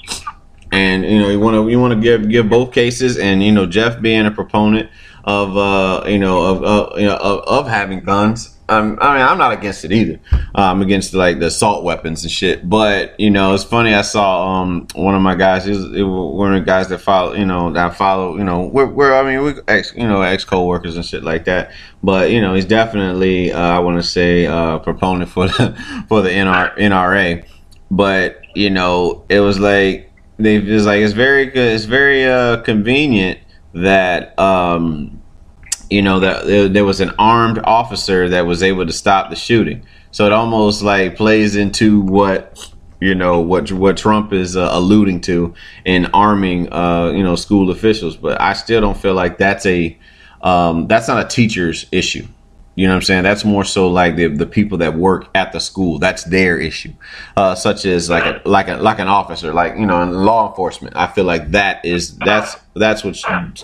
and 0.71 1.03
you 1.03 1.19
know 1.19 1.29
you 1.29 1.39
want 1.39 1.55
to 1.55 1.69
you 1.69 1.79
want 1.79 1.93
to 1.93 1.99
give 1.99 2.29
give 2.29 2.49
both 2.49 2.71
cases, 2.71 3.17
and 3.17 3.43
you 3.43 3.51
know 3.51 3.65
Jeff 3.65 4.01
being 4.01 4.25
a 4.25 4.31
proponent 4.31 4.89
of 5.23 5.57
uh, 5.57 6.03
you 6.07 6.19
know 6.19 6.41
of 6.41 6.63
uh, 6.63 6.95
you 6.95 7.05
know 7.05 7.17
of, 7.17 7.43
of 7.47 7.67
having 7.67 8.01
guns. 8.01 8.55
Um, 8.69 8.99
I 9.01 9.13
mean, 9.17 9.25
I'm 9.25 9.37
not 9.39 9.51
against 9.51 9.83
it 9.83 9.91
either. 9.91 10.19
I'm 10.53 10.81
against 10.81 11.13
like 11.15 11.39
the 11.39 11.47
assault 11.47 11.83
weapons 11.83 12.23
and 12.23 12.31
shit. 12.31 12.69
But 12.69 13.19
you 13.19 13.31
know, 13.31 13.53
it's 13.55 13.63
funny. 13.63 13.95
I 13.95 14.03
saw 14.03 14.61
um 14.61 14.87
one 14.93 15.15
of 15.15 15.21
my 15.21 15.35
guys. 15.35 15.65
He 15.65 15.71
was, 15.71 15.85
it 15.85 16.03
was 16.03 16.35
one 16.37 16.53
of 16.53 16.61
the 16.61 16.65
guys 16.65 16.87
that 16.89 16.99
follow. 16.99 17.33
You 17.33 17.45
know, 17.45 17.73
that 17.73 17.95
follow. 17.95 18.37
You 18.37 18.43
know, 18.43 18.67
we're, 18.67 18.85
we're 18.85 19.13
I 19.13 19.23
mean, 19.23 19.43
we 19.43 19.61
ex 19.67 19.93
you 19.95 20.07
know 20.07 20.21
ex 20.21 20.45
co-workers 20.45 20.95
and 20.95 21.05
shit 21.05 21.23
like 21.23 21.45
that. 21.45 21.71
But 22.03 22.31
you 22.31 22.41
know, 22.41 22.53
he's 22.53 22.65
definitely 22.65 23.51
uh, 23.51 23.59
I 23.59 23.79
want 23.79 23.97
to 23.97 24.07
say 24.07 24.45
uh, 24.45 24.79
proponent 24.79 25.31
for 25.31 25.47
the 25.47 26.05
for 26.07 26.21
the 26.21 26.29
NR, 26.29 26.77
NRA. 26.77 27.47
But 27.89 28.41
you 28.55 28.69
know, 28.69 29.25
it 29.29 29.39
was 29.39 29.59
like 29.59 30.11
they 30.37 30.55
it 30.57 30.65
was 30.65 30.85
like 30.85 31.01
it's 31.01 31.13
very 31.13 31.47
good. 31.47 31.73
It's 31.73 31.85
very 31.85 32.25
uh, 32.25 32.61
convenient 32.61 33.39
that 33.73 34.37
um 34.39 35.18
you 35.89 36.01
know 36.01 36.19
that 36.19 36.73
there, 36.73 36.85
was 36.85 37.01
an 37.01 37.11
armed 37.17 37.59
officer 37.63 38.29
that 38.29 38.45
was 38.45 38.61
able 38.63 38.85
to 38.85 38.93
stop 38.93 39.29
the 39.29 39.35
shooting. 39.35 39.83
So 40.11 40.25
it 40.25 40.31
almost 40.31 40.81
like 40.81 41.15
plays 41.15 41.55
into 41.55 42.01
what 42.01 42.71
you 42.99 43.15
know 43.15 43.39
what 43.39 43.71
what 43.71 43.97
Trump 43.97 44.33
is 44.33 44.55
uh, 44.55 44.69
alluding 44.71 45.21
to 45.21 45.53
in 45.85 46.07
arming 46.07 46.71
uh, 46.71 47.11
you 47.15 47.23
know 47.23 47.35
school 47.35 47.71
officials. 47.71 48.17
But 48.17 48.39
I 48.39 48.53
still 48.53 48.81
don't 48.81 48.97
feel 48.97 49.13
like 49.13 49.37
that's 49.37 49.65
a 49.65 49.97
um, 50.41 50.87
that's 50.87 51.07
not 51.07 51.25
a 51.25 51.27
teacher's 51.27 51.85
issue. 51.91 52.25
You 52.79 52.87
know 52.87 52.93
what 52.93 52.99
I'm 52.99 53.01
saying? 53.03 53.23
That's 53.23 53.43
more 53.43 53.65
so 53.65 53.89
like 53.89 54.15
the 54.15 54.27
the 54.27 54.45
people 54.45 54.77
that 54.77 54.93
work 54.95 55.27
at 55.35 55.51
the 55.51 55.59
school. 55.59 55.99
That's 55.99 56.23
their 56.23 56.57
issue, 56.57 56.93
uh, 57.35 57.53
such 57.53 57.83
as 57.85 58.09
like 58.09 58.23
a, 58.23 58.41
like 58.47 58.69
a 58.69 58.77
like 58.77 58.99
an 58.99 59.09
officer, 59.09 59.53
like 59.53 59.75
you 59.77 59.85
know, 59.85 60.01
in 60.01 60.13
law 60.13 60.47
enforcement. 60.49 60.95
I 60.95 61.07
feel 61.07 61.25
like 61.25 61.51
that 61.51 61.83
is 61.83 62.15
that's 62.19 62.55
that's 62.77 63.03
what 63.03 63.17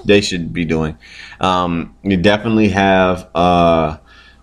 they 0.04 0.20
should 0.20 0.52
be 0.52 0.66
doing. 0.66 0.98
Um, 1.40 1.96
you 2.04 2.18
definitely 2.18 2.68
have 2.70 3.30
uh, 3.34 4.00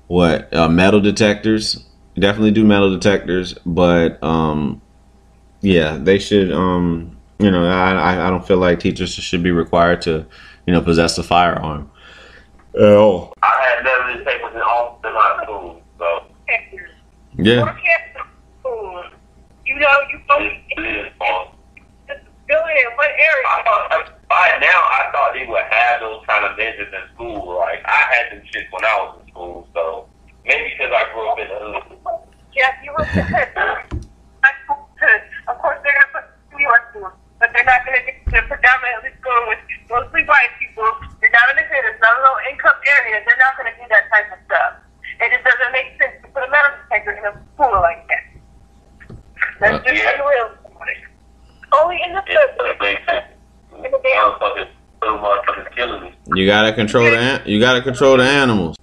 what 0.06 0.50
uh, 0.54 0.70
metal 0.70 1.02
detectors. 1.02 1.84
Definitely 2.18 2.52
do 2.52 2.64
metal 2.64 2.90
detectors, 2.90 3.52
but 3.66 4.22
um, 4.24 4.80
yeah, 5.60 5.98
they 6.00 6.18
should. 6.18 6.50
Um, 6.50 7.18
you 7.38 7.50
know, 7.50 7.66
I- 7.66 8.26
I 8.26 8.30
don't 8.30 8.46
feel 8.46 8.56
like 8.56 8.80
teachers 8.80 9.12
should 9.12 9.42
be 9.42 9.50
required 9.50 10.00
to, 10.02 10.24
you 10.66 10.72
know, 10.72 10.80
possess 10.80 11.18
a 11.18 11.22
firearm. 11.22 11.90
Oh. 12.78 13.32
I 13.42 13.52
had 13.68 13.84
none 13.84 14.10
of 14.10 14.16
these 14.16 14.24
papers 14.26 14.54
in 14.54 14.62
all 14.62 15.00
in 15.04 15.12
my 15.12 15.40
school, 15.42 15.82
so 15.98 16.24
Yeah. 17.38 17.62
Work 17.62 17.76
at 17.76 18.26
school. 18.60 19.04
You 19.66 19.78
know, 19.78 19.96
you 20.10 20.20
go 20.28 20.38
this 20.38 20.52
this 20.76 21.06
is 21.06 21.12
false. 21.18 21.48
in 22.08 22.96
what 22.96 23.10
area? 23.10 23.46
I 23.46 23.62
thought 23.64 24.12
by 24.28 24.58
now 24.60 24.80
I 24.88 25.10
thought 25.12 25.32
they 25.34 25.46
would 25.46 25.62
have 25.70 26.00
those 26.00 26.24
kind 26.26 26.44
of 26.44 26.56
measures 26.56 26.92
in 26.92 27.14
school. 27.14 27.56
Like 27.58 27.82
I 27.84 28.04
had 28.08 28.32
them 28.32 28.46
shit 28.52 28.66
when 28.70 28.84
I 28.84 28.94
was 29.00 29.20
in 29.22 29.30
school, 29.32 29.68
so 29.74 30.08
maybe 30.46 30.72
because 30.76 30.92
I 30.94 31.12
grew 31.12 31.28
up 31.28 31.38
in 31.38 31.48
the 31.48 31.58
hood. 31.60 31.98
Jeff, 32.54 32.74
you 32.84 32.92
were 32.92 33.04
my 34.42 34.50
school 34.64 34.88
could. 34.98 35.22
Of 35.48 35.58
course, 35.58 35.78
they're 35.84 35.92
going 35.92 36.08
to 36.08 36.12
put 36.12 36.24
New 36.56 36.62
York 36.64 36.82
schools, 36.90 37.12
but 37.12 37.21
they're 37.52 37.68
not 37.68 37.84
going 37.86 37.96
to 38.00 38.04
get 38.08 38.16
the 38.26 38.40
predominantly 38.48 39.12
school 39.20 39.40
with 39.48 39.60
mostly 39.88 40.24
white 40.24 40.52
people. 40.60 40.88
They're 41.20 41.32
not 41.32 41.46
in 41.52 41.56
the 41.60 41.66
hood. 41.68 41.84
It's 41.92 42.00
not 42.02 42.12
a 42.16 42.20
low 42.24 42.36
income 42.50 42.78
area. 43.00 43.20
They're 43.24 43.38
not 43.42 43.54
going 43.60 43.68
to 43.72 43.76
do 43.78 43.86
that 43.92 44.04
type 44.12 44.28
of 44.32 44.40
stuff. 44.48 44.72
It 45.20 45.28
just 45.30 45.44
doesn't 45.44 45.72
make 45.72 45.88
sense 46.00 46.16
to 46.24 46.28
put 46.34 46.42
a 46.42 46.50
metal 46.50 46.72
detector 46.88 47.12
in 47.14 47.24
a 47.28 47.32
school 47.54 47.72
like 47.80 48.02
that. 48.08 48.24
That's 49.60 49.78
Uh, 49.78 49.88
just 49.88 50.02
yeah. 50.02 50.16
the 50.18 50.24
real. 50.26 50.48
Only 51.72 51.98
in 52.04 52.12
the 52.12 52.22
It 52.26 52.36
hood. 52.36 52.50
doesn't 52.58 52.80
make 52.80 53.00
sense. 53.08 53.26
Motherfuckers, 53.72 54.68
little 55.00 55.18
motherfuckers 55.18 55.74
killing 55.74 56.02
me. 56.02 56.14
You 56.34 56.46
gotta 56.46 56.72
control 56.72 57.04
the 57.04 57.18
an- 57.18 57.42
you 57.46 57.60
gotta 57.60 57.82
control 57.82 58.16
the 58.16 58.24
animals. 58.24 58.76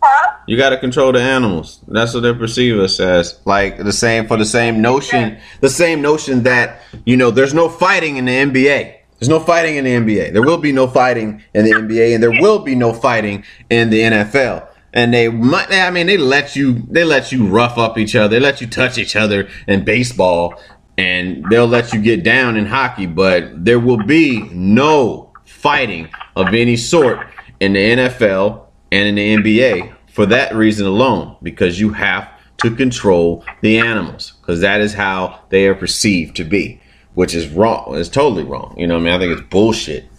You 0.50 0.58
gotta 0.58 0.78
control 0.78 1.12
the 1.12 1.22
animals. 1.22 1.80
That's 1.88 2.16
what 2.16 2.22
they 2.22 2.34
perceive 2.34 2.80
us 2.80 3.00
as. 3.00 3.40
Like 3.46 3.78
the 3.78 3.94
same 3.94 4.26
for 4.26 4.36
the 4.36 4.46
same 4.46 4.82
notion, 4.82 5.38
the 5.62 5.70
same 5.70 6.02
notion 6.02 6.42
that 6.42 6.82
you 7.06 7.18
know 7.18 7.30
there's 7.30 7.54
no 7.54 7.70
fighting 7.70 8.18
in 8.18 8.26
the 8.26 8.32
NBA. 8.32 8.96
There's 9.20 9.30
no 9.30 9.40
fighting 9.40 9.76
in 9.76 9.84
the 9.84 9.92
NBA. 9.92 10.34
There 10.34 10.42
will 10.42 10.58
be 10.58 10.72
no 10.72 10.88
fighting 10.88 11.44
in 11.54 11.66
the 11.66 11.74
NBA, 11.74 12.16
and 12.16 12.24
there 12.24 12.32
will 12.32 12.58
be 12.58 12.74
no 12.74 12.94
fighting 12.94 13.44
in 13.70 13.92
the 13.92 14.02
NFL. 14.02 14.68
And 14.92 15.14
they 15.14 15.30
might, 15.30 15.72
I 15.72 15.92
mean, 15.92 16.08
they 16.08 16.18
let 16.18 16.56
you, 16.56 16.82
they 16.90 17.04
let 17.04 17.32
you 17.32 17.46
rough 17.46 17.78
up 17.78 18.00
each 18.00 18.16
other. 18.16 18.30
They 18.30 18.40
let 18.40 18.60
you 18.60 18.66
touch 18.66 18.98
each 18.98 19.16
other 19.16 19.50
in 19.68 19.86
baseball, 19.86 20.60
and 20.98 21.46
they'll 21.52 21.68
let 21.68 21.94
you 21.94 22.02
get 22.02 22.24
down 22.24 22.58
in 22.58 22.66
hockey. 22.66 23.06
But 23.06 23.66
there 23.66 23.80
will 23.80 24.04
be 24.04 24.50
no 24.52 25.32
fighting 25.46 26.10
of 26.36 26.56
any 26.56 26.76
sort 26.76 27.28
in 27.60 27.74
the 27.74 27.80
NFL 27.80 28.66
and 28.92 29.10
in 29.10 29.44
the 29.44 29.54
NBA 29.54 29.96
for 30.12 30.26
that 30.28 30.54
reason 30.56 30.86
alone, 30.86 31.36
because 31.42 31.80
you 31.80 31.94
have 31.94 32.30
to 32.58 32.76
control 32.76 33.46
the 33.62 33.78
animals, 33.78 34.34
because 34.42 34.62
that 34.62 34.82
is 34.82 34.94
how 34.94 35.42
they 35.50 35.68
are 35.68 35.76
perceived 35.76 36.36
to 36.36 36.44
be, 36.44 36.82
which 37.14 37.34
is 37.34 37.48
wrong. 37.50 37.96
It's 37.96 38.10
totally 38.10 38.44
wrong. 38.44 38.76
You 38.78 38.88
know, 38.88 38.96
what 38.96 39.02
I 39.02 39.04
mean, 39.06 39.14
I 39.14 39.20
think 39.20 39.40
it's 39.40 39.50
bullshit 39.50 40.10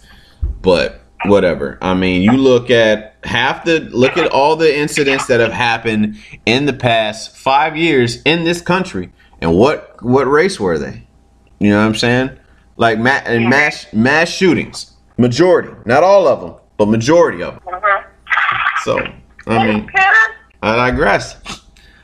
but 0.61 1.01
whatever. 1.25 1.77
I 1.81 1.93
mean, 1.93 2.21
you 2.21 2.33
look 2.33 2.69
at 2.69 3.15
half 3.23 3.65
the 3.65 3.79
look 3.79 4.17
at 4.17 4.31
all 4.31 4.55
the 4.55 4.77
incidents 4.77 5.27
that 5.27 5.39
have 5.39 5.51
happened 5.51 6.17
in 6.45 6.65
the 6.65 6.73
past 6.73 7.35
five 7.35 7.77
years 7.77 8.21
in 8.23 8.43
this 8.43 8.61
country, 8.61 9.11
and 9.41 9.55
what 9.55 10.01
what 10.03 10.23
race 10.25 10.59
were 10.59 10.77
they? 10.77 11.07
You 11.59 11.71
know 11.71 11.79
what 11.79 11.85
I'm 11.85 11.95
saying? 11.95 12.31
Like 12.77 12.99
ma- 12.99 13.21
and 13.25 13.49
mass 13.49 13.87
mass 13.93 14.29
shootings, 14.29 14.91
majority, 15.17 15.71
not 15.85 16.03
all 16.03 16.27
of 16.27 16.41
them, 16.41 16.55
but 16.77 16.87
majority 16.87 17.43
of 17.43 17.55
them. 17.55 17.73
Uh-huh. 17.73 18.03
So 18.83 19.13
I 19.47 19.67
mean, 19.67 19.89
I 20.61 20.75
digress. 20.75 21.37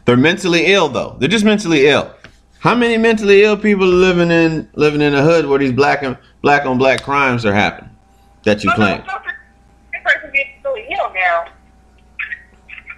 They're 0.06 0.18
mentally 0.18 0.68
ill 0.68 0.90
though. 0.90 1.16
They're 1.20 1.30
just 1.30 1.46
mentally 1.46 1.88
ill. 1.88 2.14
How 2.60 2.74
many 2.74 2.98
mentally 2.98 3.44
ill 3.44 3.58
people 3.58 3.86
are 3.86 3.88
living 3.88 4.32
in 4.32 4.70
living 4.74 5.02
in 5.02 5.14
a 5.14 5.22
hood 5.22 5.46
where 5.46 5.60
these 5.60 5.74
black 5.74 6.02
and 6.04 6.18
black 6.42 6.66
on 6.66 6.78
black 6.78 7.04
crimes 7.04 7.46
are 7.46 7.54
happening? 7.54 7.92
That 8.44 8.64
you 8.64 8.72
claim. 8.72 9.02
This 9.02 10.02
person 10.04 10.32
gets 10.34 10.50
really 10.64 10.88
ill 10.90 11.14
now. 11.14 11.46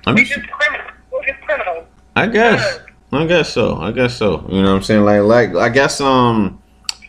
I'm 0.06 0.16
We're 0.16 0.24
just, 0.24 0.40
just 0.40 0.52
criminals. 0.52 0.92
We're 1.12 1.26
just 1.26 1.42
criminals. 1.42 1.86
I 2.16 2.28
guess. 2.28 2.80
I 3.12 3.26
guess 3.26 3.52
so. 3.52 3.78
I 3.78 3.92
guess 3.92 4.16
so. 4.16 4.46
You 4.50 4.62
know 4.62 4.70
what 4.70 4.78
I'm 4.78 4.84
saying? 4.84 5.04
Like 5.04 5.24
like 5.24 5.56
I 5.56 5.70
guess 5.70 6.00
um 6.00 6.62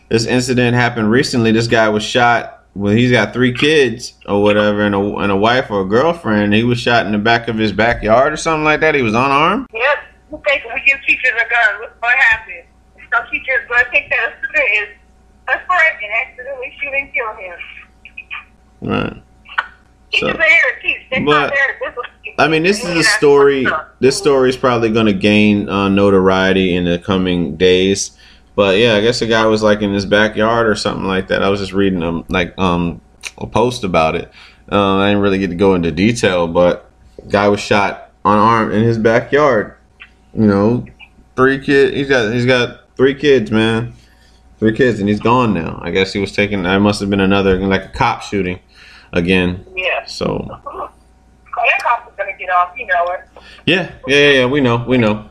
this 0.09 0.25
incident 0.25 0.75
happened 0.75 1.09
recently. 1.09 1.51
This 1.51 1.67
guy 1.67 1.87
was 1.89 2.03
shot 2.03 2.60
well 2.75 2.93
he's 2.93 3.11
got 3.11 3.33
three 3.33 3.53
kids 3.53 4.13
or 4.25 4.41
whatever 4.41 4.81
and 4.81 4.95
a 4.95 4.99
and 5.17 5.31
a 5.31 5.35
wife 5.35 5.69
or 5.71 5.81
a 5.81 5.85
girlfriend. 5.85 6.53
He 6.53 6.63
was 6.63 6.79
shot 6.79 7.05
in 7.05 7.11
the 7.11 7.17
back 7.17 7.47
of 7.47 7.57
his 7.57 7.71
backyard 7.71 8.33
or 8.33 8.37
something 8.37 8.63
like 8.63 8.79
that. 8.81 8.95
He 8.95 9.01
was 9.01 9.13
unarmed. 9.13 9.67
Yep. 9.73 9.97
Think 10.45 10.63
we 10.73 10.81
give 10.87 10.97
teachers 11.05 11.31
a 11.35 11.49
gun, 11.49 11.81
what's 11.81 11.93
going 12.01 12.15
to 12.15 12.23
happen? 12.23 12.63
Some 13.13 13.25
teachers 13.29 13.67
going 13.67 13.83
to 13.83 13.91
think 13.91 14.09
that 14.09 14.29
a 14.33 14.37
student 14.37 14.69
is 14.73 14.87
a 15.49 15.65
threat 15.65 15.99
and 16.01 16.11
accidentally 16.29 16.73
shoot 16.81 16.93
and 16.93 17.13
kill 17.13 17.33
him. 17.35 17.59
Right. 18.81 19.23
Teachers 20.11 20.31
So- 20.31 20.39
are 20.39 20.43
here 20.43 20.75
to 20.75 20.81
teach. 20.81 20.97
They're 21.11 21.25
but- 21.25 21.31
not 21.31 21.49
there 21.53 21.91
to. 21.91 22.01
I 22.39 22.47
mean, 22.47 22.63
this 22.63 22.83
is 22.83 22.95
a 22.95 23.03
story. 23.03 23.67
This 23.99 24.17
story 24.17 24.49
is 24.49 24.55
probably 24.57 24.89
going 24.89 25.05
to 25.05 25.13
gain 25.13 25.67
uh, 25.69 25.89
notoriety 25.89 26.73
in 26.75 26.85
the 26.85 26.97
coming 26.97 27.55
days. 27.57 28.11
But 28.61 28.77
yeah, 28.77 28.93
I 28.93 29.01
guess 29.01 29.17
the 29.17 29.25
guy 29.25 29.47
was 29.47 29.63
like 29.63 29.81
in 29.81 29.91
his 29.91 30.05
backyard 30.05 30.67
or 30.67 30.75
something 30.75 31.07
like 31.07 31.29
that. 31.29 31.41
I 31.41 31.49
was 31.49 31.59
just 31.59 31.73
reading 31.73 32.03
um 32.03 32.25
like 32.29 32.55
um 32.59 33.01
a 33.39 33.47
post 33.47 33.83
about 33.83 34.13
it. 34.15 34.31
Uh, 34.71 34.97
I 34.97 35.07
didn't 35.09 35.23
really 35.23 35.39
get 35.39 35.47
to 35.47 35.55
go 35.55 35.73
into 35.73 35.89
detail, 35.89 36.47
but 36.47 36.87
guy 37.27 37.47
was 37.47 37.59
shot 37.59 38.11
unarmed 38.23 38.71
in 38.71 38.83
his 38.83 38.99
backyard. 38.99 39.73
You 40.35 40.45
know, 40.45 40.85
three 41.35 41.57
kid. 41.57 41.95
He's 41.95 42.07
got 42.07 42.31
he's 42.31 42.45
got 42.45 42.81
three 42.95 43.15
kids, 43.15 43.49
man. 43.49 43.93
Three 44.59 44.75
kids, 44.77 44.99
and 44.99 45.09
he's 45.09 45.19
gone 45.19 45.55
now. 45.55 45.79
I 45.81 45.89
guess 45.89 46.13
he 46.13 46.19
was 46.19 46.31
taken. 46.31 46.67
I 46.67 46.77
must 46.77 46.99
have 46.99 47.09
been 47.09 47.19
another 47.19 47.59
like 47.61 47.85
a 47.85 47.89
cop 47.89 48.21
shooting 48.21 48.59
again. 49.11 49.65
Yeah. 49.75 50.05
So 50.05 50.47
Oh, 50.67 50.89
that 51.65 51.81
cop 51.81 52.07
is 52.11 52.15
to 52.15 52.37
get 52.37 52.51
off, 52.51 52.77
you 52.77 52.85
know 52.85 53.05
it. 53.07 53.21
yeah, 53.65 53.91
yeah, 54.05 54.17
yeah, 54.17 54.29
yeah. 54.41 54.45
We 54.45 54.61
know, 54.61 54.85
we 54.87 54.99
know. 54.99 55.27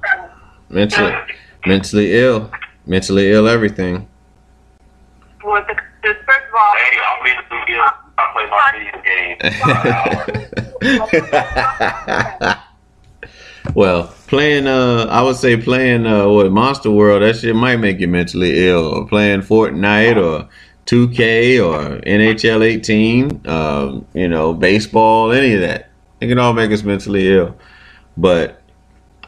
mentally 0.69 1.15
mentally 1.65 2.19
ill 2.19 2.51
mentally 2.91 3.31
ill 3.31 3.47
everything 3.47 4.09
Well, 5.45 5.65
the, 5.69 5.75
the, 6.03 6.15
first 6.27 6.47
of 6.49 6.55
all, 6.59 6.75
Hey, 6.77 6.99
I'll 7.07 7.23
be 7.23 7.31
the 7.39 7.45
video. 7.55 7.79
I 8.19 8.23
play 8.35 8.47
my 8.51 8.67
video 8.75 8.99
game. 9.07 9.37
well 13.75 14.07
playing 14.27 14.67
uh 14.67 15.07
i 15.11 15.23
would 15.23 15.37
say 15.37 15.57
playing 15.57 16.07
uh 16.07 16.29
what 16.29 16.51
monster 16.51 16.91
world 16.91 17.23
that 17.23 17.37
shit 17.37 17.55
might 17.55 17.77
make 17.77 18.01
you 18.01 18.09
mentally 18.09 18.69
ill 18.69 18.87
or 18.87 19.07
playing 19.07 19.41
fortnite 19.41 20.17
or 20.17 20.49
2k 20.87 21.65
or 21.65 22.01
nhl 22.01 22.63
18 22.63 23.47
um 23.47 24.05
you 24.15 24.27
know 24.27 24.55
baseball 24.55 25.31
any 25.31 25.53
of 25.53 25.61
that 25.61 25.91
it 26.21 26.27
can 26.27 26.39
all 26.39 26.53
make 26.53 26.73
us 26.73 26.83
mentally 26.83 27.33
ill 27.33 27.55
but 28.17 28.60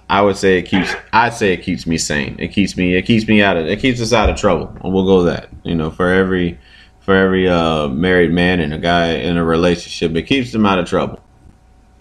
i 0.08 0.20
would 0.20 0.36
say 0.36 0.58
it 0.58 0.62
keeps 0.62 0.94
i'd 1.12 1.34
say 1.34 1.52
it 1.52 1.62
keeps 1.62 1.86
me 1.86 1.96
sane 1.96 2.36
it 2.38 2.48
keeps 2.48 2.76
me 2.76 2.94
it 2.94 3.02
keeps 3.02 3.26
me 3.26 3.42
out 3.42 3.56
of 3.56 3.66
it 3.66 3.80
keeps 3.80 4.00
us 4.00 4.12
out 4.12 4.28
of 4.28 4.36
trouble 4.36 4.76
we'll 4.84 5.06
go 5.06 5.22
that 5.22 5.48
you 5.62 5.74
know 5.74 5.90
for 5.90 6.08
every 6.08 6.58
for 7.00 7.14
every 7.14 7.48
uh 7.48 7.88
married 7.88 8.32
man 8.32 8.60
and 8.60 8.72
a 8.72 8.78
guy 8.78 9.08
in 9.08 9.36
a 9.36 9.44
relationship 9.44 10.14
it 10.16 10.22
keeps 10.22 10.52
them 10.52 10.66
out 10.66 10.78
of 10.78 10.86
trouble 10.86 11.22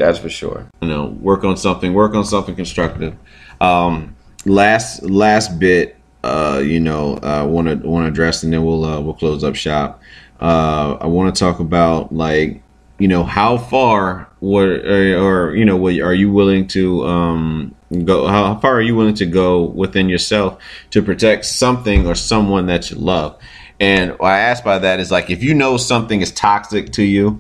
that's 0.02 0.18
for 0.18 0.30
sure. 0.30 0.68
You 0.82 0.90
know, 0.90 1.06
work 1.22 1.44
on 1.44 1.58
something. 1.58 1.94
Work 1.94 2.16
on 2.16 2.26
something 2.26 2.56
constructive. 2.56 3.16
Um, 3.60 4.16
last 4.46 5.04
last 5.04 5.60
bit. 5.60 5.96
Uh, 6.24 6.62
you 6.64 6.80
know, 6.80 7.18
I 7.22 7.44
want 7.44 7.68
to 7.68 7.88
want 7.88 8.06
to 8.06 8.10
address, 8.10 8.44
and 8.44 8.52
then 8.52 8.64
we'll 8.64 8.84
uh, 8.84 9.00
we'll 9.00 9.14
close 9.14 9.44
up 9.44 9.56
shop. 9.56 10.02
Uh, 10.40 10.98
I 11.00 11.06
want 11.06 11.34
to 11.34 11.40
talk 11.40 11.60
about 11.60 12.14
like 12.14 12.64
you 13.02 13.08
know 13.08 13.24
how 13.24 13.58
far 13.58 14.30
what 14.42 14.68
or, 14.68 15.56
you 15.56 15.66
know 15.66 15.76
what 15.76 16.00
are 16.00 16.14
you 16.14 16.32
willing 16.32 16.68
to 16.68 17.04
um 17.08 17.76
go 18.06 18.28
how 18.28 18.60
far 18.60 18.76
are 18.76 18.82
you 18.82 18.96
willing 18.96 19.16
to 19.16 19.26
go 19.26 19.64
within 19.64 20.08
yourself 20.08 20.62
to 20.92 21.02
protect 21.02 21.46
something 21.46 22.06
or 22.06 22.14
someone 22.14 22.68
that 22.68 22.92
you 22.92 22.98
love? 22.98 23.40
And 23.80 24.12
what 24.12 24.28
i 24.28 24.38
ask 24.38 24.64
by 24.64 24.78
that 24.78 25.00
is 25.00 25.10
like 25.10 25.32
if 25.32 25.42
you 25.42 25.56
know 25.56 25.78
something 25.78 26.22
is 26.22 26.32
toxic 26.32 26.92
to 26.92 27.04
you 27.04 27.40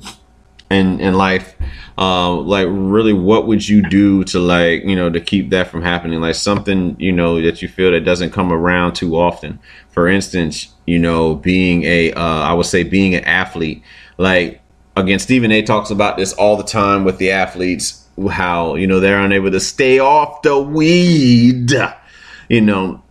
in 0.71 0.99
in 0.99 1.13
life 1.13 1.55
uh, 1.95 2.33
like 2.33 2.65
really 2.67 3.13
what 3.13 3.45
would 3.45 3.67
you 3.67 3.87
do 3.87 4.23
to 4.23 4.39
like 4.39 4.83
you 4.83 4.95
know 4.95 5.11
to 5.11 5.21
keep 5.21 5.51
that 5.51 5.67
from 5.67 5.83
happening? 5.83 6.21
Like 6.21 6.33
something 6.33 6.95
you 6.99 7.11
know 7.11 7.39
that 7.39 7.61
you 7.61 7.67
feel 7.67 7.91
that 7.91 8.01
doesn't 8.01 8.31
come 8.31 8.51
around 8.51 8.93
too 8.95 9.15
often. 9.15 9.59
For 9.91 10.07
instance 10.07 10.73
you 10.85 10.97
know 10.97 11.35
being 11.35 11.83
a 11.83 12.11
uh, 12.13 12.41
i 12.49 12.53
would 12.53 12.65
say 12.65 12.83
being 12.83 13.15
an 13.15 13.23
athlete 13.23 13.83
like 14.17 14.60
again 14.95 15.19
stephen 15.19 15.51
a 15.51 15.61
talks 15.61 15.89
about 15.89 16.17
this 16.17 16.33
all 16.33 16.57
the 16.57 16.63
time 16.63 17.03
with 17.03 17.17
the 17.17 17.31
athletes 17.31 18.05
how 18.29 18.75
you 18.75 18.87
know 18.87 18.99
they're 18.99 19.19
unable 19.19 19.51
to 19.51 19.59
stay 19.59 19.99
off 19.99 20.41
the 20.41 20.59
weed 20.59 21.71
you 22.49 22.61
know 22.61 23.01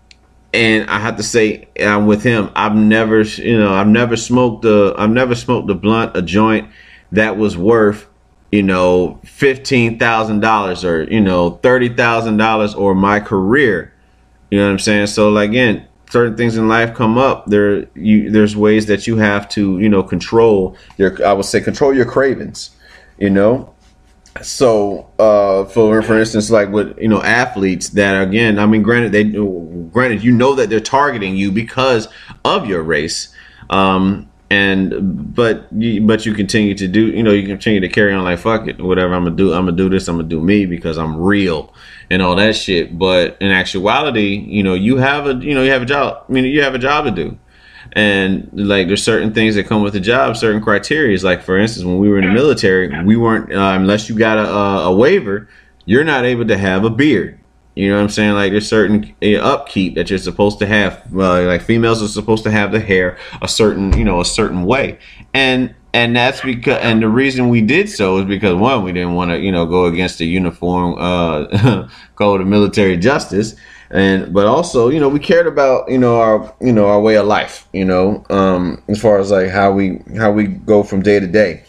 and 0.52 0.90
I 0.90 0.98
have 0.98 1.16
to 1.18 1.22
say, 1.22 1.68
I'm 1.80 2.08
with 2.08 2.24
him, 2.24 2.50
I've 2.56 2.74
never, 2.74 3.20
you 3.20 3.56
know, 3.56 3.72
I've 3.72 3.86
never 3.86 4.16
smoked 4.16 4.64
a, 4.64 4.96
I've 4.98 5.10
never 5.10 5.36
smoked 5.36 5.70
a 5.70 5.76
blunt, 5.76 6.16
a 6.16 6.22
joint 6.22 6.68
that 7.12 7.36
was 7.36 7.56
worth 7.56 8.08
you 8.50 8.62
know, 8.62 9.20
fifteen 9.24 9.98
thousand 9.98 10.40
dollars 10.40 10.84
or 10.84 11.04
you 11.04 11.20
know, 11.20 11.50
thirty 11.62 11.88
thousand 11.88 12.36
dollars 12.36 12.74
or 12.74 12.94
my 12.94 13.20
career. 13.20 13.92
You 14.50 14.58
know 14.58 14.66
what 14.66 14.72
I'm 14.72 14.78
saying? 14.78 15.06
So 15.06 15.30
like 15.30 15.50
again, 15.50 15.86
certain 16.10 16.36
things 16.36 16.56
in 16.56 16.68
life 16.68 16.94
come 16.94 17.16
up. 17.16 17.46
There 17.46 17.86
you 17.94 18.30
there's 18.30 18.56
ways 18.56 18.86
that 18.86 19.06
you 19.06 19.16
have 19.16 19.48
to, 19.50 19.78
you 19.78 19.88
know, 19.88 20.02
control 20.02 20.76
your 20.98 21.24
I 21.24 21.32
would 21.32 21.46
say 21.46 21.60
control 21.60 21.94
your 21.94 22.04
cravings, 22.04 22.70
you 23.18 23.30
know. 23.30 23.74
So 24.42 25.08
uh 25.18 25.64
for 25.66 26.02
for 26.02 26.18
instance, 26.18 26.50
like 26.50 26.70
with 26.70 26.98
you 26.98 27.08
know, 27.08 27.22
athletes 27.22 27.90
that 27.90 28.20
again, 28.22 28.58
I 28.58 28.66
mean 28.66 28.82
granted 28.82 29.12
they 29.12 29.24
granted 29.24 30.22
you 30.22 30.32
know 30.32 30.54
that 30.56 30.68
they're 30.68 30.80
targeting 30.80 31.36
you 31.36 31.50
because 31.50 32.08
of 32.44 32.66
your 32.66 32.82
race. 32.82 33.34
Um 33.70 34.30
and 34.50 35.34
but 35.34 35.68
you, 35.72 36.02
but 36.02 36.26
you 36.26 36.34
continue 36.34 36.74
to 36.74 36.88
do 36.88 37.06
you 37.06 37.22
know 37.22 37.30
you 37.30 37.46
continue 37.46 37.78
to 37.78 37.88
carry 37.88 38.12
on 38.12 38.24
like 38.24 38.36
fuck 38.40 38.66
it 38.66 38.80
whatever 38.80 39.14
i'm 39.14 39.22
gonna 39.22 39.36
do 39.36 39.54
i'm 39.54 39.64
gonna 39.64 39.76
do 39.76 39.88
this 39.88 40.08
i'm 40.08 40.16
gonna 40.16 40.28
do 40.28 40.40
me 40.40 40.66
because 40.66 40.98
i'm 40.98 41.16
real 41.16 41.72
and 42.10 42.22
all 42.22 42.36
that 42.36 42.56
shit 42.56 42.98
but 42.98 43.36
in 43.40 43.50
actuality 43.50 44.36
you 44.48 44.62
know 44.62 44.74
you 44.74 44.96
have 44.96 45.26
a 45.26 45.34
you 45.34 45.54
know 45.54 45.62
you 45.62 45.70
have 45.70 45.82
a 45.82 45.86
job 45.86 46.24
i 46.28 46.32
mean 46.32 46.44
you 46.44 46.62
have 46.62 46.74
a 46.74 46.78
job 46.78 47.04
to 47.04 47.10
do 47.10 47.38
and 47.92 48.48
like 48.52 48.86
there's 48.86 49.02
certain 49.02 49.32
things 49.32 49.54
that 49.54 49.66
come 49.66 49.82
with 49.82 49.92
the 49.92 50.00
job 50.00 50.36
certain 50.36 50.62
criteria 50.62 51.18
like 51.24 51.42
for 51.42 51.58
instance 51.58 51.84
when 51.84 51.98
we 51.98 52.08
were 52.08 52.18
in 52.18 52.26
the 52.26 52.32
military 52.32 52.88
we 53.04 53.16
weren't 53.16 53.52
uh, 53.52 53.72
unless 53.78 54.08
you 54.08 54.18
got 54.18 54.38
a, 54.38 54.48
a 54.86 54.94
waiver 54.94 55.48
you're 55.84 56.04
not 56.04 56.24
able 56.24 56.46
to 56.46 56.58
have 56.58 56.84
a 56.84 56.90
beard 56.90 57.40
you 57.74 57.88
know 57.88 57.96
what 57.96 58.02
I'm 58.02 58.08
saying? 58.08 58.32
Like 58.34 58.52
there's 58.52 58.68
certain 58.68 59.14
uh, 59.22 59.36
upkeep 59.36 59.94
that 59.94 60.10
you're 60.10 60.18
supposed 60.18 60.58
to 60.58 60.66
have. 60.66 61.02
Uh, 61.14 61.44
like 61.44 61.62
females 61.62 62.02
are 62.02 62.08
supposed 62.08 62.44
to 62.44 62.50
have 62.50 62.72
the 62.72 62.80
hair 62.80 63.16
a 63.40 63.48
certain, 63.48 63.96
you 63.96 64.04
know, 64.04 64.20
a 64.20 64.24
certain 64.24 64.64
way. 64.64 64.98
And 65.32 65.74
and 65.92 66.14
that's 66.14 66.40
because 66.40 66.78
and 66.82 67.02
the 67.02 67.08
reason 67.08 67.48
we 67.48 67.60
did 67.60 67.88
so 67.88 68.18
is 68.18 68.24
because 68.24 68.54
one, 68.54 68.84
we 68.84 68.92
didn't 68.92 69.14
want 69.14 69.30
to, 69.30 69.38
you 69.38 69.52
know, 69.52 69.66
go 69.66 69.86
against 69.86 70.18
the 70.18 70.26
uniform 70.26 70.96
uh 70.98 71.88
code 72.14 72.40
of 72.40 72.46
military 72.46 72.96
justice. 72.96 73.56
And 73.90 74.32
but 74.32 74.46
also, 74.46 74.88
you 74.88 75.00
know, 75.00 75.08
we 75.08 75.18
cared 75.18 75.46
about, 75.46 75.90
you 75.90 75.98
know, 75.98 76.20
our 76.20 76.54
you 76.60 76.72
know, 76.72 76.86
our 76.86 77.00
way 77.00 77.16
of 77.16 77.26
life, 77.26 77.68
you 77.72 77.84
know, 77.84 78.24
um, 78.30 78.82
as 78.88 79.00
far 79.00 79.18
as 79.18 79.30
like 79.30 79.50
how 79.50 79.72
we 79.72 80.00
how 80.16 80.30
we 80.30 80.46
go 80.46 80.82
from 80.82 81.02
day 81.02 81.18
to 81.18 81.26
day. 81.26 81.64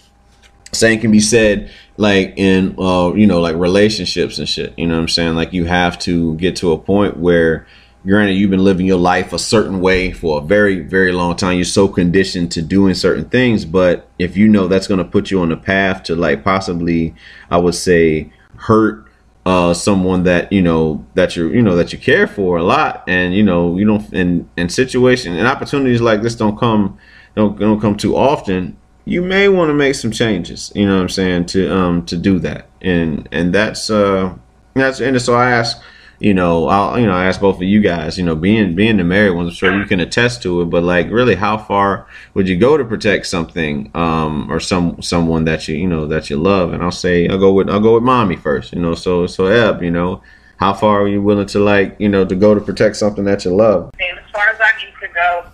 Same 0.74 1.02
can 1.02 1.12
be 1.12 1.20
said 1.20 1.72
like 1.98 2.34
in 2.36 2.76
uh, 2.80 3.14
you 3.14 3.28
know 3.28 3.40
like 3.40 3.56
relationships 3.56 4.40
and 4.40 4.50
shit 4.50 4.74
you 4.78 4.88
know 4.88 4.96
what 4.96 5.02
i'm 5.02 5.08
saying 5.08 5.36
like 5.36 5.54
you 5.54 5.66
have 5.66 6.00
to 6.00 6.36
get 6.36 6.56
to 6.56 6.72
a 6.72 6.78
point 6.78 7.18
where 7.18 7.68
granted 8.06 8.34
you've 8.34 8.50
been 8.50 8.64
living 8.64 8.86
your 8.86 9.00
life 9.00 9.34
a 9.34 9.40
certain 9.40 9.80
way 9.80 10.12
for 10.12 10.40
a 10.40 10.44
very 10.44 10.80
very 10.80 11.12
long 11.12 11.36
time 11.36 11.56
you're 11.56 11.66
so 11.66 11.88
conditioned 11.88 12.52
to 12.52 12.62
doing 12.62 12.94
certain 12.94 13.26
things 13.26 13.66
but 13.66 14.08
if 14.20 14.36
you 14.36 14.48
know 14.48 14.68
that's 14.68 14.88
going 14.88 14.98
to 14.98 15.06
put 15.06 15.32
you 15.32 15.40
on 15.42 15.52
a 15.52 15.58
path 15.58 16.04
to 16.04 16.16
like 16.16 16.44
possibly 16.44 17.14
i 17.50 17.58
would 17.58 17.76
say 17.76 18.32
hurt 18.56 19.06
uh 19.46 19.74
someone 19.74 20.24
that 20.24 20.52
you 20.52 20.62
know 20.62 21.06
that 21.16 21.36
you 21.36 21.50
you 21.50 21.62
know 21.62 21.76
that 21.76 21.92
you 21.92 22.00
care 22.00 22.28
for 22.28 22.58
a 22.58 22.64
lot 22.64 23.04
and 23.08 23.34
you 23.36 23.44
know 23.44 23.78
you 23.78 23.86
don't 23.86 24.12
and 24.14 24.48
and 24.58 24.72
situation 24.72 25.36
and 25.36 25.48
opportunities 25.48 26.02
like 26.02 26.22
this 26.22 26.36
don't 26.36 26.58
come 26.58 26.98
don't 27.36 27.60
don't 27.60 27.80
come 27.80 27.96
too 27.96 28.16
often 28.16 28.78
you 29.06 29.22
may 29.22 29.50
want 29.50 29.70
to 29.70 29.74
make 29.74 29.96
some 29.96 30.12
changes. 30.12 30.72
You 30.76 30.86
know 30.86 30.96
what 30.96 31.02
I'm 31.02 31.10
saying 31.10 31.46
to 31.48 31.76
um 31.76 32.06
to 32.06 32.18
do 32.18 32.40
that, 32.40 32.68
and 32.82 33.28
and 33.32 33.54
that's 33.54 33.90
uh 33.90 34.36
that's 34.74 35.00
and 35.00 35.20
so 35.22 35.36
I 35.36 35.52
ask, 35.52 35.82
you 36.22 36.34
know, 36.34 36.68
I'll 36.68 37.00
you 37.00 37.06
know 37.06 37.14
I 37.14 37.26
ask 37.26 37.42
both 37.42 37.58
of 37.58 37.64
you 37.64 37.82
guys, 37.82 38.18
you 38.18 38.24
know, 38.24 38.36
being 38.36 38.76
being 38.76 38.98
the 38.98 39.04
married 39.04 39.32
ones, 39.32 39.50
I'm 39.50 39.56
sure 39.56 39.78
you 39.78 39.86
can 39.86 40.00
attest 40.00 40.42
to 40.44 40.62
it, 40.62 40.66
but 40.66 40.84
like 40.84 41.10
really, 41.10 41.36
how 41.36 41.58
far 41.58 42.08
would 42.34 42.48
you 42.48 42.58
go 42.58 42.78
to 42.78 42.86
protect 42.86 43.26
something 43.28 43.90
um 43.96 44.52
or 44.52 44.60
some 44.60 45.02
someone 45.02 45.46
that 45.46 45.68
you 45.68 45.76
you 45.76 45.88
know 45.88 46.06
that 46.08 46.30
you 46.30 46.38
love? 46.38 46.74
And 46.74 46.84
I'll 46.84 46.92
say 46.92 47.28
I'll 47.28 47.40
go 47.40 47.54
with 47.54 47.70
I'll 47.70 47.80
go 47.80 47.96
with 47.96 48.04
mommy 48.04 48.36
first, 48.36 48.74
you 48.74 48.80
know. 48.80 48.96
So 48.96 49.28
so 49.28 49.48
Eb, 49.48 49.82
you 49.84 49.92
know. 49.92 50.22
How 50.58 50.76
far 50.76 51.02
are 51.02 51.08
you 51.08 51.24
willing 51.24 51.48
to 51.48 51.60
like, 51.60 51.96
you 51.98 52.08
know, 52.08 52.24
to 52.24 52.36
go 52.36 52.54
to 52.54 52.62
protect 52.62 52.96
something 52.96 53.24
that 53.24 53.46
you 53.46 53.56
love? 53.56 53.90
And 54.00 54.20
as 54.20 54.32
far 54.32 54.48
as 54.48 54.60
I 54.62 54.72
need 54.78 54.94
to 55.02 55.08
go, 55.12 55.46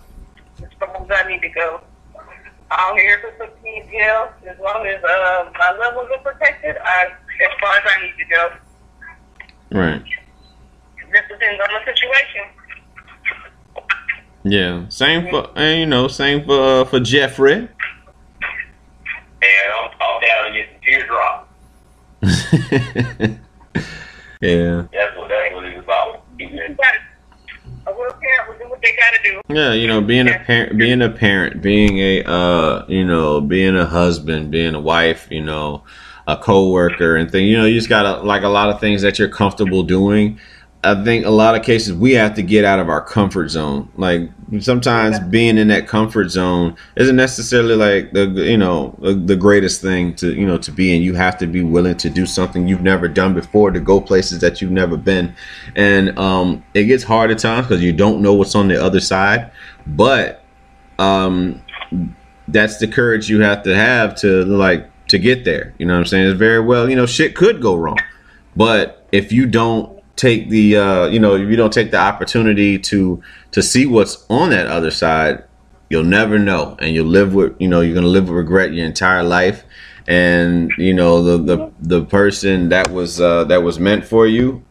as 0.62 0.72
far 0.78 1.02
as 1.02 1.10
I 1.10 1.26
need 1.26 1.40
to 1.40 1.48
go, 1.48 1.80
I'm 2.70 2.94
here 2.94 3.18
for 3.22 3.32
some. 3.38 3.48
As 4.46 4.58
long 4.60 4.86
as 4.86 5.02
uh, 5.02 5.50
my 5.58 5.76
levels 5.78 6.08
are 6.14 6.32
protected, 6.32 6.76
I, 6.82 7.06
as 7.06 7.60
far 7.60 7.76
as 7.76 7.82
I 7.86 8.02
need 8.02 8.14
to 8.18 8.24
go. 8.28 9.78
Right. 9.78 10.02
This 11.12 11.22
depends 11.28 11.60
on 11.62 11.68
the 11.74 11.92
situation. 11.92 12.42
Yeah. 14.44 14.88
Same 14.88 15.28
for 15.30 15.50
and 15.56 15.80
you 15.80 15.86
know, 15.86 16.08
same 16.08 16.44
for 16.44 16.60
uh, 16.60 16.84
for 16.84 17.00
Jeffrey. 17.00 17.54
And 17.54 17.68
I'm, 19.78 19.90
I'm 20.00 20.20
down 20.20 20.44
to 20.46 20.52
get 20.52 20.68
some 20.72 20.80
teardrop. 20.84 21.48
yeah. 24.40 24.86
That's 24.92 25.16
what 25.16 25.28
that's 25.28 25.54
what 25.54 25.64
it's 25.64 25.78
about. 25.84 26.24
You 26.38 26.48
gotta- 26.50 26.98
A 27.86 27.92
real 27.92 28.12
parent 28.12 28.48
will 28.48 28.58
do 28.58 28.68
what 28.70 28.80
they 28.82 28.94
gotta 28.96 29.18
do. 29.24 29.40
Yeah, 29.48 29.72
you 29.72 29.86
know, 29.86 30.00
being 30.00 30.28
a 30.28 30.38
parent, 30.40 30.76
being 30.78 31.02
a 31.02 31.08
parent, 31.10 31.62
being 31.62 31.98
a, 31.98 32.22
uh, 32.24 32.84
you 32.88 33.04
know, 33.04 33.40
being 33.40 33.76
a 33.76 33.86
husband, 33.86 34.50
being 34.50 34.74
a 34.74 34.80
wife, 34.80 35.26
you 35.30 35.42
know, 35.42 35.84
a 36.26 36.36
coworker 36.36 37.16
and 37.16 37.30
thing. 37.30 37.46
You 37.46 37.56
know, 37.58 37.64
you 37.64 37.74
just 37.74 37.88
gotta 37.88 38.20
like 38.22 38.42
a 38.42 38.48
lot 38.48 38.68
of 38.70 38.80
things 38.80 39.02
that 39.02 39.18
you're 39.18 39.28
comfortable 39.28 39.82
doing. 39.82 40.38
I 40.84 41.02
think 41.02 41.26
a 41.26 41.30
lot 41.30 41.56
of 41.56 41.64
cases 41.64 41.92
we 41.92 42.12
have 42.12 42.34
to 42.34 42.42
get 42.42 42.64
out 42.64 42.78
of 42.78 42.88
our 42.88 43.00
comfort 43.00 43.48
zone. 43.48 43.90
Like 43.96 44.30
sometimes 44.60 45.18
being 45.18 45.58
in 45.58 45.68
that 45.68 45.88
comfort 45.88 46.28
zone 46.28 46.76
isn't 46.94 47.16
necessarily 47.16 47.74
like 47.74 48.12
the 48.12 48.26
you 48.28 48.56
know 48.56 48.96
the, 49.00 49.14
the 49.14 49.34
greatest 49.34 49.82
thing 49.82 50.14
to 50.16 50.32
you 50.32 50.46
know 50.46 50.56
to 50.58 50.70
be 50.70 50.94
in. 50.94 51.02
You 51.02 51.14
have 51.14 51.36
to 51.38 51.48
be 51.48 51.64
willing 51.64 51.96
to 51.96 52.08
do 52.08 52.26
something 52.26 52.68
you've 52.68 52.82
never 52.82 53.08
done 53.08 53.34
before, 53.34 53.72
to 53.72 53.80
go 53.80 54.00
places 54.00 54.38
that 54.40 54.62
you've 54.62 54.70
never 54.70 54.96
been, 54.96 55.34
and 55.74 56.16
um, 56.16 56.64
it 56.74 56.84
gets 56.84 57.02
hard 57.02 57.32
at 57.32 57.40
times 57.40 57.66
because 57.66 57.82
you 57.82 57.92
don't 57.92 58.22
know 58.22 58.34
what's 58.34 58.54
on 58.54 58.68
the 58.68 58.80
other 58.80 59.00
side. 59.00 59.50
But 59.84 60.44
um, 61.00 61.60
that's 62.46 62.78
the 62.78 62.86
courage 62.86 63.28
you 63.28 63.40
have 63.40 63.64
to 63.64 63.74
have 63.74 64.14
to 64.20 64.44
like 64.44 64.88
to 65.08 65.18
get 65.18 65.44
there. 65.44 65.74
You 65.78 65.86
know 65.86 65.94
what 65.94 66.00
I'm 66.00 66.06
saying? 66.06 66.28
It's 66.28 66.38
very 66.38 66.60
well, 66.60 66.88
you 66.88 66.94
know, 66.94 67.06
shit 67.06 67.34
could 67.34 67.60
go 67.60 67.74
wrong. 67.74 67.98
But 68.54 69.06
if 69.10 69.32
you 69.32 69.46
don't 69.46 69.97
take 70.18 70.50
the 70.50 70.76
uh, 70.76 71.06
you 71.06 71.18
know, 71.18 71.36
if 71.36 71.48
you 71.48 71.56
don't 71.56 71.72
take 71.72 71.90
the 71.90 71.98
opportunity 71.98 72.78
to 72.78 73.22
to 73.52 73.62
see 73.62 73.86
what's 73.86 74.26
on 74.28 74.50
that 74.50 74.66
other 74.66 74.90
side, 74.90 75.44
you'll 75.88 76.04
never 76.04 76.38
know. 76.38 76.76
And 76.80 76.94
you'll 76.94 77.06
live 77.06 77.32
with 77.32 77.56
you 77.58 77.68
know, 77.68 77.80
you're 77.80 77.94
gonna 77.94 78.06
live 78.06 78.28
with 78.28 78.36
regret 78.36 78.74
your 78.74 78.84
entire 78.84 79.22
life. 79.22 79.64
And, 80.06 80.72
you 80.78 80.94
know, 80.94 81.22
the 81.22 81.56
the, 81.56 81.72
the 81.80 82.04
person 82.04 82.70
that 82.70 82.90
was 82.90 83.20
uh, 83.20 83.44
that 83.44 83.62
was 83.62 83.78
meant 83.78 84.04
for 84.04 84.26
you 84.26 84.64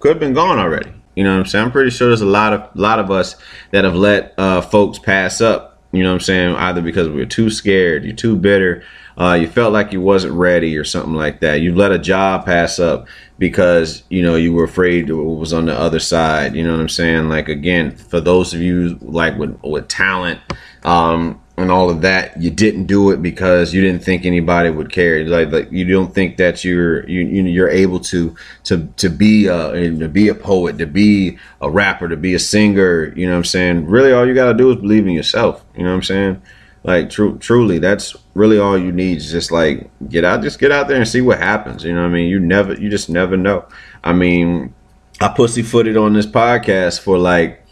could 0.00 0.10
have 0.10 0.20
been 0.20 0.34
gone 0.34 0.58
already. 0.58 0.92
You 1.14 1.24
know 1.24 1.32
what 1.32 1.40
I'm 1.40 1.46
saying? 1.46 1.64
I'm 1.66 1.72
pretty 1.72 1.90
sure 1.90 2.08
there's 2.08 2.20
a 2.20 2.26
lot 2.26 2.52
of 2.52 2.76
lot 2.76 2.98
of 2.98 3.10
us 3.10 3.36
that 3.70 3.84
have 3.84 3.96
let 3.96 4.34
uh, 4.38 4.60
folks 4.60 4.98
pass 4.98 5.40
up. 5.40 5.80
You 5.92 6.02
know 6.02 6.10
what 6.10 6.16
I'm 6.16 6.20
saying? 6.20 6.56
Either 6.56 6.82
because 6.82 7.08
we're 7.08 7.24
too 7.26 7.48
scared, 7.48 8.04
you're 8.04 8.14
too 8.14 8.36
bitter, 8.36 8.84
uh, 9.18 9.38
you 9.40 9.48
felt 9.48 9.72
like 9.72 9.92
you 9.92 10.00
wasn't 10.00 10.34
ready 10.34 10.76
or 10.76 10.84
something 10.84 11.14
like 11.14 11.40
that. 11.40 11.60
You 11.60 11.74
let 11.74 11.92
a 11.92 11.98
job 11.98 12.44
pass 12.44 12.78
up 12.78 13.06
because 13.38 14.02
you 14.10 14.22
know 14.22 14.36
you 14.36 14.52
were 14.52 14.64
afraid 14.64 15.08
of 15.10 15.18
what 15.18 15.38
was 15.38 15.52
on 15.52 15.66
the 15.66 15.78
other 15.78 16.00
side. 16.00 16.54
You 16.54 16.64
know 16.64 16.72
what 16.72 16.80
I'm 16.80 16.88
saying? 16.88 17.28
Like 17.28 17.48
again, 17.48 17.96
for 17.96 18.20
those 18.20 18.52
of 18.52 18.60
you 18.60 18.98
like 19.00 19.38
with 19.38 19.58
with 19.62 19.88
talent 19.88 20.40
um, 20.84 21.40
and 21.56 21.70
all 21.70 21.88
of 21.88 22.02
that, 22.02 22.40
you 22.40 22.50
didn't 22.50 22.84
do 22.84 23.10
it 23.10 23.22
because 23.22 23.72
you 23.72 23.80
didn't 23.80 24.04
think 24.04 24.26
anybody 24.26 24.68
would 24.68 24.92
care. 24.92 25.24
Like, 25.24 25.50
like 25.50 25.72
you 25.72 25.86
don't 25.86 26.14
think 26.14 26.36
that 26.36 26.62
you're 26.62 27.08
you, 27.08 27.22
you 27.22 27.42
you're 27.44 27.70
able 27.70 28.00
to 28.00 28.36
to 28.64 28.86
to 28.98 29.08
be 29.08 29.46
a 29.46 29.98
to 29.98 30.08
be 30.08 30.28
a 30.28 30.34
poet, 30.34 30.76
to 30.76 30.86
be 30.86 31.38
a 31.62 31.70
rapper, 31.70 32.08
to 32.08 32.16
be 32.18 32.34
a 32.34 32.38
singer. 32.38 33.14
You 33.16 33.26
know 33.26 33.32
what 33.32 33.38
I'm 33.38 33.44
saying? 33.44 33.86
Really, 33.86 34.12
all 34.12 34.26
you 34.26 34.34
got 34.34 34.52
to 34.52 34.54
do 34.54 34.70
is 34.72 34.76
believe 34.76 35.06
in 35.06 35.14
yourself. 35.14 35.64
You 35.74 35.84
know 35.84 35.90
what 35.90 35.96
I'm 35.96 36.02
saying? 36.02 36.42
Like 36.86 37.10
truly, 37.10 37.78
that's 37.80 38.14
really 38.34 38.60
all 38.60 38.78
you 38.78 38.92
need. 38.92 39.16
Is 39.16 39.32
just 39.32 39.50
like 39.50 39.90
get 40.08 40.24
out, 40.24 40.42
just 40.42 40.60
get 40.60 40.70
out 40.70 40.86
there 40.86 40.98
and 40.98 41.08
see 41.08 41.20
what 41.20 41.38
happens. 41.38 41.82
You 41.82 41.92
know 41.92 42.02
what 42.02 42.10
I 42.10 42.12
mean? 42.12 42.28
You 42.28 42.38
never, 42.38 42.74
you 42.74 42.88
just 42.88 43.10
never 43.10 43.36
know. 43.36 43.66
I 44.04 44.12
mean, 44.12 44.72
I 45.20 45.28
pussyfooted 45.28 45.96
on 45.96 46.12
this 46.12 46.26
podcast 46.26 47.00
for 47.00 47.18
like 47.18 47.64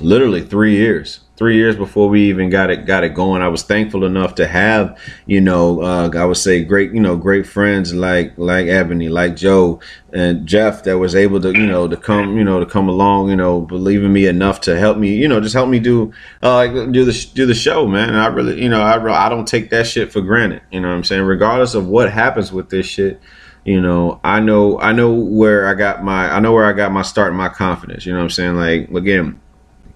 literally 0.00 0.40
three 0.40 0.76
years 0.76 1.20
three 1.36 1.56
years 1.56 1.76
before 1.76 2.08
we 2.08 2.28
even 2.28 2.50
got 2.50 2.70
it 2.70 2.86
got 2.86 3.04
it 3.04 3.14
going. 3.14 3.42
I 3.42 3.48
was 3.48 3.62
thankful 3.62 4.04
enough 4.04 4.34
to 4.36 4.46
have 4.46 4.98
you 5.26 5.40
know 5.40 5.82
uh, 5.82 6.10
i 6.14 6.24
would 6.24 6.36
say 6.36 6.62
great 6.64 6.92
you 6.92 7.00
know 7.00 7.16
great 7.16 7.46
friends 7.46 7.94
like 7.94 8.32
like 8.36 8.66
ebony 8.66 9.08
like 9.08 9.36
joe 9.36 9.80
and 10.12 10.46
jeff 10.46 10.84
that 10.84 10.98
was 10.98 11.14
able 11.14 11.40
to 11.40 11.52
you 11.52 11.66
know 11.66 11.88
to 11.88 11.96
come 11.96 12.36
you 12.36 12.44
know 12.44 12.60
to 12.60 12.66
come 12.66 12.88
along 12.88 13.28
you 13.28 13.36
know 13.36 13.60
believe 13.60 14.02
in 14.04 14.12
me 14.12 14.26
enough 14.26 14.60
to 14.60 14.78
help 14.78 14.98
me 14.98 15.14
you 15.14 15.28
know 15.28 15.40
just 15.40 15.54
help 15.54 15.68
me 15.68 15.78
do 15.78 16.12
uh, 16.42 16.66
do 16.66 17.04
the 17.04 17.30
do 17.34 17.46
the 17.46 17.54
show 17.54 17.86
man. 17.86 18.08
And 18.10 18.18
i 18.18 18.26
really 18.26 18.62
you 18.62 18.68
know 18.68 18.82
i 18.82 19.26
i 19.26 19.28
don't 19.28 19.46
take 19.46 19.70
that 19.70 19.86
shit 19.86 20.12
for 20.12 20.20
granted. 20.20 20.62
You 20.70 20.80
know 20.80 20.88
what 20.88 20.94
i'm 20.94 21.04
saying? 21.04 21.22
Regardless 21.22 21.74
of 21.74 21.88
what 21.88 22.10
happens 22.10 22.52
with 22.52 22.70
this 22.70 22.86
shit 22.86 23.20
you 23.64 23.80
know 23.80 24.20
i 24.24 24.40
know 24.40 24.80
i 24.80 24.90
know 24.90 25.12
where 25.12 25.68
i 25.68 25.74
got 25.74 26.02
my 26.02 26.28
i 26.34 26.40
know 26.40 26.52
where 26.52 26.64
i 26.64 26.72
got 26.72 26.92
my 26.92 27.02
start 27.02 27.34
my 27.34 27.48
confidence. 27.48 28.06
You 28.06 28.12
know 28.12 28.18
what 28.18 28.24
i'm 28.24 28.30
saying? 28.30 28.56
Like 28.56 28.90
again 28.90 29.40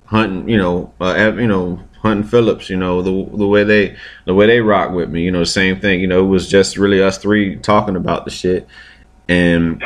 hunting, 0.07 0.49
you 0.49 0.57
know, 0.57 0.93
uh, 1.01 1.33
you 1.37 1.47
know, 1.47 1.81
Hunt 2.01 2.21
and 2.21 2.31
Phillips, 2.31 2.71
you 2.71 2.77
know, 2.77 3.03
the 3.03 3.37
the 3.37 3.47
way 3.47 3.65
they 3.65 3.97
the 4.25 4.35
way 4.35 4.47
they 4.47 4.61
rock 4.61 4.93
with 4.93 5.11
me, 5.11 5.23
you 5.23 5.31
know, 5.31 5.45
same 5.45 5.81
thing. 5.81 6.01
You 6.01 6.07
know, 6.07 6.25
it 6.25 6.29
was 6.29 6.49
just 6.49 6.77
really 6.77 7.03
us 7.03 7.19
three 7.19 7.57
talking 7.57 7.97
about 7.97 8.25
the 8.25 8.31
shit, 8.31 8.67
and 9.29 9.83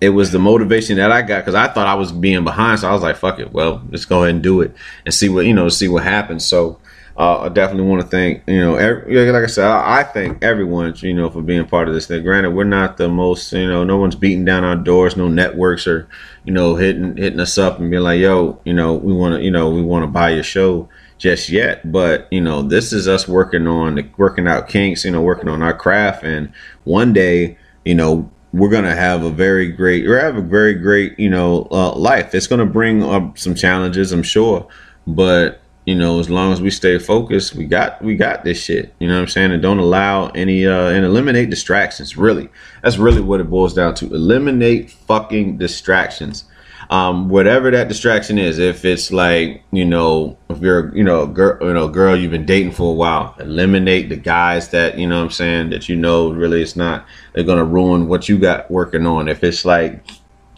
it 0.00 0.10
was 0.10 0.30
the 0.30 0.38
motivation 0.38 0.96
that 0.96 1.10
I 1.10 1.22
got 1.22 1.40
because 1.40 1.54
I 1.54 1.68
thought 1.68 1.86
I 1.86 1.94
was 1.94 2.12
being 2.12 2.44
behind, 2.44 2.80
so 2.80 2.88
I 2.88 2.92
was 2.92 3.02
like, 3.02 3.16
"Fuck 3.16 3.40
it, 3.40 3.52
well, 3.52 3.82
let's 3.90 4.04
go 4.04 4.22
ahead 4.22 4.34
and 4.34 4.42
do 4.42 4.60
it 4.60 4.74
and 5.04 5.12
see 5.12 5.28
what 5.28 5.46
you 5.46 5.54
know, 5.54 5.68
see 5.68 5.88
what 5.88 6.04
happens." 6.04 6.46
So. 6.46 6.78
Uh, 7.16 7.42
I 7.42 7.48
definitely 7.48 7.88
want 7.88 8.02
to 8.02 8.08
thank 8.08 8.42
you 8.48 8.58
know, 8.58 8.74
every, 8.74 9.30
like 9.30 9.44
I 9.44 9.46
said, 9.46 9.66
I, 9.66 10.00
I 10.00 10.02
thank 10.02 10.42
everyone 10.42 10.94
you 10.96 11.14
know 11.14 11.30
for 11.30 11.42
being 11.42 11.64
part 11.64 11.86
of 11.86 11.94
this 11.94 12.08
thing. 12.08 12.24
Granted, 12.24 12.50
we're 12.50 12.64
not 12.64 12.96
the 12.96 13.08
most 13.08 13.52
you 13.52 13.68
know, 13.68 13.84
no 13.84 13.98
one's 13.98 14.16
beating 14.16 14.44
down 14.44 14.64
our 14.64 14.74
doors, 14.74 15.16
no 15.16 15.28
networks 15.28 15.86
are 15.86 16.08
you 16.44 16.52
know 16.52 16.74
hitting 16.74 17.16
hitting 17.16 17.38
us 17.38 17.56
up 17.56 17.78
and 17.78 17.88
being 17.90 18.02
like, 18.02 18.18
yo, 18.18 18.60
you 18.64 18.72
know, 18.72 18.94
we 18.94 19.12
want 19.12 19.36
to 19.36 19.42
you 19.42 19.50
know 19.50 19.70
we 19.70 19.80
want 19.80 20.02
to 20.02 20.08
buy 20.08 20.30
your 20.30 20.42
show 20.42 20.88
just 21.18 21.48
yet. 21.50 21.90
But 21.90 22.26
you 22.32 22.40
know, 22.40 22.62
this 22.62 22.92
is 22.92 23.06
us 23.06 23.28
working 23.28 23.68
on 23.68 24.12
working 24.16 24.48
out 24.48 24.68
kinks, 24.68 25.04
you 25.04 25.12
know, 25.12 25.22
working 25.22 25.48
on 25.48 25.62
our 25.62 25.76
craft, 25.76 26.24
and 26.24 26.52
one 26.82 27.12
day, 27.12 27.56
you 27.84 27.94
know, 27.94 28.28
we're 28.52 28.70
gonna 28.70 28.94
have 28.94 29.22
a 29.22 29.30
very 29.30 29.70
great, 29.70 30.04
or 30.06 30.18
have 30.18 30.36
a 30.36 30.42
very 30.42 30.74
great, 30.74 31.16
you 31.18 31.30
know, 31.30 31.68
uh, 31.70 31.94
life. 31.94 32.34
It's 32.34 32.48
gonna 32.48 32.66
bring 32.66 33.04
up 33.04 33.38
some 33.38 33.54
challenges, 33.54 34.10
I'm 34.10 34.24
sure, 34.24 34.66
but 35.06 35.60
you 35.84 35.94
know, 35.94 36.18
as 36.18 36.30
long 36.30 36.52
as 36.52 36.62
we 36.62 36.70
stay 36.70 36.98
focused, 36.98 37.54
we 37.54 37.66
got 37.66 38.02
we 38.02 38.16
got 38.16 38.44
this 38.44 38.62
shit. 38.62 38.94
You 38.98 39.08
know 39.08 39.14
what 39.14 39.22
I'm 39.22 39.28
saying? 39.28 39.52
And 39.52 39.62
don't 39.62 39.78
allow 39.78 40.28
any 40.28 40.66
uh 40.66 40.88
and 40.88 41.04
eliminate 41.04 41.50
distractions. 41.50 42.16
Really, 42.16 42.48
that's 42.82 42.96
really 42.96 43.20
what 43.20 43.40
it 43.40 43.50
boils 43.50 43.74
down 43.74 43.94
to. 43.96 44.06
Eliminate 44.06 44.90
fucking 44.90 45.58
distractions. 45.58 46.44
Um, 46.90 47.30
whatever 47.30 47.70
that 47.70 47.88
distraction 47.88 48.38
is, 48.38 48.58
if 48.58 48.84
it's 48.84 49.10
like 49.10 49.62
you 49.72 49.84
know, 49.84 50.38
if 50.48 50.60
you're 50.60 50.94
you 50.96 51.04
know 51.04 51.26
girl, 51.26 51.58
you 51.60 51.74
know, 51.74 51.88
girl 51.88 52.16
you've 52.16 52.30
been 52.30 52.46
dating 52.46 52.72
for 52.72 52.90
a 52.90 52.94
while, 52.94 53.34
eliminate 53.38 54.08
the 54.08 54.16
guys 54.16 54.70
that 54.70 54.98
you 54.98 55.06
know 55.06 55.22
I'm 55.22 55.30
saying 55.30 55.70
that 55.70 55.88
you 55.88 55.96
know 55.96 56.30
really 56.30 56.62
it's 56.62 56.76
not 56.76 57.06
they're 57.34 57.44
gonna 57.44 57.64
ruin 57.64 58.08
what 58.08 58.28
you 58.28 58.38
got 58.38 58.70
working 58.70 59.06
on. 59.06 59.28
If 59.28 59.44
it's 59.44 59.66
like 59.66 60.02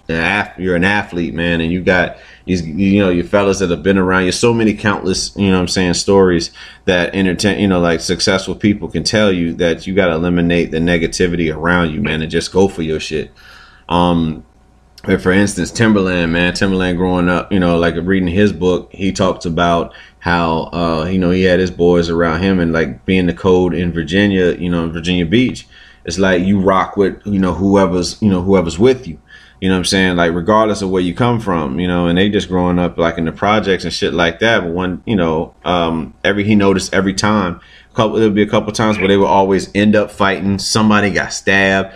an 0.09 0.53
you're 0.59 0.77
an 0.77 0.85
athlete, 0.85 1.35
man, 1.35 1.61
and 1.61 1.73
you 1.73 1.83
got 1.83 2.19
you 2.47 3.01
know, 3.01 3.11
your 3.11 3.25
fellas 3.25 3.59
that 3.59 3.71
have 3.71 3.83
been 3.83 3.99
around 3.99 4.25
you. 4.25 4.33
So 4.33 4.55
many 4.55 4.73
countless, 4.73 5.37
you 5.37 5.51
know, 5.51 5.59
I'm 5.59 5.69
saying 5.69 5.95
stories 5.95 6.53
that 6.85 7.15
entertain, 7.15 7.59
you 7.61 7.67
know, 7.67 7.81
like 7.81 8.01
successful 8.01 8.55
people 8.55 8.89
can 8.89 9.03
tell 9.03 9.33
you 9.33 9.53
that 9.55 9.87
you 9.87 9.95
got 9.95 10.07
to 10.07 10.15
eliminate 10.15 10.71
the 10.71 10.79
negativity 10.79 11.55
around 11.55 11.93
you, 11.93 12.01
man, 12.01 12.23
and 12.23 12.31
just 12.31 12.53
go 12.53 12.69
for 12.69 12.83
your 12.83 13.01
shit. 13.01 13.33
Um, 13.89 14.45
for 15.03 15.31
instance, 15.33 15.71
Timbaland, 15.71 16.31
man, 16.31 16.53
Timbaland 16.53 16.97
growing 16.97 17.29
up, 17.29 17.53
you 17.53 17.61
know, 17.61 17.79
like 17.79 17.95
reading 17.97 18.29
his 18.29 18.53
book, 18.53 18.93
he 18.93 19.13
talked 19.13 19.45
about 19.45 19.95
how, 20.19 20.71
uh, 20.73 21.09
you 21.11 21.19
know, 21.19 21.31
he 21.31 21.43
had 21.43 21.61
his 21.61 21.71
boys 21.71 22.09
around 22.09 22.43
him 22.43 22.59
and 22.59 22.73
like 22.73 23.05
being 23.05 23.27
the 23.27 23.35
code 23.35 23.75
in 23.75 23.93
Virginia, 23.93 24.53
you 24.53 24.69
know, 24.69 24.85
in 24.85 24.93
Virginia 24.93 25.27
Beach. 25.27 25.67
It's 26.05 26.19
like 26.19 26.43
you 26.43 26.61
rock 26.61 26.97
with, 26.97 27.21
you 27.25 27.39
know, 27.39 27.55
whoever's, 27.55 28.21
you 28.23 28.29
know, 28.29 28.43
whoever's 28.43 28.79
with 28.79 29.07
you. 29.07 29.21
You 29.61 29.69
know 29.69 29.75
what 29.75 29.79
I'm 29.79 29.85
saying? 29.87 30.17
Like 30.17 30.35
regardless 30.35 30.83
of 30.83 30.91
where 30.91 31.03
you 31.03 31.15
come 31.15 31.41
from, 31.41 31.81
you 31.81 31.89
know, 31.89 32.07
and 32.07 32.19
they 32.19 32.29
just 32.29 32.49
growing 32.49 32.79
up 32.79 32.99
like 32.99 33.19
in 33.19 33.25
the 33.25 33.33
projects 33.33 33.85
and 33.85 33.93
shit 33.93 34.13
like 34.13 34.41
that. 34.41 34.61
But 34.61 34.71
one, 34.71 35.03
you 35.07 35.17
know, 35.17 35.55
um, 35.65 36.15
every 36.23 36.45
he 36.45 36.55
noticed 36.55 36.93
every 36.93 37.15
time, 37.15 37.61
couple 37.95 38.17
there'll 38.17 38.31
be 38.31 38.43
a 38.43 38.49
couple 38.49 38.73
times 38.73 38.99
where 38.99 39.09
they 39.09 39.17
would 39.17 39.27
always 39.27 39.71
end 39.75 39.97
up 39.97 40.11
fighting. 40.11 40.59
Somebody 40.59 41.11
got 41.11 41.33
stabbed. 41.33 41.95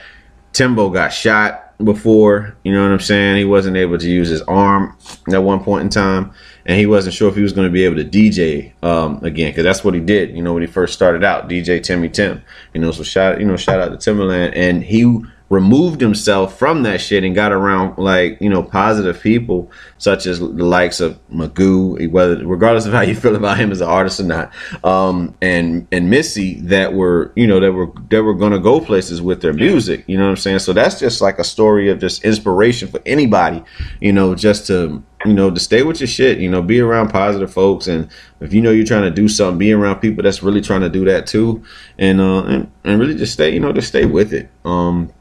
Timbo 0.52 0.90
got 0.90 1.12
shot 1.12 1.78
before. 1.84 2.56
You 2.64 2.72
know 2.72 2.82
what 2.82 2.92
I'm 2.92 3.00
saying? 3.00 3.36
He 3.36 3.44
wasn't 3.44 3.76
able 3.76 3.98
to 3.98 4.10
use 4.10 4.28
his 4.28 4.42
arm 4.42 4.96
at 5.32 5.42
one 5.42 5.62
point 5.62 5.82
in 5.82 5.88
time, 5.90 6.32
and 6.66 6.78
he 6.78 6.86
wasn't 6.86 7.14
sure 7.14 7.28
if 7.28 7.36
he 7.36 7.42
was 7.42 7.52
going 7.52 7.68
to 7.68 7.72
be 7.72 7.84
able 7.84 7.96
to 7.96 8.04
DJ 8.04 8.72
um, 8.82 9.22
again 9.22 9.50
because 9.50 9.64
that's 9.64 9.84
what 9.84 9.94
he 9.94 10.00
did. 10.00 10.34
You 10.34 10.42
know, 10.42 10.54
when 10.54 10.62
he 10.62 10.66
first 10.66 10.94
started 10.94 11.22
out, 11.22 11.48
DJ 11.48 11.82
Timmy 11.82 12.08
Tim. 12.08 12.42
You 12.74 12.80
know, 12.80 12.90
so 12.90 13.02
shout 13.02 13.38
you 13.38 13.46
know 13.46 13.56
shout 13.56 13.80
out 13.80 13.88
to 13.98 14.10
Timbaland, 14.10 14.52
and 14.56 14.82
he 14.82 15.22
removed 15.50 16.00
himself 16.00 16.56
from 16.56 16.84
that 16.84 17.00
shit 17.00 17.24
and 17.24 17.34
got 17.34 17.50
around 17.50 17.98
like 17.98 18.40
you 18.40 18.48
know 18.48 18.62
positive 18.62 19.20
people 19.20 19.68
such 19.98 20.24
as 20.24 20.38
the 20.38 20.46
likes 20.46 21.00
of 21.00 21.18
Magoo, 21.28 22.08
whether 22.10 22.46
regardless 22.46 22.86
of 22.86 22.92
how 22.92 23.00
you 23.00 23.14
feel 23.16 23.34
about 23.36 23.58
him 23.58 23.72
as 23.72 23.80
an 23.80 23.88
artist 23.88 24.20
or 24.20 24.24
not, 24.24 24.52
um, 24.84 25.34
and 25.42 25.86
and 25.92 26.08
Missy 26.08 26.60
that 26.60 26.94
were 26.94 27.32
you 27.34 27.46
know 27.46 27.58
that 27.60 27.72
were 27.72 27.92
that 28.10 28.22
were 28.22 28.34
gonna 28.34 28.60
go 28.60 28.80
places 28.80 29.20
with 29.20 29.42
their 29.42 29.52
music. 29.52 30.04
You 30.06 30.16
know 30.16 30.24
what 30.24 30.30
I'm 30.30 30.36
saying? 30.36 30.60
So 30.60 30.72
that's 30.72 31.00
just 31.00 31.20
like 31.20 31.38
a 31.40 31.44
story 31.44 31.90
of 31.90 31.98
just 31.98 32.24
inspiration 32.24 32.88
for 32.88 33.02
anybody. 33.04 33.62
You 34.00 34.12
know, 34.12 34.36
just 34.36 34.68
to 34.68 35.02
you 35.26 35.32
know 35.32 35.50
to 35.50 35.58
stay 35.58 35.82
with 35.82 36.00
your 36.00 36.06
shit. 36.06 36.38
You 36.38 36.48
know, 36.48 36.62
be 36.62 36.80
around 36.80 37.10
positive 37.10 37.52
folks, 37.52 37.88
and 37.88 38.08
if 38.40 38.54
you 38.54 38.62
know 38.62 38.70
you're 38.70 38.86
trying 38.86 39.02
to 39.02 39.10
do 39.10 39.26
something, 39.26 39.58
be 39.58 39.72
around 39.72 39.98
people 39.98 40.22
that's 40.22 40.44
really 40.44 40.60
trying 40.60 40.82
to 40.82 40.88
do 40.88 41.04
that 41.06 41.26
too, 41.26 41.64
and 41.98 42.20
uh, 42.20 42.44
and, 42.44 42.70
and 42.84 43.00
really 43.00 43.16
just 43.16 43.32
stay 43.32 43.52
you 43.52 43.58
know 43.58 43.72
just 43.72 43.88
stay 43.88 44.06
with 44.06 44.32
it. 44.32 44.48
Um, 44.64 45.12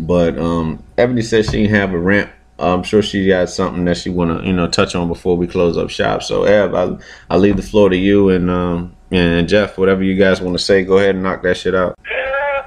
but 0.00 0.38
um, 0.38 0.82
Ebony 0.96 1.22
said 1.22 1.44
she 1.44 1.62
didn't 1.62 1.74
have 1.74 1.92
a 1.92 1.98
rant. 1.98 2.30
I'm 2.58 2.82
sure 2.82 3.00
she 3.00 3.26
got 3.26 3.48
something 3.48 3.84
that 3.86 3.96
she 3.96 4.10
want 4.10 4.38
to 4.38 4.46
you 4.46 4.52
know 4.52 4.68
touch 4.68 4.94
on 4.94 5.08
before 5.08 5.36
we 5.36 5.46
close 5.46 5.78
up 5.78 5.90
shop. 5.90 6.22
So 6.22 6.44
Ev, 6.44 6.74
I 6.74 6.96
I 7.28 7.36
leave 7.36 7.56
the 7.56 7.62
floor 7.62 7.88
to 7.88 7.96
you 7.96 8.28
and 8.30 8.50
um 8.50 8.96
and 9.10 9.48
Jeff, 9.48 9.78
whatever 9.78 10.02
you 10.02 10.16
guys 10.16 10.40
want 10.40 10.56
to 10.56 10.62
say, 10.62 10.84
go 10.84 10.98
ahead 10.98 11.14
and 11.14 11.24
knock 11.24 11.42
that 11.42 11.56
shit 11.56 11.74
out. 11.74 11.98
Uh, 11.98 12.62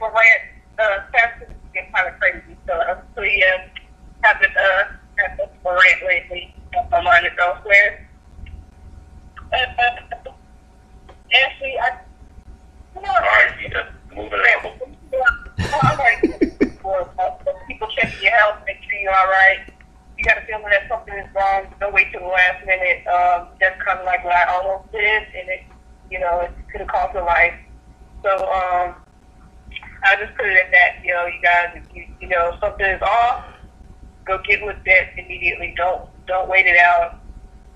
rant, 0.00 0.42
uh, 0.78 0.98
kind 1.94 2.08
of 2.08 2.18
crazy, 2.20 2.56
so 2.66 2.80
actually 2.88 3.42
uh, 3.44 3.68
haven't 4.22 4.56
uh, 4.56 4.84
had 5.16 5.38
a 5.40 5.70
rant 5.70 6.02
lately. 6.06 6.54
My 6.90 7.02
mind 7.02 7.26
is 7.26 7.32
elsewhere. 7.38 8.08
Uh, 9.52 9.56
uh, 9.56 10.30
actually, 11.44 11.78
I, 11.78 12.00
you 12.94 13.02
know, 13.02 13.08
All 13.08 13.20
right, 13.20 13.52
Gina, 13.60 13.94
moving 14.14 14.32
on. 14.32 14.90
I 15.58 15.96
like 15.96 16.80
for 16.80 17.08
uh, 17.18 17.30
people 17.66 17.88
checking 17.88 18.22
your 18.22 18.32
health, 18.32 18.62
make 18.66 18.76
sure 18.82 18.98
you're 19.00 19.14
all 19.14 19.26
right. 19.26 19.60
You 20.18 20.24
got 20.24 20.34
to 20.34 20.46
feel 20.46 20.60
that 20.60 20.88
something 20.88 21.14
is 21.14 21.28
wrong. 21.34 21.66
Don't 21.80 21.94
wait 21.94 22.12
till 22.12 22.20
the 22.20 22.26
last 22.26 22.64
minute. 22.66 23.06
Um, 23.06 23.48
that's 23.60 23.80
kind 23.82 23.98
of 23.98 24.04
like 24.04 24.24
what 24.24 24.34
I 24.34 24.52
almost 24.54 24.92
did, 24.92 25.22
and 25.22 25.48
it, 25.48 25.62
you 26.10 26.20
know, 26.20 26.40
it 26.40 26.52
could 26.70 26.82
have 26.82 26.88
cost 26.88 27.14
your 27.14 27.24
life. 27.24 27.54
So 28.22 28.30
um, 28.30 28.96
I 30.04 30.16
just 30.16 30.36
put 30.36 30.46
it 30.46 30.56
at 30.56 30.70
that. 30.72 31.04
You 31.04 31.14
know, 31.14 31.26
you 31.26 31.40
guys, 31.42 31.72
if 31.74 31.84
you, 31.94 32.06
you 32.20 32.28
know, 32.28 32.52
if 32.52 32.60
something 32.80 32.96
is 32.96 33.02
off, 33.02 33.44
go 34.24 34.38
get 34.46 34.64
with 34.64 34.76
that 34.84 35.18
immediately. 35.18 35.74
Don't 35.76 36.08
don't 36.26 36.48
wait 36.48 36.66
it 36.66 36.78
out. 36.78 37.20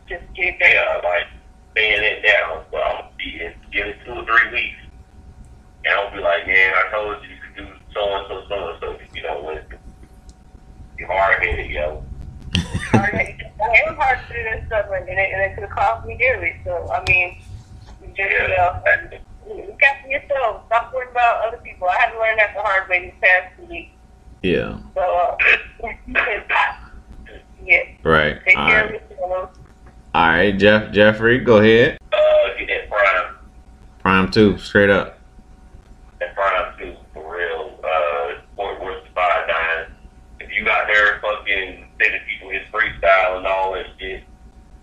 Just 0.09 0.24
get 0.34 0.59
that. 0.61 0.72
Yeah, 0.72 1.09
like 1.09 1.26
staying 1.72 2.02
it 2.02 2.26
down. 2.26 2.64
So 2.70 2.78
I'm 2.78 2.96
gonna 2.96 3.11
be 3.18 3.40
in 3.40 3.55
give 3.72 3.86
it 3.86 3.96
two 4.05 4.12
or 4.12 4.24
three 4.24 4.52
weeks. 4.52 4.78
And 5.84 5.94
I'll 5.94 6.12
be 6.12 6.20
like, 6.20 6.46
man, 6.46 6.72
I 6.74 6.90
told 6.90 7.22
you 7.22 7.28
you 7.28 7.36
could 7.42 7.57
do 7.57 7.72
so 7.92 8.16
and 8.16 8.26
so, 8.28 8.44
so 8.48 8.68
and 8.70 8.80
so. 8.80 8.98
You 9.14 9.22
know, 9.22 9.42
when 9.42 9.61
you're 10.98 11.12
hard 11.12 11.44
headed, 11.44 11.70
yo. 11.70 12.02
hard. 12.90 13.14
It 13.14 13.88
was 13.88 13.96
hard 13.96 14.18
to 14.28 14.34
do 14.34 14.42
this 14.42 14.66
stuff, 14.66 14.86
and 14.94 15.09
it, 15.09 15.18
and 15.18 15.42
it 15.42 15.57
could 15.57 15.68
cost 15.70 16.07
me 16.07 16.16
dearly. 16.16 16.57
So 16.64 16.90
I 16.90 17.05
mean, 17.09 17.42
you 18.02 18.09
just 18.16 18.30
you 18.30 18.48
know, 18.48 18.82
look 19.66 19.82
after 19.82 20.09
yourself. 20.09 20.64
Stop 20.66 20.94
worrying 20.94 21.11
about 21.11 21.46
other 21.46 21.59
people. 21.59 21.88
I 21.88 21.96
had 21.98 22.12
to 22.12 22.18
learn 22.18 22.36
that 22.36 22.55
the 22.55 22.62
hard 22.62 22.88
way 22.88 23.07
this 23.07 23.14
past 23.20 23.57
two 23.57 23.66
weeks. 23.66 23.93
Yeah. 24.45 24.78
So 24.95 25.01
uh, 25.01 25.36
yeah, 27.64 27.78
Right. 28.03 28.38
take 28.45 28.59
All 28.59 28.68
care 28.68 28.84
right. 28.86 28.95
of 29.03 29.11
yourself. 29.11 29.51
All 30.14 30.28
right, 30.28 30.57
Jeff 30.59 30.92
Jeffrey, 30.92 31.38
go 31.38 31.57
ahead. 31.57 31.99
Uh, 32.12 32.18
get 32.59 32.68
that 32.68 32.90
prime, 32.90 33.34
Prime 34.01 34.30
two, 34.30 34.59
straight 34.59 34.90
up. 34.90 35.18
that 36.20 36.34
prime 36.34 36.74
two, 36.78 36.95
for 37.14 37.36
real. 37.36 37.80
Uh, 37.82 38.40
Fort 38.55 38.80
Worth 38.82 39.03
five 39.14 39.49
nine. 39.49 39.86
If 40.40 40.53
you 40.53 40.64
got 40.64 40.86
there 40.88 41.20
fucking 41.22 41.86
sending 42.01 42.20
people 42.28 42.51
his 42.51 42.62
freestyle 42.70 43.38
and 43.38 43.47
all 43.47 43.72
that 43.72 43.86
shit, 43.99 44.22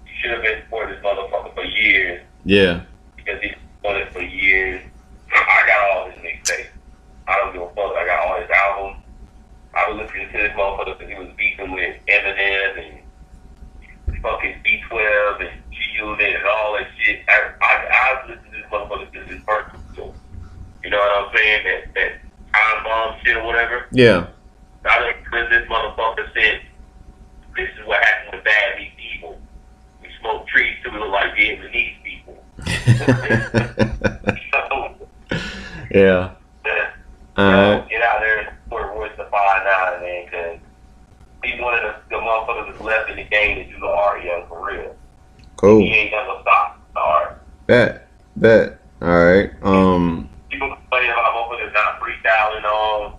you 0.08 0.12
should 0.22 0.32
have 0.32 0.42
been 0.42 0.64
supporting 0.64 0.96
this 0.96 1.04
motherfucker 1.06 1.54
for 1.54 1.64
years. 1.64 2.22
Yeah. 2.46 2.82
because 3.16 3.40
he's 3.42 3.54
done 3.84 3.98
it 3.98 4.12
for 4.12 4.22
years. 4.22 4.82
I 5.32 5.64
got 5.68 5.92
all 5.96 6.10
his 6.10 6.20
mixtapes. 6.20 6.66
I 7.28 7.38
don't 7.38 7.54
give 7.54 7.62
a 7.62 7.70
fuck. 7.70 7.96
I 7.96 8.06
got 8.08 8.28
all 8.28 8.42
his 8.42 8.50
albums. 8.50 8.98
I 9.74 9.90
was 9.90 10.02
listening 10.02 10.28
to 10.28 10.31
this 10.42 10.52
motherfucker 10.58 10.98
because 10.98 11.10
he 11.10 11.16
was 11.20 11.30
beefing 11.38 11.72
with 11.72 11.96
Eminem 12.08 12.78
and 12.80 14.22
fucking 14.22 14.56
D12 14.66 15.42
and 15.42 15.62
G-Unit 15.72 16.36
and 16.36 16.46
all 16.46 16.74
that 16.74 16.88
shit. 17.00 17.22
I, 17.28 17.52
I, 17.62 17.72
I 17.92 18.14
was 18.14 18.30
listening 18.30 18.52
to 18.52 18.58
this 18.58 18.72
motherfucker 18.72 19.14
since 19.14 19.32
his 19.32 19.44
first 19.44 19.76
so, 19.96 20.14
You 20.84 20.90
know 20.90 20.98
what 20.98 21.12
I'm 21.12 21.36
saying? 21.36 21.64
That, 21.64 21.94
that 21.96 22.12
time 22.54 22.84
bomb 22.84 23.20
shit 23.24 23.38
or 23.38 23.46
whatever. 23.46 23.88
Yeah. 23.92 24.28
I 24.86 25.00
done 25.00 25.14
when 25.32 25.50
this 25.50 25.68
motherfucker 25.70 26.34
said, 26.34 26.62
this 27.56 27.70
is 27.80 27.86
what 27.86 28.04
happened 28.04 28.36
with 28.36 28.44
bad 28.46 28.80
meets 28.80 28.96
evil. 29.16 29.40
We 30.02 30.10
smoke 30.20 30.48
trees 30.48 30.76
till 30.82 30.94
we 30.94 31.00
look 31.00 31.12
like 31.12 31.34
Vietnamese 31.36 32.04
people. 32.04 32.44
So, 34.52 35.08
yeah. 35.92 36.32
yeah. 36.66 36.92
Uh, 37.38 37.42
All 37.42 37.52
right. 37.52 37.90
Get 37.90 38.02
out 38.02 38.20
there 38.20 38.40
and 38.40 38.50
support 38.64 38.96
Royce 38.96 39.12
the 39.18 39.24
five 39.32 39.64
nine, 39.64 40.02
man, 40.02 40.26
because 40.26 40.60
he's 41.44 41.62
one 41.62 41.74
of 41.74 41.82
the, 41.82 42.16
the 42.16 42.22
motherfuckers 42.22 42.72
that's 42.72 42.82
left 42.82 43.10
in 43.10 43.18
the 43.18 43.24
game 43.24 43.58
to 43.58 43.74
do 43.74 43.80
the 43.80 43.88
art, 43.88 44.24
yo, 44.24 44.46
for 44.48 44.66
real. 44.66 44.96
Cool. 45.62 45.82
He 45.82 45.94
ain't 45.94 46.12
never 46.12 46.42
stopped. 46.42 46.80
Right. 46.96 47.36
Bet. 47.68 48.08
Bet. 48.36 48.80
All 49.00 49.10
right. 49.10 49.52
Um. 49.62 50.28
People 50.50 50.76
complain 50.76 51.12
about 51.12 51.36
motherfuckers 51.38 51.72
not 51.74 52.02
freestyling 52.02 52.64
on 52.66 53.18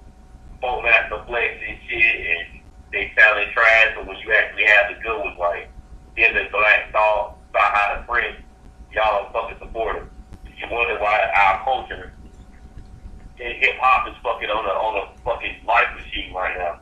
Funkmaster 0.60 1.24
Flex 1.28 1.54
and 1.68 1.78
shit, 1.88 2.26
and 2.26 2.60
they 2.90 3.12
sounding 3.16 3.52
trash. 3.52 3.92
But 3.94 4.08
when 4.08 4.16
you 4.16 4.34
actually 4.34 4.64
have 4.64 4.92
the 4.92 5.00
good 5.04 5.20
ones, 5.20 5.38
like 5.38 5.70
in 6.16 6.34
the 6.34 6.48
Black 6.50 6.90
Star, 6.90 7.32
Sahara 7.52 8.00
the 8.00 8.12
Prince, 8.12 8.36
y'all 8.92 9.24
are 9.24 9.32
fucking 9.32 9.58
supportive. 9.60 10.08
You 10.44 10.66
wonder 10.68 10.98
why 11.00 11.30
our 11.36 11.62
culture 11.62 12.12
in 13.38 13.52
hip 13.60 13.76
hop 13.78 14.08
is 14.08 14.14
fucking 14.20 14.50
on 14.50 14.64
a 14.64 14.68
on 14.68 15.08
a 15.08 15.18
fucking 15.22 15.64
life 15.64 15.94
machine 15.94 16.34
right 16.34 16.58
now. 16.58 16.80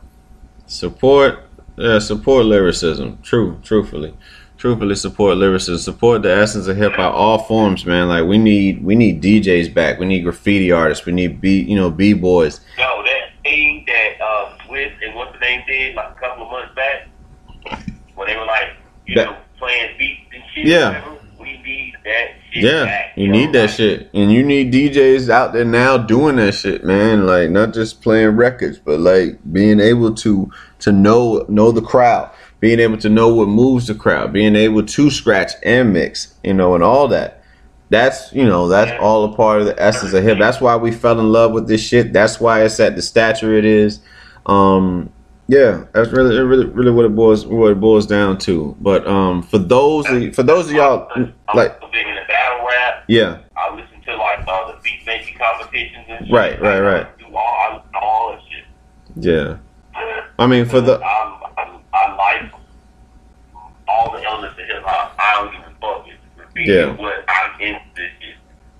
Support. 0.64 1.44
Yeah. 1.76 1.98
Support 1.98 2.46
lyricism. 2.46 3.18
True. 3.22 3.60
Truthfully. 3.62 4.14
Truthfully 4.60 4.94
support 4.94 5.38
lyricism. 5.38 5.78
Support 5.78 6.20
the 6.20 6.36
essence 6.36 6.66
of 6.66 6.76
hip 6.76 6.92
hop. 6.92 7.14
All 7.14 7.38
forms, 7.38 7.86
man. 7.86 8.08
Like 8.08 8.26
we 8.26 8.36
need. 8.36 8.84
We 8.84 8.94
need 8.94 9.22
DJs 9.22 9.72
back. 9.72 9.98
We 9.98 10.04
need 10.04 10.20
graffiti 10.20 10.70
artists. 10.70 11.06
We 11.06 11.12
need 11.14 11.40
b. 11.40 11.60
You 11.62 11.76
know 11.76 11.90
b 11.90 12.12
boys. 12.12 12.60
Yo, 12.76 13.02
that 13.02 13.30
thing 13.42 13.86
that 13.86 14.20
uh 14.22 14.58
Swizz 14.68 14.92
and 15.02 15.14
what's 15.14 15.32
the 15.32 15.38
name 15.38 15.62
did 15.66 15.94
like 15.94 16.10
a 16.10 16.20
couple 16.20 16.44
of 16.44 16.50
months 16.52 16.74
back, 16.76 17.08
when 18.14 18.26
they 18.28 18.36
were 18.36 18.44
like, 18.44 18.68
you 19.06 19.14
That- 19.14 19.30
know, 19.30 19.36
playing 19.58 19.96
beats 19.98 20.20
and 20.34 20.42
shit. 20.54 20.66
Yeah. 20.66 20.88
Whatever, 20.88 21.16
we 21.40 21.52
need 21.62 21.94
that 22.04 22.28
shit. 22.52 22.62
Yeah, 22.62 22.84
back, 22.84 23.12
you 23.16 23.26
yo. 23.28 23.32
need 23.32 23.52
that 23.54 23.60
Like, 23.62 23.70
shit, 23.70 24.10
and 24.12 24.30
you 24.30 24.42
need 24.42 24.74
DJs 24.74 25.30
out 25.30 25.54
there 25.54 25.64
now 25.64 25.96
doing 25.96 26.36
that 26.36 26.52
shit, 26.52 26.84
man. 26.84 27.26
Like 27.26 27.48
not 27.48 27.72
just 27.72 28.02
playing 28.02 28.36
records, 28.36 28.78
but 28.78 29.00
like 29.00 29.38
being 29.50 29.80
able 29.80 30.12
to 30.16 30.50
to 30.80 30.92
know 30.92 31.46
know 31.48 31.72
the 31.72 31.80
crowd, 31.80 32.30
being 32.60 32.78
able 32.78 32.98
to 32.98 33.08
know 33.08 33.34
what 33.34 33.48
moves 33.48 33.86
the 33.88 33.94
crowd, 33.94 34.32
being 34.32 34.54
able 34.54 34.84
to 34.84 35.10
scratch 35.10 35.52
and 35.64 35.92
mix, 35.92 36.34
you 36.44 36.54
know, 36.54 36.74
and 36.74 36.84
all 36.84 37.08
that. 37.08 37.42
That's 37.88 38.32
you 38.32 38.44
know 38.46 38.68
that's 38.68 38.92
all 39.02 39.24
a 39.24 39.34
part 39.34 39.60
of 39.60 39.66
the 39.66 39.82
essence 39.82 40.12
of 40.12 40.22
hip. 40.22 40.38
That's 40.38 40.60
why 40.60 40.76
we 40.76 40.92
fell 40.92 41.18
in 41.18 41.32
love 41.32 41.50
with 41.52 41.66
this 41.66 41.80
shit. 41.82 42.12
That's 42.12 42.38
why 42.38 42.62
it's 42.62 42.78
at 42.78 42.94
the 42.94 43.02
stature 43.02 43.52
it 43.54 43.64
is. 43.64 43.98
Um, 44.46 45.10
yeah, 45.48 45.84
that's 45.92 46.10
really 46.12 46.38
really 46.40 46.66
really 46.66 46.92
what 46.92 47.04
it 47.04 47.16
boils 47.16 47.44
what 47.46 47.72
it 47.72 47.80
boils 47.80 48.06
down 48.06 48.38
to. 48.40 48.76
But 48.80 49.04
um, 49.08 49.42
for 49.42 49.58
those 49.58 50.08
of- 50.08 50.34
for 50.36 50.44
those 50.44 50.66
of 50.66 50.72
y'all 50.72 51.08
I'm 51.16 51.34
like 51.52 51.78
so 51.80 51.88
big 51.90 52.06
into 52.06 52.22
battle 52.28 52.64
rap. 52.64 53.04
yeah. 53.08 53.38
I 53.56 53.74
listen 53.74 54.00
to 54.06 54.16
like 54.16 54.46
uh, 54.46 54.70
the 54.72 54.78
beat 54.84 55.04
making 55.04 55.36
competitions 55.36 56.06
and 56.08 56.26
shit. 56.26 56.32
Right, 56.32 56.60
right, 56.62 56.80
right. 56.80 57.06
I 57.06 57.20
do 57.20 57.34
all, 57.34 57.82
I 57.92 57.98
all 58.00 58.32
that 58.32 58.40
shit. 58.48 58.64
Yeah. 59.16 59.56
I 60.38 60.46
mean, 60.46 60.64
for 60.66 60.80
the 60.80 61.00
I'm, 61.02 61.42
I'm, 61.58 61.80
I 61.92 62.14
like 62.14 62.52
all 63.88 64.12
the 64.12 64.22
elements 64.24 64.58
of 64.60 64.66
hip 64.66 64.82
hop. 64.84 65.14
I 65.18 65.42
don't 65.42 65.52
give 65.52 65.60
a 65.62 65.74
fuck. 65.80 66.06
It's 66.08 66.16
graffiti 66.36 66.49
Yeah. 66.66 66.96
what 66.96 67.24
I'm 67.28 67.60
into 67.60 67.80
this 67.96 68.10
shit. 68.20 68.34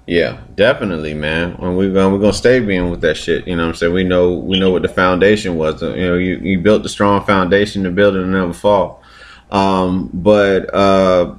yeah, 0.07 0.41
definitely, 0.55 1.15
man. 1.15 1.53
And 1.61 1.77
we're 1.77 1.93
gonna 1.93 2.11
we're 2.15 2.21
gonna 2.21 2.33
stay 2.33 2.61
being 2.61 2.91
with 2.91 3.01
that 3.03 3.17
shit. 3.17 3.47
You 3.47 3.57
know 3.57 3.63
what 3.63 3.69
I'm 3.71 3.75
saying? 3.77 3.93
We 3.95 4.05
know 4.05 4.35
we 4.35 4.59
know 4.59 4.71
what 4.71 4.83
the 4.83 4.89
foundation 4.89 5.57
was. 5.57 5.83
You 5.83 5.89
know, 5.97 6.15
you, 6.17 6.37
you 6.39 6.59
built 6.61 6.83
the 6.83 6.89
strong 6.89 7.25
foundation 7.25 7.85
to 7.85 7.91
build 7.91 8.17
it 8.17 8.23
and 8.23 8.33
never 8.33 8.53
fall. 8.53 9.03
Um, 9.51 10.11
but 10.13 10.73
uh, 10.75 11.35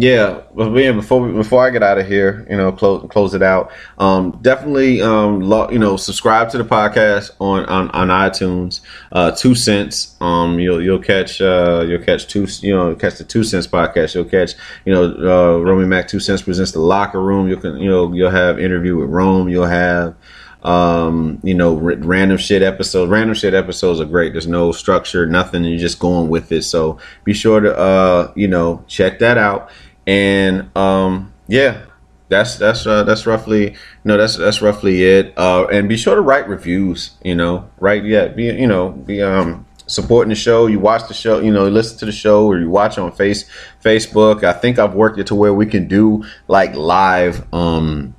yeah, 0.00 0.42
but 0.54 0.70
yeah, 0.74 0.92
before 0.92 1.28
before 1.32 1.66
I 1.66 1.70
get 1.70 1.82
out 1.82 1.98
of 1.98 2.06
here, 2.06 2.46
you 2.48 2.56
know, 2.56 2.70
close 2.70 3.04
close 3.10 3.34
it 3.34 3.42
out. 3.42 3.72
Um, 3.98 4.38
definitely, 4.42 5.02
um, 5.02 5.40
lo, 5.40 5.68
you 5.70 5.78
know, 5.80 5.96
subscribe 5.96 6.50
to 6.50 6.58
the 6.58 6.64
podcast 6.64 7.32
on 7.40 7.66
on, 7.66 7.90
on 7.90 8.08
iTunes. 8.08 8.80
Uh, 9.10 9.32
two 9.32 9.56
cents. 9.56 10.14
Um, 10.20 10.60
you'll 10.60 10.80
you'll 10.80 11.00
catch 11.00 11.40
uh 11.40 11.84
you'll 11.88 12.02
catch 12.02 12.28
two 12.28 12.46
you 12.60 12.72
know 12.72 12.94
catch 12.94 13.18
the 13.18 13.24
two 13.24 13.42
cents 13.42 13.66
podcast. 13.66 14.14
You'll 14.14 14.24
catch 14.24 14.52
you 14.84 14.94
know 14.94 15.04
uh, 15.04 15.58
Romy 15.64 15.84
Mac 15.84 16.06
two 16.06 16.20
cents 16.20 16.42
presents 16.42 16.70
the 16.70 16.80
locker 16.80 17.20
room. 17.20 17.48
You 17.48 17.56
can 17.56 17.78
you 17.78 17.90
know 17.90 18.12
you'll 18.12 18.30
have 18.30 18.60
interview 18.60 18.96
with 18.96 19.10
Rome. 19.10 19.48
You'll 19.48 19.66
have 19.66 20.14
um 20.62 21.38
you 21.44 21.54
know 21.54 21.76
r- 21.76 21.96
random 21.98 22.36
shit 22.36 22.62
episodes 22.62 23.08
random 23.08 23.34
shit 23.34 23.54
episodes 23.54 24.00
are 24.00 24.04
great 24.04 24.32
there's 24.32 24.48
no 24.48 24.72
structure 24.72 25.24
nothing 25.24 25.62
you're 25.62 25.78
just 25.78 26.00
going 26.00 26.28
with 26.28 26.50
it 26.50 26.62
so 26.62 26.98
be 27.22 27.32
sure 27.32 27.60
to 27.60 27.76
uh 27.78 28.32
you 28.34 28.48
know 28.48 28.82
check 28.88 29.20
that 29.20 29.38
out 29.38 29.70
and 30.08 30.74
um 30.74 31.32
yeah 31.48 31.84
that's 32.30 32.56
that's 32.56 32.86
uh, 32.86 33.04
that's 33.04 33.26
roughly 33.26 33.76
no 34.04 34.16
that's 34.16 34.36
that's 34.36 34.60
roughly 34.60 35.04
it. 35.04 35.32
Uh 35.36 35.66
and 35.70 35.88
be 35.88 35.96
sure 35.96 36.14
to 36.14 36.20
write 36.20 36.48
reviews 36.48 37.12
you 37.22 37.34
know 37.34 37.70
right 37.78 38.04
yeah 38.04 38.28
be 38.28 38.44
you 38.44 38.66
know 38.66 38.90
be 38.90 39.22
um 39.22 39.66
supporting 39.86 40.28
the 40.28 40.34
show. 40.34 40.66
You 40.66 40.80
watch 40.80 41.08
the 41.08 41.14
show 41.14 41.40
you 41.40 41.50
know 41.50 41.68
listen 41.68 41.98
to 41.98 42.06
the 42.06 42.12
show 42.12 42.46
or 42.46 42.58
you 42.58 42.70
watch 42.70 42.98
on 42.98 43.12
face 43.12 43.44
facebook. 43.84 44.44
I 44.44 44.52
think 44.52 44.78
i've 44.78 44.94
worked 44.94 45.18
it 45.18 45.28
to 45.28 45.34
where 45.34 45.54
we 45.54 45.66
can 45.66 45.88
do 45.88 46.24
like 46.48 46.74
live 46.74 47.46
um 47.52 48.14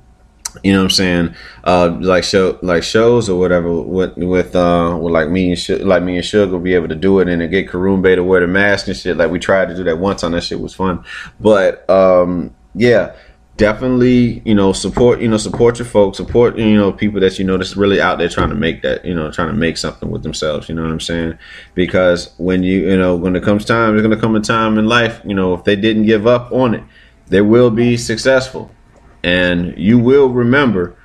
you 0.62 0.72
know 0.72 0.78
what 0.78 0.84
I'm 0.84 0.90
saying? 0.90 1.34
Uh, 1.64 1.96
like 2.00 2.24
show, 2.24 2.58
like 2.62 2.82
shows 2.82 3.28
or 3.28 3.38
whatever 3.38 3.80
with 3.80 4.16
with 4.16 4.54
uh, 4.54 4.98
with 5.00 5.12
like 5.12 5.28
me 5.28 5.52
and 5.52 5.84
like 5.86 6.02
me 6.02 6.16
and 6.16 6.24
Sugar 6.24 6.58
be 6.58 6.74
able 6.74 6.88
to 6.88 6.94
do 6.94 7.20
it 7.20 7.28
and 7.28 7.40
then 7.40 7.50
get 7.50 7.68
Karumbe 7.68 8.14
to 8.14 8.24
wear 8.24 8.40
the 8.40 8.46
mask 8.46 8.88
and 8.88 8.96
shit. 8.96 9.16
Like 9.16 9.30
we 9.30 9.38
tried 9.38 9.68
to 9.68 9.74
do 9.74 9.84
that 9.84 9.98
once 9.98 10.24
on 10.24 10.32
That 10.32 10.42
shit 10.42 10.60
was 10.60 10.74
fun, 10.74 11.04
but 11.38 11.88
um, 11.88 12.54
yeah, 12.74 13.14
definitely 13.56 14.40
you 14.46 14.54
know 14.54 14.72
support 14.72 15.20
you 15.20 15.28
know 15.28 15.36
support 15.36 15.78
your 15.78 15.86
folks, 15.86 16.16
support 16.16 16.56
you 16.58 16.76
know 16.76 16.92
people 16.92 17.20
that 17.20 17.38
you 17.38 17.44
know 17.44 17.58
that's 17.58 17.76
really 17.76 18.00
out 18.00 18.18
there 18.18 18.28
trying 18.28 18.48
to 18.48 18.54
make 18.54 18.82
that 18.82 19.04
you 19.04 19.14
know 19.14 19.30
trying 19.30 19.48
to 19.48 19.54
make 19.54 19.76
something 19.76 20.10
with 20.10 20.22
themselves. 20.22 20.68
You 20.68 20.74
know 20.74 20.82
what 20.82 20.90
I'm 20.90 21.00
saying? 21.00 21.38
Because 21.74 22.32
when 22.38 22.62
you 22.62 22.88
you 22.90 22.96
know 22.96 23.16
when 23.16 23.36
it 23.36 23.42
comes 23.42 23.64
time, 23.64 23.92
there's 23.92 24.02
gonna 24.02 24.20
come 24.20 24.34
a 24.36 24.40
time 24.40 24.78
in 24.78 24.86
life. 24.86 25.20
You 25.24 25.34
know 25.34 25.54
if 25.54 25.64
they 25.64 25.76
didn't 25.76 26.06
give 26.06 26.26
up 26.26 26.50
on 26.52 26.74
it, 26.74 26.82
they 27.28 27.40
will 27.40 27.70
be 27.70 27.96
successful 27.96 28.70
and 29.22 29.76
you 29.78 29.98
will 29.98 30.28
remember 30.28 30.96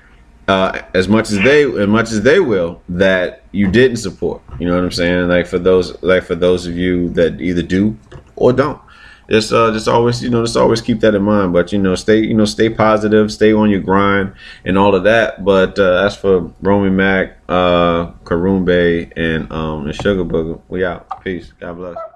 uh, 0.47 0.81
as 0.93 1.07
much 1.07 1.31
as 1.31 1.39
they 1.39 1.63
as 1.63 1.87
much 1.87 2.11
as 2.11 2.21
they 2.21 2.39
will 2.39 2.81
that 2.89 3.43
you 3.51 3.69
didn't 3.69 3.97
support. 3.97 4.41
You 4.59 4.67
know 4.67 4.75
what 4.75 4.83
i'm 4.83 4.91
saying? 4.91 5.27
Like 5.27 5.47
for 5.47 5.59
those 5.59 6.01
like 6.03 6.23
for 6.23 6.35
those 6.35 6.67
of 6.67 6.77
you 6.77 7.09
that 7.09 7.41
either 7.41 7.63
do 7.63 7.97
or 8.35 8.53
don't. 8.53 8.81
Just 9.27 9.51
uh 9.51 9.71
just 9.71 9.87
always 9.87 10.21
you 10.21 10.29
know 10.29 10.43
just 10.43 10.55
always 10.55 10.81
keep 10.81 10.99
that 10.99 11.15
in 11.15 11.23
mind. 11.23 11.51
But 11.51 11.71
you 11.71 11.79
know 11.79 11.95
stay 11.95 12.19
you 12.19 12.35
know 12.35 12.45
stay 12.45 12.69
positive 12.69 13.31
stay 13.31 13.53
on 13.53 13.71
your 13.71 13.81
grind 13.81 14.33
and 14.63 14.77
all 14.77 14.93
of 14.93 15.03
that. 15.05 15.43
But 15.43 15.79
uh 15.79 16.05
as 16.05 16.15
for 16.15 16.53
romy 16.61 16.91
mac 16.91 17.37
uh 17.49 18.11
karumbe 18.23 19.11
and 19.15 19.51
um 19.51 19.87
and 19.87 19.95
sugar 19.95 20.23
booger 20.23 20.61
we 20.69 20.85
out. 20.85 21.23
Peace. 21.23 21.53
God 21.59 21.77
bless 21.77 22.14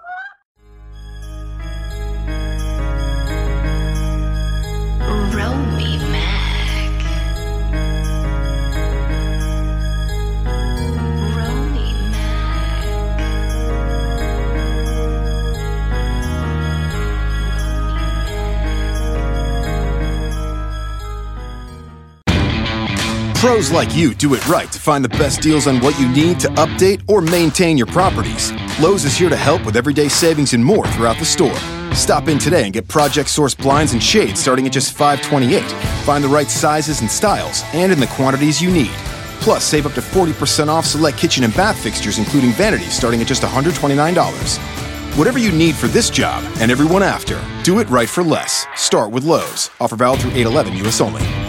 Pros 23.40 23.72
like 23.72 23.96
you 23.96 24.14
do 24.14 24.34
it 24.34 24.46
right 24.50 24.70
to 24.70 24.78
find 24.78 25.02
the 25.02 25.18
best 25.18 25.42
deals 25.42 25.66
on 25.66 25.80
what 25.80 25.98
you 25.98 26.10
need 26.10 26.42
to 26.42 26.50
update 26.56 27.02
or 27.08 27.22
maintain 27.22 27.78
your 27.78 27.88
properties. 27.88 28.52
Lowe's 28.82 29.06
is 29.06 29.18
here 29.18 29.30
to 29.30 29.38
help 29.38 29.66
with 29.66 29.78
everyday 29.78 30.10
savings 30.10 30.54
and 30.54 30.64
more 30.64 30.86
throughout 30.88 31.18
the 31.20 31.24
store. 31.24 31.56
Stop 31.96 32.28
in 32.28 32.38
today 32.38 32.66
and 32.66 32.74
get 32.74 32.90
Project 32.90 33.30
Source 33.30 33.56
blinds 33.56 33.94
and 33.94 34.04
shades 34.04 34.42
starting 34.42 34.68
at 34.68 34.74
just 34.74 34.92
528. 34.92 35.64
Find 36.04 36.22
the 36.22 36.28
right 36.28 36.52
sizes 36.52 37.00
and 37.00 37.10
styles 37.10 37.64
and 37.72 37.94
in 37.94 38.02
the 38.02 38.08
quantities 38.08 38.62
you 38.62 38.72
need. 38.72 38.92
Plus, 39.40 39.64
save 39.64 39.86
up 39.86 39.94
to 39.94 40.02
40% 40.02 40.68
off 40.68 40.86
select 40.86 41.18
kitchen 41.18 41.46
and 41.46 41.56
bath 41.56 41.82
fixtures, 41.82 42.18
including 42.18 42.52
vanities, 42.52 42.92
starting 42.92 43.22
at 43.22 43.28
just 43.28 43.44
$129. 43.44 45.18
Whatever 45.18 45.40
you 45.40 45.54
need 45.54 45.76
for 45.76 45.88
this 45.88 46.10
job 46.10 46.44
and 46.60 46.70
everyone 46.70 47.04
after, 47.04 47.42
do 47.64 47.80
it 47.80 47.90
right 47.90 48.10
for 48.10 48.22
less. 48.22 48.68
Start 48.76 49.12
with 49.12 49.24
Lowe's. 49.24 49.70
Offer 49.80 49.96
valid 49.96 50.20
through 50.20 50.32
811 50.32 50.86
US 50.86 51.00
only. 51.00 51.49